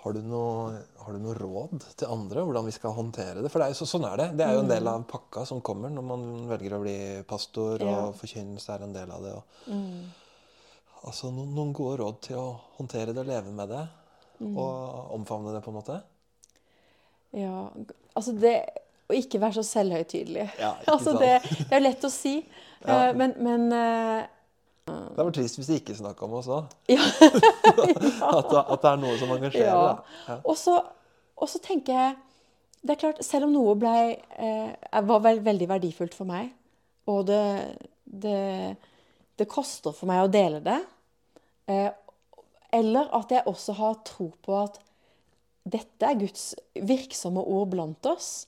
Har 0.00 0.14
du, 0.16 0.22
noe, 0.24 0.78
har 1.04 1.12
du 1.12 1.18
noe 1.20 1.34
råd 1.36 1.82
til 2.00 2.08
andre 2.08 2.40
hvordan 2.40 2.64
vi 2.64 2.72
skal 2.72 2.94
håndtere 2.96 3.42
det? 3.44 3.50
For 3.52 3.60
det 3.60 3.66
er 3.66 3.74
jo 3.74 3.80
så, 3.82 3.88
sånn 3.90 4.06
er 4.08 4.16
det. 4.16 4.28
Det 4.38 4.46
er 4.46 4.54
jo 4.56 4.62
en 4.62 4.70
del 4.70 4.86
av 4.88 5.02
pakka 5.10 5.42
som 5.44 5.60
kommer 5.60 5.92
når 5.92 6.06
man 6.08 6.22
velger 6.48 6.72
å 6.72 6.78
bli 6.80 6.94
pastor, 7.28 7.82
Ja. 7.84 8.06
og 8.06 8.14
forkynnelse 8.16 8.72
er 8.78 8.86
en 8.86 8.94
del 8.96 9.12
av 9.12 9.26
det. 9.26 9.34
Og, 9.36 11.04
altså 11.10 11.28
noen, 11.36 11.52
noen 11.52 11.74
gode 11.76 11.98
råd 12.00 12.20
til 12.30 12.38
å 12.40 12.46
håndtere 12.78 13.12
det, 13.12 13.26
leve 13.28 13.52
med 13.52 13.68
det, 13.74 13.82
og 14.40 15.12
omfavne 15.18 15.52
det 15.52 15.60
på 15.66 15.68
en 15.74 15.78
måte? 15.82 16.00
ja. 17.36 17.68
Altså 18.16 18.32
det 18.40 18.56
Å 19.10 19.16
ikke 19.18 19.40
være 19.42 19.58
så 19.58 19.64
selvhøytidelig. 19.66 20.44
Ja, 20.60 20.74
altså 20.92 21.16
det, 21.18 21.32
det 21.66 21.74
er 21.78 21.82
lett 21.82 22.04
å 22.06 22.10
si, 22.14 22.36
Ja. 22.86 23.10
eh, 23.10 23.10
men, 23.18 23.34
men 23.44 23.66
uh, 23.74 24.22
Det 24.88 25.20
var 25.20 25.32
trist 25.36 25.58
hvis 25.58 25.68
de 25.68 25.76
ikke 25.80 25.96
snakka 25.98 26.24
om 26.28 26.38
oss 26.38 26.48
òg. 26.48 26.70
Ja. 26.94 27.02
At, 28.30 28.54
at 28.54 28.80
det 28.84 28.90
er 28.92 29.00
noe 29.02 29.18
som 29.20 29.32
engasjerer. 29.34 29.68
Ja. 29.68 30.28
Ja. 30.30 30.36
Og 30.44 30.56
så, 30.58 30.78
og 31.36 31.48
så 31.50 31.60
tenker 31.64 31.96
jeg 31.98 32.14
Det 32.80 32.94
er 32.94 33.00
klart, 33.02 33.20
selv 33.26 33.48
om 33.48 33.52
noe 33.52 33.74
ble, 33.76 33.94
eh, 34.40 35.00
var 35.10 35.20
vel, 35.26 35.42
veldig 35.44 35.68
verdifullt 35.68 36.14
for 36.16 36.28
meg, 36.30 36.48
og 37.10 37.26
det, 37.28 37.42
det, 38.04 38.76
det 39.36 39.46
koster 39.52 39.92
for 39.92 40.08
meg 40.08 40.22
å 40.24 40.30
dele 40.32 40.62
det, 40.64 40.78
eh, 41.68 41.90
eller 42.72 43.10
at 43.18 43.34
jeg 43.34 43.44
også 43.50 43.74
har 43.76 43.98
tro 44.08 44.30
på 44.46 44.56
at 44.62 44.78
dette 45.70 46.08
er 46.08 46.16
Guds 46.22 46.54
virksomme 46.88 47.42
ord 47.44 47.68
blant 47.74 48.06
oss, 48.08 48.46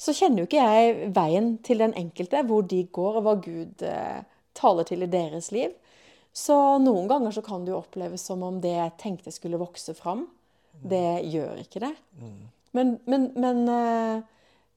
så 0.00 0.14
kjenner 0.16 0.42
jo 0.42 0.48
ikke 0.48 0.64
jeg 0.64 1.10
veien 1.14 1.52
til 1.64 1.80
den 1.80 1.94
enkelte, 1.98 2.42
hvor 2.48 2.64
de 2.66 2.82
går, 2.92 3.18
og 3.20 3.26
hva 3.26 3.34
Gud 3.44 3.84
eh, 3.86 4.24
taler 4.54 4.88
til 4.88 5.06
i 5.06 5.10
deres 5.10 5.50
liv. 5.54 5.72
Så 6.34 6.56
noen 6.82 7.06
ganger 7.10 7.30
så 7.36 7.44
kan 7.46 7.62
det 7.64 7.70
jo 7.70 7.78
oppleves 7.78 8.24
som 8.26 8.42
om 8.42 8.58
det 8.60 8.74
jeg 8.74 8.96
tenkte 8.98 9.32
skulle 9.34 9.60
vokse 9.60 9.94
fram, 9.94 10.26
det 10.82 11.22
gjør 11.30 11.60
ikke 11.62 11.84
det. 11.84 11.92
Men, 12.74 12.96
men, 13.06 13.28
men, 13.38 13.60
eh, 13.70 14.22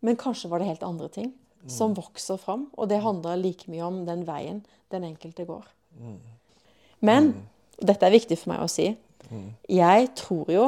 men 0.05 0.19
kanskje 0.21 0.51
var 0.51 0.61
det 0.61 0.69
helt 0.69 0.85
andre 0.85 1.09
ting 1.09 1.33
som 1.67 1.95
vokser 1.97 2.37
fram, 2.39 2.67
og 2.77 2.87
det 2.87 3.01
handler 3.03 3.35
like 3.41 3.67
mye 3.67 3.83
om 3.83 4.05
den 4.07 4.21
veien 4.27 4.61
den 4.93 5.03
enkelte 5.03 5.43
går. 5.49 5.65
Men, 7.01 7.33
og 7.81 7.89
dette 7.89 8.05
er 8.05 8.13
viktig 8.13 8.37
for 8.39 8.53
meg 8.53 8.61
å 8.63 8.69
si, 8.71 8.91
jeg 9.67 10.07
tror 10.15 10.51
jo 10.53 10.67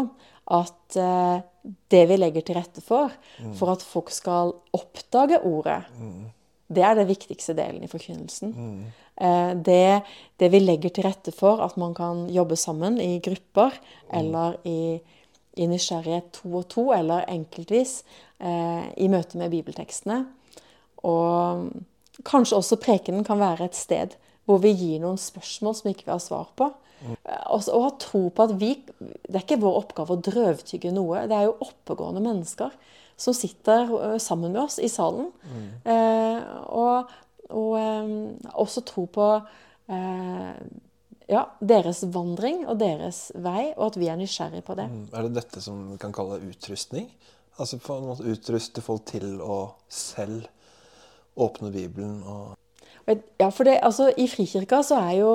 at 0.50 0.97
eh, 0.97 1.45
det 1.64 2.05
vi 2.10 2.18
legger 2.18 2.45
til 2.45 2.55
rette 2.57 2.82
for, 2.84 3.12
for 3.57 3.74
at 3.74 3.84
folk 3.86 4.12
skal 4.14 4.53
oppdage 4.76 5.41
ordet, 5.45 5.82
det 6.70 6.84
er 6.86 6.95
den 6.99 7.10
viktigste 7.10 7.55
delen 7.57 7.84
i 7.84 7.89
forkynnelsen. 7.89 8.53
Eh, 9.20 9.51
det, 9.66 10.01
det 10.39 10.49
vi 10.53 10.62
legger 10.62 10.93
til 10.93 11.07
rette 11.07 11.34
for, 11.36 11.64
at 11.66 11.78
man 11.82 11.95
kan 11.97 12.28
jobbe 12.30 12.55
sammen 12.55 12.99
i 13.01 13.20
grupper, 13.26 13.76
eller 14.14 14.60
i, 14.70 14.99
i 15.57 15.68
nysgjerrighet 15.68 16.32
to 16.38 16.53
og 16.62 16.68
to, 16.72 16.89
eller 16.95 17.26
enkeltvis 17.28 18.03
eh, 18.39 18.86
i 18.97 19.10
møte 19.12 19.41
med 19.41 19.51
bibeltekstene. 19.55 20.24
Og 21.03 21.72
kanskje 22.28 22.60
også 22.60 22.80
prekenen 22.82 23.26
kan 23.28 23.39
være 23.41 23.70
et 23.70 23.78
sted 23.78 24.16
hvor 24.49 24.62
vi 24.64 24.72
gir 24.74 25.01
noen 25.01 25.20
spørsmål 25.22 25.76
som 25.78 25.91
ikke 25.91 26.07
vi 26.07 26.16
har 26.16 26.24
svar 26.24 26.47
på. 26.57 26.72
Og, 27.06 27.64
og 27.72 27.84
ha 27.86 27.89
tro 28.02 28.26
på 28.36 28.43
at 28.43 28.54
vi 28.60 28.74
Det 29.00 29.36
er 29.38 29.43
ikke 29.45 29.62
vår 29.62 29.78
oppgave 29.86 30.18
å 30.18 30.24
drøvtygge 30.26 30.91
noe. 30.91 31.24
Det 31.30 31.38
er 31.38 31.47
jo 31.47 31.58
oppegående 31.64 32.24
mennesker 32.26 32.76
som 33.20 33.36
sitter 33.36 34.18
sammen 34.20 34.54
med 34.54 34.62
oss 34.62 34.78
i 34.80 34.88
salen. 34.91 35.30
Eh, 35.84 36.43
og 36.72 37.10
og 37.50 37.74
eh, 37.80 38.12
også 38.62 38.84
tro 38.86 39.06
på 39.10 39.26
eh, 39.89 40.62
ja, 41.30 41.43
deres 41.60 42.04
vandring 42.14 42.66
og 42.68 42.80
deres 42.82 43.30
vei, 43.36 43.72
og 43.76 43.89
at 43.91 44.00
vi 44.02 44.10
er 44.12 44.20
nysgjerrig 44.20 44.64
på 44.68 44.78
det. 44.78 44.86
Mm, 44.91 45.08
Er 45.14 45.28
det 45.28 45.36
dette 45.39 45.64
som 45.64 45.82
vi 45.91 45.97
kan 46.02 46.14
kalle 46.16 46.41
utrustning? 46.45 47.10
Altså 47.60 47.80
på 47.82 47.97
en 47.97 48.08
måte 48.12 48.30
utruste 48.30 48.84
folk 48.86 49.04
til 49.10 49.41
å 49.43 49.60
selv 49.91 50.47
åpne 51.39 51.72
Bibelen 51.74 52.22
Og 52.24 52.56
Ja, 53.39 53.50
for 53.50 53.66
det, 53.66 53.80
altså, 53.82 54.12
I 54.18 54.28
Frikirka 54.30 54.84
så 54.86 55.00
er 55.02 55.16
jo 55.18 55.32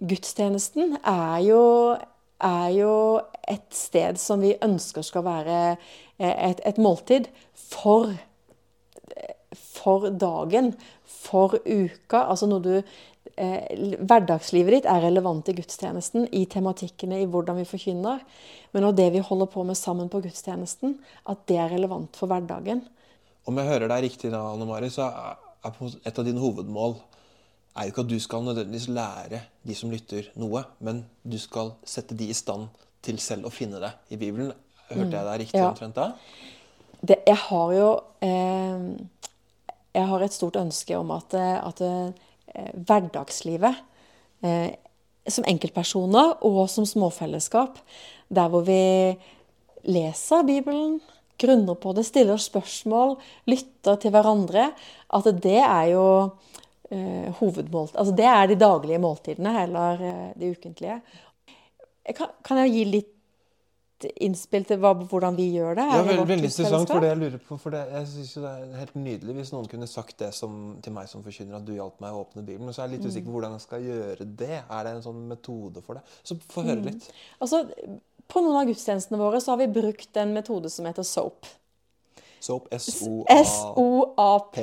gudstjenesten 0.00 0.96
er 1.02 1.38
jo, 1.46 1.62
er 2.42 2.68
jo 2.74 2.94
et 3.50 3.68
sted 3.76 4.20
som 4.20 4.42
vi 4.42 4.54
ønsker 4.62 5.04
skal 5.06 5.24
være 5.26 5.60
eh, 6.18 6.34
et, 6.50 6.62
et 6.64 6.80
måltid 6.82 7.28
for, 7.54 8.12
for 9.54 10.08
dagen, 10.10 10.72
for 11.04 11.58
uka. 11.66 12.24
Altså 12.24 12.48
når 12.50 12.64
du 12.64 12.72
eh, 12.78 13.98
Hverdagslivet 14.00 14.78
ditt 14.78 14.90
er 14.90 15.04
relevant 15.04 15.52
i 15.52 15.56
gudstjenesten, 15.58 16.26
i 16.32 16.46
tematikkene, 16.50 17.22
i 17.22 17.28
hvordan 17.30 17.60
vi 17.60 17.68
forkynner. 17.68 18.24
Men 18.72 18.88
også 18.88 19.00
det 19.02 19.12
vi 19.18 19.26
holder 19.28 19.52
på 19.52 19.66
med 19.68 19.78
sammen 19.78 20.10
på 20.12 20.22
gudstjenesten, 20.24 20.98
at 21.28 21.46
det 21.50 21.60
er 21.60 21.72
relevant 21.74 22.16
for 22.18 22.30
hverdagen. 22.32 22.84
Om 23.42 23.58
jeg 23.58 23.72
hører 23.72 23.90
deg 23.90 24.04
riktig 24.06 24.30
da, 24.30 24.44
Anne 24.52 24.66
Mari, 24.68 24.90
så 24.92 25.08
er 25.10 25.40
et 26.06 26.18
av 26.18 26.26
dine 26.26 26.42
hovedmål 26.42 26.96
er 27.76 27.86
jo 27.86 27.92
ikke 27.92 28.04
at 28.04 28.10
du 28.10 28.18
skal 28.20 28.44
nødvendigvis 28.44 28.88
lære 28.92 29.40
de 29.66 29.74
som 29.74 29.90
lytter, 29.92 30.28
noe, 30.36 30.64
men 30.80 31.04
du 31.24 31.38
skal 31.40 31.72
sette 31.88 32.16
de 32.18 32.28
i 32.28 32.36
stand 32.36 32.68
til 33.02 33.18
selv 33.18 33.48
å 33.48 33.52
finne 33.54 33.80
det 33.82 33.92
i 34.12 34.18
Bibelen. 34.20 34.52
Hørte 34.92 35.16
jeg 35.16 35.24
deg 35.28 35.40
riktig 35.40 35.60
Ja. 35.60 35.70
omtrent 35.70 35.96
da? 35.96 36.10
det, 37.02 37.16
jeg 37.26 37.36
har 37.48 37.72
jo 37.74 37.88
eh, 38.22 38.82
Jeg 39.94 40.06
har 40.08 40.22
et 40.24 40.32
stort 40.32 40.56
ønske 40.56 40.96
om 40.96 41.10
at, 41.10 41.34
eh, 41.34 41.58
at 41.66 41.80
eh, 41.80 42.70
hverdagslivet 42.76 43.74
eh, 44.44 44.70
som 45.28 45.44
enkeltpersoner 45.48 46.38
og 46.44 46.68
som 46.70 46.84
småfellesskap, 46.88 47.78
der 48.32 48.48
hvor 48.48 48.64
vi 48.64 49.16
leser 49.84 50.42
Bibelen, 50.48 51.00
grunner 51.38 51.74
på 51.74 51.92
det, 51.96 52.06
stiller 52.06 52.36
spørsmål, 52.40 53.16
lytter 53.50 53.96
til 54.00 54.10
hverandre, 54.14 54.70
at 55.12 55.28
det 55.42 55.58
er 55.60 55.92
jo 55.92 56.06
eh, 56.92 57.32
hovedmåltid. 57.40 57.98
Altså 57.98 58.14
det 58.18 58.28
er 58.28 58.46
de 58.50 58.58
daglige 58.60 59.00
måltidene, 59.02 59.56
eller 59.64 60.06
eh, 60.08 60.28
de 60.38 60.52
ukentlige. 60.52 61.00
Jeg 62.06 62.18
kan, 62.18 62.32
kan 62.44 62.62
jeg 62.62 62.72
gi 62.76 62.84
litt 62.90 63.10
innspill 64.18 64.64
til 64.66 64.80
hva, 64.82 64.90
hvordan 65.08 65.36
vi 65.38 65.44
gjør 65.54 65.76
det? 65.78 65.84
Ja, 65.86 66.00
veldig, 66.02 66.26
veldig 66.26 66.48
interessant 66.48 66.90
for 66.90 67.04
det 67.04 67.12
jeg 67.12 67.20
lurer 67.20 67.42
på. 67.46 67.58
For 67.62 67.74
det, 67.74 67.82
jeg 67.92 68.08
synes 68.10 68.32
jo 68.34 68.42
det 68.42 68.52
er 68.52 68.80
helt 68.80 68.96
nydelig 68.98 69.36
hvis 69.36 69.52
noen 69.54 69.68
kunne 69.70 69.88
sagt 69.90 70.16
det 70.22 70.32
som, 70.34 70.56
til 70.82 70.96
meg 70.96 71.10
som 71.10 71.22
forkynner, 71.22 71.60
at 71.60 71.68
du 71.68 71.74
hjalp 71.76 72.02
meg 72.02 72.14
å 72.14 72.24
åpne 72.24 72.42
Bibelen. 72.42 72.66
Men 72.66 72.76
så 72.76 72.82
er 72.82 72.90
jeg 72.90 72.98
litt 72.98 73.08
usikker 73.08 73.28
på 73.30 73.36
hvordan 73.36 73.56
jeg 73.58 73.66
skal 73.66 73.86
gjøre 73.86 74.28
det. 74.42 74.56
Er 74.62 74.88
det 74.88 74.96
en 74.96 75.04
sånn 75.06 75.22
metode 75.30 75.84
for 75.86 75.98
det? 75.98 76.04
Så 76.26 76.38
få 76.50 76.66
høre 76.66 76.82
litt. 76.88 77.08
Altså, 77.38 77.64
på 78.32 78.42
noen 78.42 78.62
av 78.62 78.70
gudstjenestene 78.70 79.20
våre 79.20 79.42
så 79.44 79.54
har 79.54 79.62
vi 79.62 79.70
brukt 79.80 80.22
en 80.22 80.34
metode 80.34 80.72
som 80.72 80.88
heter 80.88 81.06
SOAP. 81.06 81.46
Soap, 82.42 82.68
S-O-A 82.74 83.36
S-O-A-P. 83.38 84.62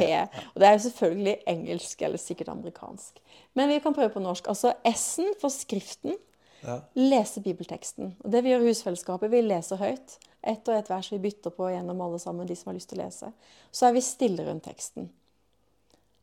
Og 0.53 0.61
det 0.61 0.67
er 0.67 0.73
jo 0.75 0.85
selvfølgelig 0.85 1.35
engelsk 1.47 2.01
eller 2.03 2.19
sikkert 2.19 2.51
amerikansk. 2.51 3.21
Men 3.55 3.71
vi 3.71 3.79
kan 3.83 3.95
prøve 3.95 4.11
på 4.13 4.23
norsk. 4.23 4.49
Altså 4.51 4.73
S-en 4.91 5.31
for 5.41 5.53
skriften. 5.53 6.17
Ja. 6.59 6.81
Lese 6.99 7.39
bibelteksten. 7.41 8.17
Og 8.19 8.33
det 8.33 8.43
vi 8.43 8.51
gjør 8.51 8.65
i 8.65 8.73
husfellesskapet, 8.73 9.31
vi 9.31 9.45
leser 9.45 9.79
høyt. 9.79 10.17
Ett 10.43 10.67
og 10.67 10.75
ett 10.75 10.89
vers 10.91 11.07
vi 11.13 11.21
bytter 11.23 11.53
på 11.55 11.69
gjennom 11.71 12.01
alle 12.03 12.19
sammen, 12.19 12.47
de 12.47 12.55
som 12.55 12.71
har 12.71 12.77
lyst 12.77 12.91
til 12.91 12.99
å 12.99 13.05
lese. 13.05 13.31
Så 13.71 13.87
er 13.87 13.95
vi 13.95 14.03
stille 14.03 14.43
rundt 14.47 14.65
teksten. 14.67 15.07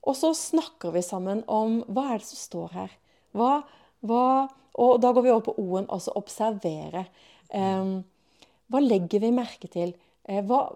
Og 0.07 0.17
så 0.17 0.35
snakker 0.37 0.93
vi 0.95 1.03
sammen 1.03 1.41
om 1.51 1.81
hva 1.89 2.11
er 2.13 2.21
det 2.21 2.29
som 2.29 2.41
står 2.41 2.77
her. 2.77 2.93
Hva, 3.37 3.63
hva, 4.07 4.27
og 4.77 5.01
da 5.03 5.13
går 5.13 5.25
vi 5.25 5.33
over 5.33 5.47
på 5.49 5.57
O-en, 5.61 5.89
altså 5.93 6.15
observere. 6.21 7.07
Um, 7.49 8.05
hva 8.73 8.83
legger 8.85 9.25
vi 9.25 9.33
merke 9.35 9.71
til? 9.73 9.95
Eh, 10.29 10.45
hva, 10.47 10.69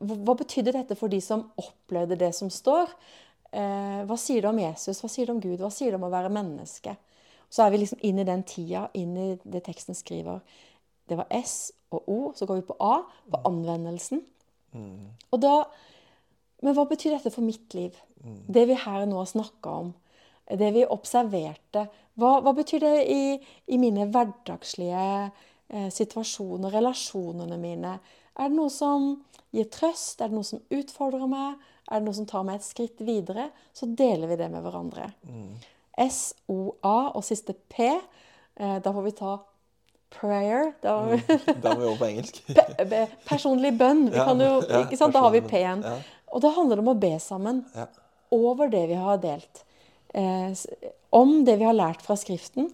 hva 0.00 0.34
betydde 0.36 0.74
dette 0.76 0.96
for 0.98 1.12
de 1.12 1.20
som 1.24 1.46
opplevde 1.60 2.18
det 2.20 2.32
som 2.36 2.50
står? 2.52 2.90
Eh, 3.56 4.02
hva 4.08 4.16
sier 4.20 4.44
det 4.44 4.50
om 4.50 4.60
Jesus? 4.60 5.00
Hva 5.02 5.10
sier 5.10 5.28
det 5.28 5.34
om 5.36 5.42
Gud? 5.42 5.58
Hva 5.62 5.70
sier 5.72 5.92
det 5.92 6.00
om 6.00 6.06
å 6.08 6.12
være 6.12 6.32
menneske? 6.34 6.96
Så 7.48 7.64
er 7.64 7.72
vi 7.72 7.80
liksom 7.80 8.02
inn 8.04 8.18
i 8.20 8.26
den 8.26 8.42
tida, 8.46 8.88
inn 8.98 9.14
i 9.16 9.28
det 9.44 9.62
teksten 9.68 9.96
skriver. 9.96 10.42
Det 11.06 11.18
var 11.18 11.30
S 11.30 11.72
og 11.94 12.08
O, 12.10 12.18
så 12.34 12.48
går 12.48 12.60
vi 12.60 12.66
på 12.68 12.76
A, 12.82 12.98
på 13.30 13.42
anvendelsen. 13.48 14.24
Og 15.32 15.40
da 15.40 15.58
Men 16.64 16.72
hva 16.72 16.86
betyr 16.88 17.12
dette 17.12 17.30
for 17.30 17.44
mitt 17.44 17.74
liv? 17.76 17.92
Det 18.48 18.62
vi 18.66 18.74
her 18.80 19.02
nå 19.06 19.18
har 19.20 19.26
snakka 19.28 19.70
om, 19.84 19.90
det 20.48 20.70
vi 20.72 20.86
observerte. 20.88 21.82
Hva, 22.16 22.40
hva 22.40 22.52
betyr 22.56 22.80
det 22.80 22.94
i, 23.12 23.36
i 23.68 23.76
mine 23.78 24.06
hverdagslige 24.08 25.02
eh, 25.28 25.90
situasjoner, 25.92 26.72
relasjonene 26.72 27.58
mine? 27.60 27.92
Er 28.38 28.48
det 28.50 28.56
noe 28.58 28.70
som 28.70 29.24
gir 29.54 29.64
trøst? 29.72 30.20
Er 30.20 30.28
det 30.28 30.36
noe 30.36 30.44
som 30.44 30.60
utfordrer 30.70 31.26
meg? 31.30 31.56
Er 31.90 32.00
det 32.00 32.06
noe 32.08 32.14
som 32.18 32.26
tar 32.28 32.44
meg 32.44 32.58
et 32.60 32.66
skritt 32.66 33.00
videre? 33.06 33.50
Så 33.72 33.88
deler 33.96 34.26
vi 34.28 34.36
det 34.36 34.50
med 34.52 34.62
hverandre. 34.66 35.10
S-O-A 35.96 36.96
og 37.16 37.24
siste 37.24 37.54
P. 37.72 37.86
Eh, 38.56 38.78
da 38.84 38.92
får 38.92 39.04
vi 39.06 39.12
ta 39.16 39.36
prayer. 40.16 40.72
Da, 40.82 40.96
Da 41.62 41.74
må 41.74 41.80
vi 41.80 41.86
over 41.88 42.00
på 42.02 42.08
engelsk. 42.10 42.42
Personlig 43.28 43.72
bønn. 43.78 44.06
Vi 44.12 44.16
Ja, 44.18 44.26
kan 44.28 44.40
jo, 44.40 44.60
ja? 44.68 44.82
Da 45.12 45.22
har 45.24 45.30
vi 45.34 45.40
P-en. 45.46 45.82
Ja. 45.86 45.96
Og 46.32 46.42
da 46.44 46.50
handler 46.56 46.76
det 46.80 46.84
om 46.86 46.92
å 46.94 46.98
be 47.00 47.14
sammen 47.22 47.64
Ja. 47.74 47.86
over 48.34 48.68
det 48.68 48.84
vi 48.90 48.98
har 49.00 49.18
delt. 49.22 49.62
Eh, 50.14 50.52
om 51.12 51.44
det 51.44 51.58
vi 51.58 51.64
har 51.64 51.74
lært 51.76 52.02
fra 52.04 52.16
Skriften, 52.16 52.70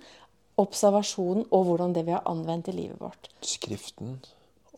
observasjonen 0.59 1.47
og 1.51 1.65
hvordan 1.67 1.95
det 1.97 2.05
vi 2.07 2.13
har 2.13 2.23
anvendt 2.29 2.69
i 2.69 2.73
livet 2.77 2.99
vårt. 3.01 3.29
Skriften, 3.43 4.19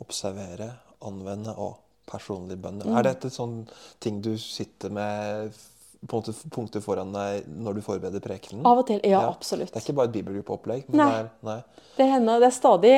observere, 0.00 0.70
anvende 1.04 1.54
og 1.56 1.76
personlig 2.10 2.56
bønn. 2.60 2.82
Mm. 2.84 2.96
Er 2.98 3.02
dette 3.02 3.30
sånn 3.32 3.62
ting 4.00 4.20
du 4.24 4.34
sitter 4.38 4.90
med 4.92 5.54
på 6.04 6.18
en 6.18 6.20
måte 6.20 6.50
punkter 6.52 6.82
foran 6.84 7.14
deg 7.14 7.46
når 7.48 7.78
du 7.78 7.80
forbereder 7.86 8.20
prekenen? 8.20 8.64
Av 8.68 8.78
og 8.82 8.86
til. 8.90 9.00
Ja, 9.04 9.22
Ja. 9.22 9.28
absolutt. 9.30 9.72
Det 9.72 9.76
er 9.80 9.84
ikke 9.86 9.96
bare 9.96 10.10
et 10.10 10.16
bibelgruppeopplegg? 10.18 10.88
Nei. 10.92 11.06
Det 11.10 11.20
er, 11.20 11.30
nei. 11.42 11.60
Det 11.96 12.08
hender, 12.10 12.40
det 12.42 12.46
er 12.50 12.56
stadig 12.58 12.90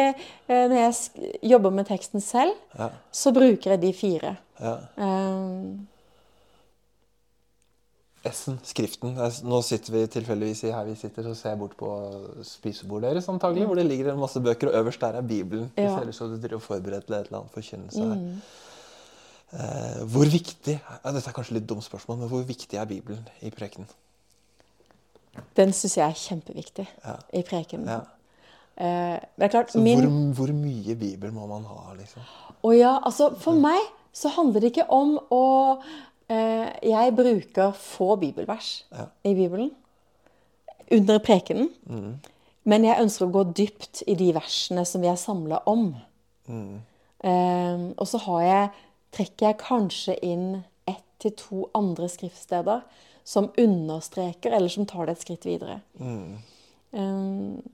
eh, 0.49 0.69
Når 0.69 0.77
jeg 0.81 1.35
jobber 1.53 1.71
med 1.71 1.87
teksten 1.87 2.21
selv, 2.25 2.55
Ja, 2.79 2.89
så 3.13 3.33
bruker 3.33 3.71
jeg 3.77 3.81
de 3.81 3.93
fire. 3.93 4.37
ja. 4.61 4.79
Eh, 4.97 5.96
S-en, 8.31 8.59
skriften. 8.67 9.15
Nå 9.47 9.59
sitter 9.65 9.93
vi 9.95 10.05
tilfeldigvis 10.13 10.63
her 10.73 10.85
vi 10.89 10.95
sitter, 10.99 11.23
så 11.27 11.35
ser 11.35 11.51
jeg 11.55 11.59
bort 11.61 11.77
på 11.81 11.91
spisebordet 12.47 13.11
deres 13.15 13.29
antagelig, 13.33 13.67
hvor 13.67 13.79
det 13.79 13.87
ligger 13.87 14.13
en 14.13 14.21
masse 14.21 14.41
bøker, 14.41 14.71
og 14.73 14.79
øverst 14.83 15.01
der 15.01 15.19
er 15.21 15.27
Bibelen. 15.27 15.71
Ja. 15.77 15.99
ser 15.99 16.09
ut 16.09 16.15
som 16.15 16.31
du 16.35 16.41
driver 16.41 16.57
og 16.61 16.63
forbereder 16.63 17.01
til 17.07 17.15
et 17.19 17.27
eller 17.27 17.39
annet 17.43 17.55
forkynnelse 17.55 18.09
her. 18.11 18.25
Eh, 19.53 20.01
hvor 20.11 20.27
viktig 20.27 20.75
ja, 20.75 21.13
Dette 21.13 21.29
er 21.31 21.37
kanskje 21.37 21.55
litt 21.61 21.69
dumt 21.71 21.85
spørsmål, 21.87 22.19
men 22.19 22.29
hvor 22.33 22.43
viktig 22.49 22.77
er 22.81 22.85
Bibelen 22.91 23.29
i 23.43 23.51
prekenen? 23.55 23.87
den 25.57 25.73
syns 25.77 25.97
jeg 25.99 26.09
er 26.09 26.15
kjempeviktig 26.17 26.87
Ja. 27.05 27.15
i 27.37 27.43
prekenen. 27.45 27.89
Ja. 27.89 28.01
Eh, 28.77 29.21
det 29.37 29.45
er 29.45 29.49
klart, 29.49 29.71
Så 29.73 29.79
min 29.81 30.01
hvor, 30.01 30.47
hvor 30.47 30.53
mye 30.57 30.95
Bibel 30.97 31.33
må 31.33 31.47
man 31.47 31.65
ha, 31.69 31.93
liksom? 31.99 32.23
Å 32.65 32.73
ja, 32.77 32.99
altså 33.05 33.35
for 33.41 33.53
meg 33.53 33.81
så 34.17 34.29
handler 34.33 34.61
det 34.61 34.71
ikke 34.73 34.87
om 34.91 35.19
å 35.31 35.43
Jeg 36.29 37.13
bruker 37.15 37.73
få 37.79 38.17
bibelvers 38.19 38.85
Ja. 38.93 39.05
i 39.25 39.35
Bibelen 39.35 39.71
under 40.91 41.19
prekenen. 41.19 41.71
Mm. 41.87 42.19
Men 42.67 42.85
jeg 42.85 43.03
ønsker 43.03 43.27
å 43.29 43.35
gå 43.35 43.45
dypt 43.55 44.03
i 44.11 44.17
de 44.19 44.33
versene 44.35 44.85
som 44.89 45.05
vi 45.05 45.11
er 45.11 45.19
samla 45.21 45.61
om. 45.71 45.93
Mm. 46.51 46.81
Eh, 47.27 47.85
og 47.97 48.07
så 48.11 48.21
har 48.27 48.43
jeg, 48.43 48.71
trekker 49.17 49.47
jeg 49.49 49.61
kanskje 49.63 50.17
inn 50.27 50.49
ett 50.89 51.05
til 51.23 51.35
to 51.39 51.63
andre 51.79 52.09
skriftsteder 52.11 52.83
som 53.27 53.49
understreker, 53.59 54.53
eller 54.55 54.71
som 54.71 54.87
tar 54.87 55.07
det 55.07 55.17
et 55.17 55.25
skritt 55.25 55.47
videre. 55.47 55.81
Mm. 55.99 56.37
Eh, 56.93 57.73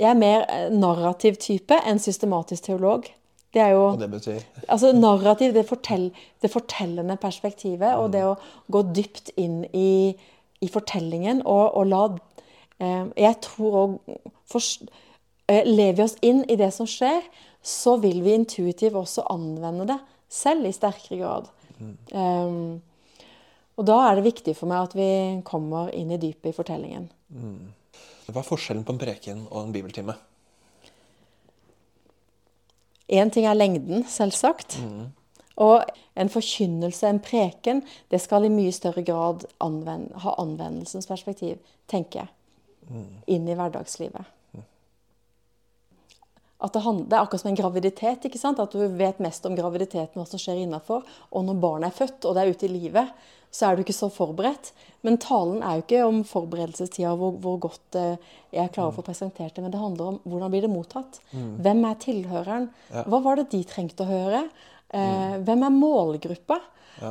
jeg 0.00 0.10
er 0.10 0.20
mer 0.20 0.46
eh, 0.48 0.68
narrativ 0.72 1.36
type 1.40 1.76
enn 1.84 2.00
systematisk 2.00 2.70
teolog. 2.70 3.08
Det 3.50 3.62
er 3.62 3.72
jo 3.74 3.84
Og 3.88 3.98
det 3.98 4.10
betyr 4.10 4.40
Altså 4.72 4.92
narrativ, 4.94 5.54
det, 5.54 5.66
fortell, 5.68 6.10
det 6.42 6.50
fortellende 6.52 7.16
perspektivet, 7.20 7.94
og 7.98 8.12
det 8.14 8.24
å 8.26 8.36
gå 8.70 8.84
dypt 8.94 9.32
inn 9.40 9.64
i, 9.74 10.14
i 10.60 10.68
fortellingen 10.70 11.42
og, 11.44 11.64
og 11.74 11.88
la 11.90 12.02
eh, 12.78 13.06
Jeg 13.18 13.40
tror 13.46 13.80
òg 13.84 14.18
Lever 15.50 15.96
vi 15.98 16.02
oss 16.04 16.14
inn 16.22 16.44
i 16.46 16.54
det 16.54 16.68
som 16.70 16.86
skjer, 16.86 17.24
så 17.58 17.96
vil 17.98 18.20
vi 18.22 18.36
intuitivt 18.38 18.94
også 18.94 19.24
anvende 19.34 19.88
det 19.88 19.96
selv 20.30 20.68
i 20.68 20.70
sterkere 20.70 21.18
grad. 21.18 21.48
Eh, 22.14 22.52
og 23.80 23.86
da 23.88 23.96
er 24.06 24.18
det 24.18 24.28
viktig 24.28 24.54
for 24.54 24.70
meg 24.70 24.86
at 24.86 24.94
vi 24.94 25.10
kommer 25.46 25.90
inn 25.96 26.12
i 26.14 26.20
dypet 26.22 26.52
i 26.52 26.54
fortellingen. 26.54 27.08
Hva 28.30 28.42
er 28.42 28.46
forskjellen 28.46 28.86
på 28.86 28.94
en 28.94 29.00
preken 29.02 29.46
og 29.48 29.64
en 29.64 29.74
bibeltime? 29.74 30.14
Én 33.10 33.30
ting 33.34 33.46
er 33.46 33.58
lengden, 33.58 34.04
selvsagt. 34.06 34.78
Og 35.60 35.82
en 36.16 36.30
forkynnelse, 36.32 37.08
en 37.08 37.20
preken, 37.20 37.82
det 38.10 38.20
skal 38.22 38.46
i 38.46 38.52
mye 38.52 38.72
større 38.72 39.02
grad 39.04 39.44
anvend, 39.60 40.12
ha 40.22 40.34
anvendelsens 40.40 41.08
perspektiv, 41.10 41.58
tenker 41.90 42.22
jeg. 42.22 42.30
Inn 43.30 43.48
i 43.48 43.56
hverdagslivet. 43.58 44.36
At 46.60 46.74
det, 46.76 46.80
det 47.08 47.16
er 47.16 47.22
akkurat 47.22 47.40
som 47.40 47.50
en 47.50 47.56
graviditet. 47.56 48.24
ikke 48.24 48.38
sant? 48.38 48.60
At 48.60 48.72
du 48.72 48.82
vet 48.98 49.20
mest 49.22 49.46
om 49.48 49.56
graviditeten, 49.56 50.20
hva 50.20 50.26
som 50.28 50.40
skjer 50.40 50.60
innafor. 50.60 51.06
Og 51.32 51.44
når 51.46 51.60
barnet 51.62 51.88
er 51.88 51.96
født, 51.96 52.26
og 52.28 52.36
det 52.36 52.42
er 52.42 52.52
ute 52.52 52.66
i 52.68 52.72
livet, 52.72 53.14
så 53.50 53.66
er 53.66 53.76
du 53.76 53.82
ikke 53.84 53.96
så 53.96 54.08
forberedt. 54.12 54.72
Men 55.02 55.16
talen 55.18 55.62
er 55.64 55.78
jo 55.78 55.84
ikke 55.84 56.02
om 56.06 56.18
forberedelsestida, 56.28 57.14
hvor, 57.18 57.32
hvor 57.40 57.56
godt 57.66 57.96
eh, 57.98 58.16
jeg 58.54 58.72
klarer 58.74 58.92
å 58.92 58.96
få 58.98 59.04
presentert 59.06 59.54
det. 59.56 59.62
Men 59.64 59.72
det 59.72 59.80
handler 59.80 60.10
om 60.12 60.18
hvordan 60.28 60.52
blir 60.52 60.66
det 60.66 60.72
mottatt. 60.72 61.20
Hvem 61.32 61.84
er 61.88 61.96
tilhøreren? 62.04 62.68
Hva 63.08 63.22
var 63.24 63.40
det 63.40 63.48
de 63.54 63.62
trengte 63.64 64.04
å 64.04 64.10
høre? 64.10 64.44
Eh, 64.92 65.38
Hvem 65.46 65.62
er 65.66 65.74
målgruppa? 65.80 66.60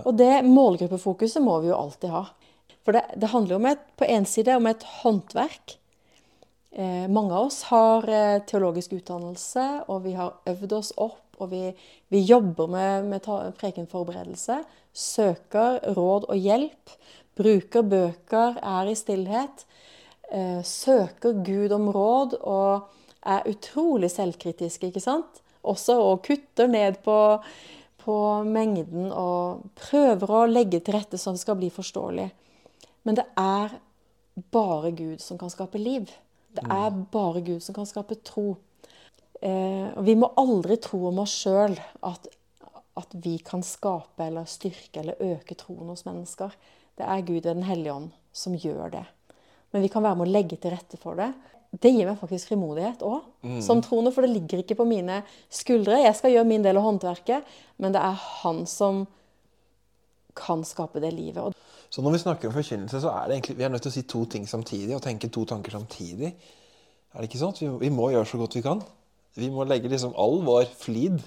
Og 0.05 0.11
det 0.19 0.43
målgruppefokuset 0.45 1.41
må 1.41 1.59
vi 1.63 1.71
jo 1.71 1.77
alltid 1.79 2.11
ha. 2.13 2.25
For 2.85 2.95
det, 2.95 3.03
det 3.19 3.31
handler 3.33 3.55
jo 3.55 3.59
om 3.59 3.69
et, 3.71 3.81
på 3.99 4.05
en 4.07 4.25
side 4.29 4.55
om 4.59 4.67
et 4.69 4.83
håndverk. 5.01 5.75
Eh, 6.71 7.07
mange 7.09 7.33
av 7.33 7.47
oss 7.47 7.63
har 7.71 8.05
eh, 8.13 8.39
teologisk 8.45 8.93
utdannelse, 8.99 9.65
og 9.89 10.03
vi 10.05 10.13
har 10.13 10.37
øvd 10.47 10.75
oss 10.77 10.93
opp. 11.01 11.23
Og 11.39 11.49
vi, 11.53 11.63
vi 12.11 12.19
jobber 12.27 12.67
med, 12.67 13.05
med 13.09 13.23
prekenforberedelse. 13.57 14.59
Søker 14.99 15.79
råd 15.95 16.27
og 16.29 16.37
hjelp. 16.37 16.95
Bruker 17.39 17.85
bøker, 17.87 18.59
er 18.59 18.89
i 18.91 18.95
stillhet. 18.99 19.63
Eh, 20.29 20.59
søker 20.63 21.39
Gud 21.45 21.71
om 21.73 21.87
råd 21.95 22.35
og 22.43 22.89
er 23.25 23.47
utrolig 23.49 24.11
selvkritiske, 24.11 24.91
ikke 24.91 25.03
sant? 25.03 25.41
Også 25.63 25.95
og 26.03 26.21
kutter 26.27 26.67
ned 26.71 26.99
på, 27.03 27.17
på 28.03 28.17
mengden 28.47 29.09
og 29.11 29.65
prøver 29.79 30.35
å 30.35 30.45
legge 30.49 30.81
til 30.83 30.95
rette 30.95 31.19
sånn 31.19 31.37
det 31.37 31.43
skal 31.43 31.59
bli 31.59 31.71
forståelig. 31.73 32.29
Men 33.07 33.19
det 33.19 33.25
er 33.39 33.79
bare 34.53 34.91
Gud 34.95 35.23
som 35.23 35.39
kan 35.39 35.51
skape 35.51 35.81
liv. 35.81 36.11
Det 36.55 36.65
er 36.65 36.91
bare 37.13 37.41
Gud 37.45 37.63
som 37.63 37.75
kan 37.75 37.87
skape 37.89 38.19
tro. 38.25 38.57
Eh, 39.39 39.87
og 39.95 40.03
vi 40.03 40.15
må 40.19 40.31
aldri 40.39 40.77
tro 40.81 41.05
om 41.09 41.21
oss 41.23 41.35
sjøl 41.45 41.77
at, 42.05 42.27
at 42.99 43.15
vi 43.23 43.37
kan 43.45 43.63
skape 43.65 44.27
eller 44.27 44.47
styrke 44.49 45.01
eller 45.01 45.19
øke 45.33 45.57
troen 45.59 45.91
hos 45.91 46.05
mennesker. 46.07 46.53
Det 46.99 47.07
er 47.07 47.23
Gud 47.25 47.45
og 47.45 47.53
Den 47.55 47.67
hellige 47.67 47.95
ånd 47.95 48.09
som 48.35 48.57
gjør 48.59 48.91
det. 48.97 49.05
Men 49.71 49.85
vi 49.85 49.91
kan 49.91 50.03
være 50.03 50.19
med 50.19 50.27
å 50.27 50.33
legge 50.33 50.57
til 50.59 50.73
rette 50.73 50.99
for 50.99 51.19
det. 51.19 51.31
Det 51.69 51.91
gir 51.93 52.07
meg 52.09 52.17
faktisk 52.17 52.49
frimodighet 52.49 53.03
òg, 53.05 53.25
som 53.61 53.81
troende, 53.85 54.09
for 54.13 54.25
det 54.25 54.31
ligger 54.33 54.63
ikke 54.63 54.79
på 54.79 54.87
mine 54.89 55.19
skuldre. 55.53 55.99
Jeg 56.01 56.17
skal 56.17 56.33
gjøre 56.33 56.49
min 56.49 56.65
del 56.65 56.79
av 56.79 56.87
håndverket, 56.87 57.51
men 57.77 57.93
det 57.93 58.01
er 58.01 58.23
han 58.41 58.63
som 58.69 59.03
kan 60.39 60.63
skape 60.65 61.01
det 61.03 61.11
livet. 61.13 61.53
Så 61.89 62.01
når 62.01 62.15
vi 62.15 62.21
snakker 62.23 62.49
om 62.49 62.55
forkynnelse, 62.55 63.01
så 63.03 63.13
er 63.13 63.27
det 63.27 63.37
egentlig, 63.37 63.57
vi 63.59 63.67
er 63.67 63.73
nødt 63.73 63.85
til 63.85 63.93
å 63.93 63.97
si 63.97 64.05
to 64.09 64.23
ting 64.29 64.47
samtidig 64.49 64.95
og 64.97 65.03
tenke 65.05 65.29
to 65.29 65.45
tanker 65.49 65.77
samtidig. 65.77 66.33
Er 67.13 67.21
det 67.21 67.29
ikke 67.29 67.41
sånn? 67.41 67.57
Vi, 67.57 67.69
vi 67.85 67.93
må 67.93 68.09
gjøre 68.13 68.29
så 68.29 68.41
godt 68.41 68.57
vi 68.57 68.65
kan. 68.65 68.81
Vi 69.37 69.49
må 69.53 69.65
legge 69.69 69.89
liksom 69.91 70.17
all 70.17 70.39
vår 70.45 70.69
flid 70.77 71.21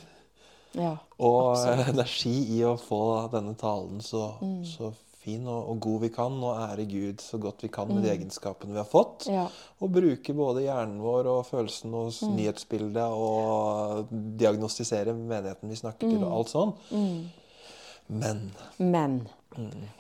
ja, 0.75 0.97
og 1.19 1.53
absolutt. 1.53 1.87
Mm. 1.87 1.95
energi 1.95 2.35
i 2.59 2.61
å 2.65 2.77
få 2.81 3.31
denne 3.33 3.55
talen 3.61 4.01
så, 4.01 4.35
så 4.65 4.93
fin 5.23 5.45
og, 5.47 5.69
og 5.71 5.81
god 5.81 6.01
vi 6.01 6.09
kan, 6.11 6.33
og 6.43 6.57
ære 6.59 6.85
Gud 6.91 7.21
så 7.23 7.39
godt 7.39 7.63
vi 7.63 7.69
kan 7.69 7.87
med 7.93 8.03
de 8.03 8.11
egenskapene 8.11 8.73
vi 8.75 8.81
har 8.81 8.89
fått. 8.91 9.29
Mm. 9.29 9.35
Ja. 9.37 9.45
Og 9.81 9.93
bruke 9.95 10.35
både 10.35 10.65
hjernen 10.65 10.99
vår 11.05 11.29
og 11.31 11.45
følelsen 11.47 11.93
hos 11.95 12.23
Mm. 12.23 12.35
nyhetsbildet 12.41 13.13
og 13.15 14.09
diagnostisere 14.41 15.15
menigheten 15.15 15.69
vi 15.71 15.77
snakker 15.79 16.09
til, 16.09 16.19
Mm. 16.19 16.25
og 16.27 16.33
alt 16.41 16.49
sånn. 16.49 16.75
Men 18.09 18.51
Men 18.79 19.29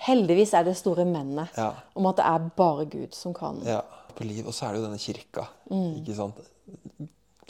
heldigvis 0.09 0.55
er 0.55 0.64
det 0.64 0.77
store 0.77 1.05
mennet 1.05 1.49
Ja. 1.57 1.73
om 1.95 2.07
at 2.07 2.16
det 2.16 2.25
er 2.25 2.51
bare 2.57 2.85
Gud 2.87 3.14
som 3.14 3.35
kan. 3.35 3.61
Ja, 3.64 3.83
på 4.16 4.25
liv. 4.25 4.47
Og 4.47 4.53
så 4.53 4.66
er 4.66 4.73
det 4.73 4.81
jo 4.81 4.87
denne 4.89 4.99
kirka. 4.99 5.47
Mm. 5.70 6.03
Ikke 6.03 6.14
sant? 6.16 6.35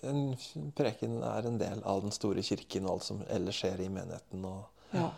En 0.03 0.37
preken 0.77 1.21
er 1.23 1.47
en 1.47 1.59
del 1.61 1.83
av 1.87 2.01
den 2.03 2.15
store 2.15 2.43
kirken 2.43 2.87
og 2.89 2.97
alt 2.97 3.07
som 3.07 3.21
ellers 3.31 3.61
skjer 3.63 3.85
i 3.85 3.89
menigheten. 3.93 4.45
Og 4.45 4.97
Ja. 4.97 5.11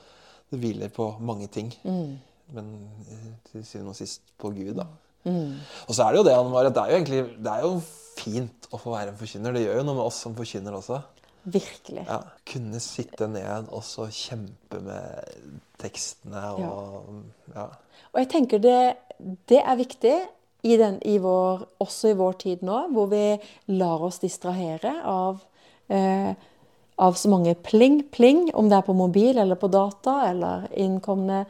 det 0.50 0.60
hviler 0.60 0.92
på 0.92 1.08
mange 1.20 1.48
ting. 1.48 1.72
Mm. 1.84 2.18
Men 2.52 2.68
eh, 3.08 3.30
til 3.50 3.64
syvende 3.64 3.94
og 3.94 3.96
sist 3.96 4.20
på 4.38 4.50
Gud, 4.54 4.74
da. 4.76 4.86
Mm. 5.24 5.56
Og 5.88 5.94
så 5.96 6.04
er 6.04 6.12
det 6.12 6.18
jo 6.20 6.24
det, 6.28 6.34
Anne 6.36 6.68
det 6.68 6.76
er 6.82 6.90
jo 6.90 6.98
egentlig 6.98 7.22
det 7.42 7.52
er 7.52 7.62
jo 7.64 7.80
fint 8.18 8.68
å 8.70 8.78
få 8.78 8.92
være 8.92 9.14
en 9.14 9.18
forkynner. 9.18 9.56
Det 9.56 9.64
gjør 9.64 9.80
jo 9.80 9.86
noe 9.88 9.98
med 9.98 10.04
oss 10.04 10.20
som 10.20 10.36
forkynner 10.36 10.76
også. 10.76 11.00
Virkelig. 11.44 12.04
Ja, 12.08 12.20
Kunne 12.48 12.80
sitte 12.80 13.26
ned 13.28 13.68
og 13.72 13.82
så 13.84 14.06
kjempe 14.12 14.80
med 14.84 15.34
tekstene 15.80 16.44
og 16.56 17.10
ja. 17.54 17.66
Og 18.12 18.20
jeg 18.22 18.30
tenker 18.32 18.62
det, 18.62 18.78
det 19.50 19.60
er 19.60 19.76
viktig 19.80 20.14
i 20.64 20.76
den, 20.80 20.96
i 21.04 21.18
vår, 21.20 21.66
også 21.84 22.10
i 22.10 22.16
vår 22.16 22.36
tid 22.40 22.64
nå, 22.64 22.86
hvor 22.96 23.10
vi 23.12 23.24
lar 23.76 24.04
oss 24.06 24.22
distrahere 24.22 24.94
av, 25.04 25.42
eh, 25.92 26.32
av 26.96 27.18
så 27.20 27.28
mange 27.28 27.52
pling-pling, 27.54 28.48
om 28.56 28.70
det 28.70 28.78
er 28.78 28.86
på 28.86 28.96
mobil 28.96 29.38
eller 29.38 29.60
på 29.60 29.68
data 29.68 30.22
eller 30.30 30.64
innkomne 30.72 31.44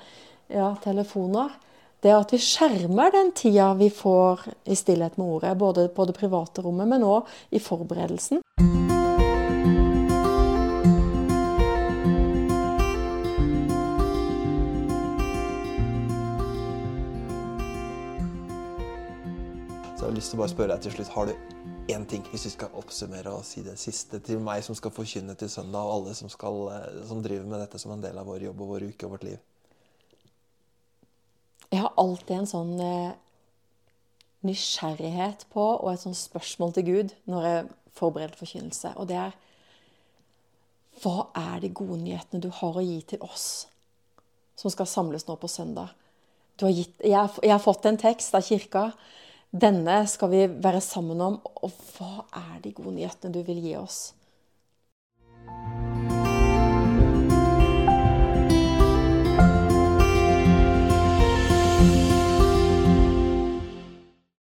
ja, 0.50 0.72
telefoner. 0.82 1.54
Det 2.02 2.12
at 2.12 2.34
vi 2.34 2.42
skjermer 2.42 3.14
den 3.14 3.30
tida 3.38 3.70
vi 3.78 3.88
får 3.94 4.48
i 4.66 4.76
stillhet 4.76 5.14
med 5.16 5.38
ordet, 5.38 5.54
både 5.62 5.86
på 5.94 6.10
det 6.10 6.18
private 6.18 6.66
rommet, 6.66 6.90
men 6.90 7.06
òg 7.06 7.30
i 7.54 7.62
forberedelsen. 7.62 8.42
Lyst 20.24 20.32
til 20.32 20.38
å 20.38 20.40
bare 20.40 20.52
spørre 20.54 20.72
deg 20.72 20.84
til 20.86 20.92
slutt, 20.94 21.08
har 21.12 21.26
du 21.28 21.92
én 21.92 22.04
ting, 22.08 22.22
hvis 22.32 22.46
du 22.46 22.50
skal 22.54 22.76
oppsummere 22.80 23.28
og 23.36 23.42
si 23.44 23.60
det 23.60 23.74
siste 23.76 24.16
til 24.24 24.38
meg 24.40 24.62
som 24.64 24.76
skal 24.78 24.92
forkynne 24.96 25.34
til 25.36 25.50
søndag, 25.52 25.84
og 25.84 25.98
alle 25.98 26.14
som, 26.16 26.30
skal, 26.32 26.60
eh, 26.72 27.00
som 27.04 27.18
driver 27.20 27.44
med 27.50 27.60
dette 27.60 27.76
som 27.82 27.92
en 27.92 28.00
del 28.00 28.16
av 28.16 28.24
vår 28.30 28.46
jobb 28.46 28.62
og 28.64 28.70
vår 28.70 28.86
uke 28.88 29.04
og 29.04 29.12
vårt 29.12 29.26
liv? 29.28 29.42
Jeg 31.68 31.82
har 31.82 31.92
alltid 32.00 32.32
en 32.38 32.48
sånn 32.48 32.72
eh, 32.80 33.18
nysgjerrighet 34.48 35.44
på 35.52 35.64
og 35.74 35.90
et 35.92 36.00
sånt 36.06 36.16
spørsmål 36.16 36.72
til 36.78 36.86
Gud 36.88 37.12
når 37.28 37.48
jeg 37.50 37.66
forbereder 37.98 38.40
forkynnelse. 38.40 38.94
Og 38.96 39.10
det 39.10 39.18
er 39.26 39.36
Hva 41.02 41.26
er 41.36 41.60
de 41.60 41.68
gode 41.74 41.98
nyhetene 42.00 42.40
du 42.40 42.48
har 42.62 42.78
å 42.78 42.86
gi 42.86 43.02
til 43.12 43.20
oss 43.26 43.66
som 44.56 44.72
skal 44.72 44.88
samles 44.88 45.28
nå 45.28 45.36
på 45.36 45.52
søndag? 45.52 45.92
Gitt, 46.62 46.96
jeg, 47.02 47.12
jeg, 47.12 47.52
har, 47.52 47.60
fått 47.60 47.84
en 47.90 48.00
tekst 48.00 48.32
av 48.38 48.46
kirka. 48.46 48.86
Denne 49.54 50.00
skal 50.10 50.32
vi 50.32 50.46
være 50.50 50.80
sammen 50.82 51.20
om. 51.22 51.38
Og 51.62 51.70
hva 51.94 52.24
er 52.34 52.58
de 52.64 52.72
gode 52.74 52.96
nyhetene 52.96 53.30
du 53.34 53.44
vil 53.46 53.62
gi 53.62 53.76
oss? 53.78 54.00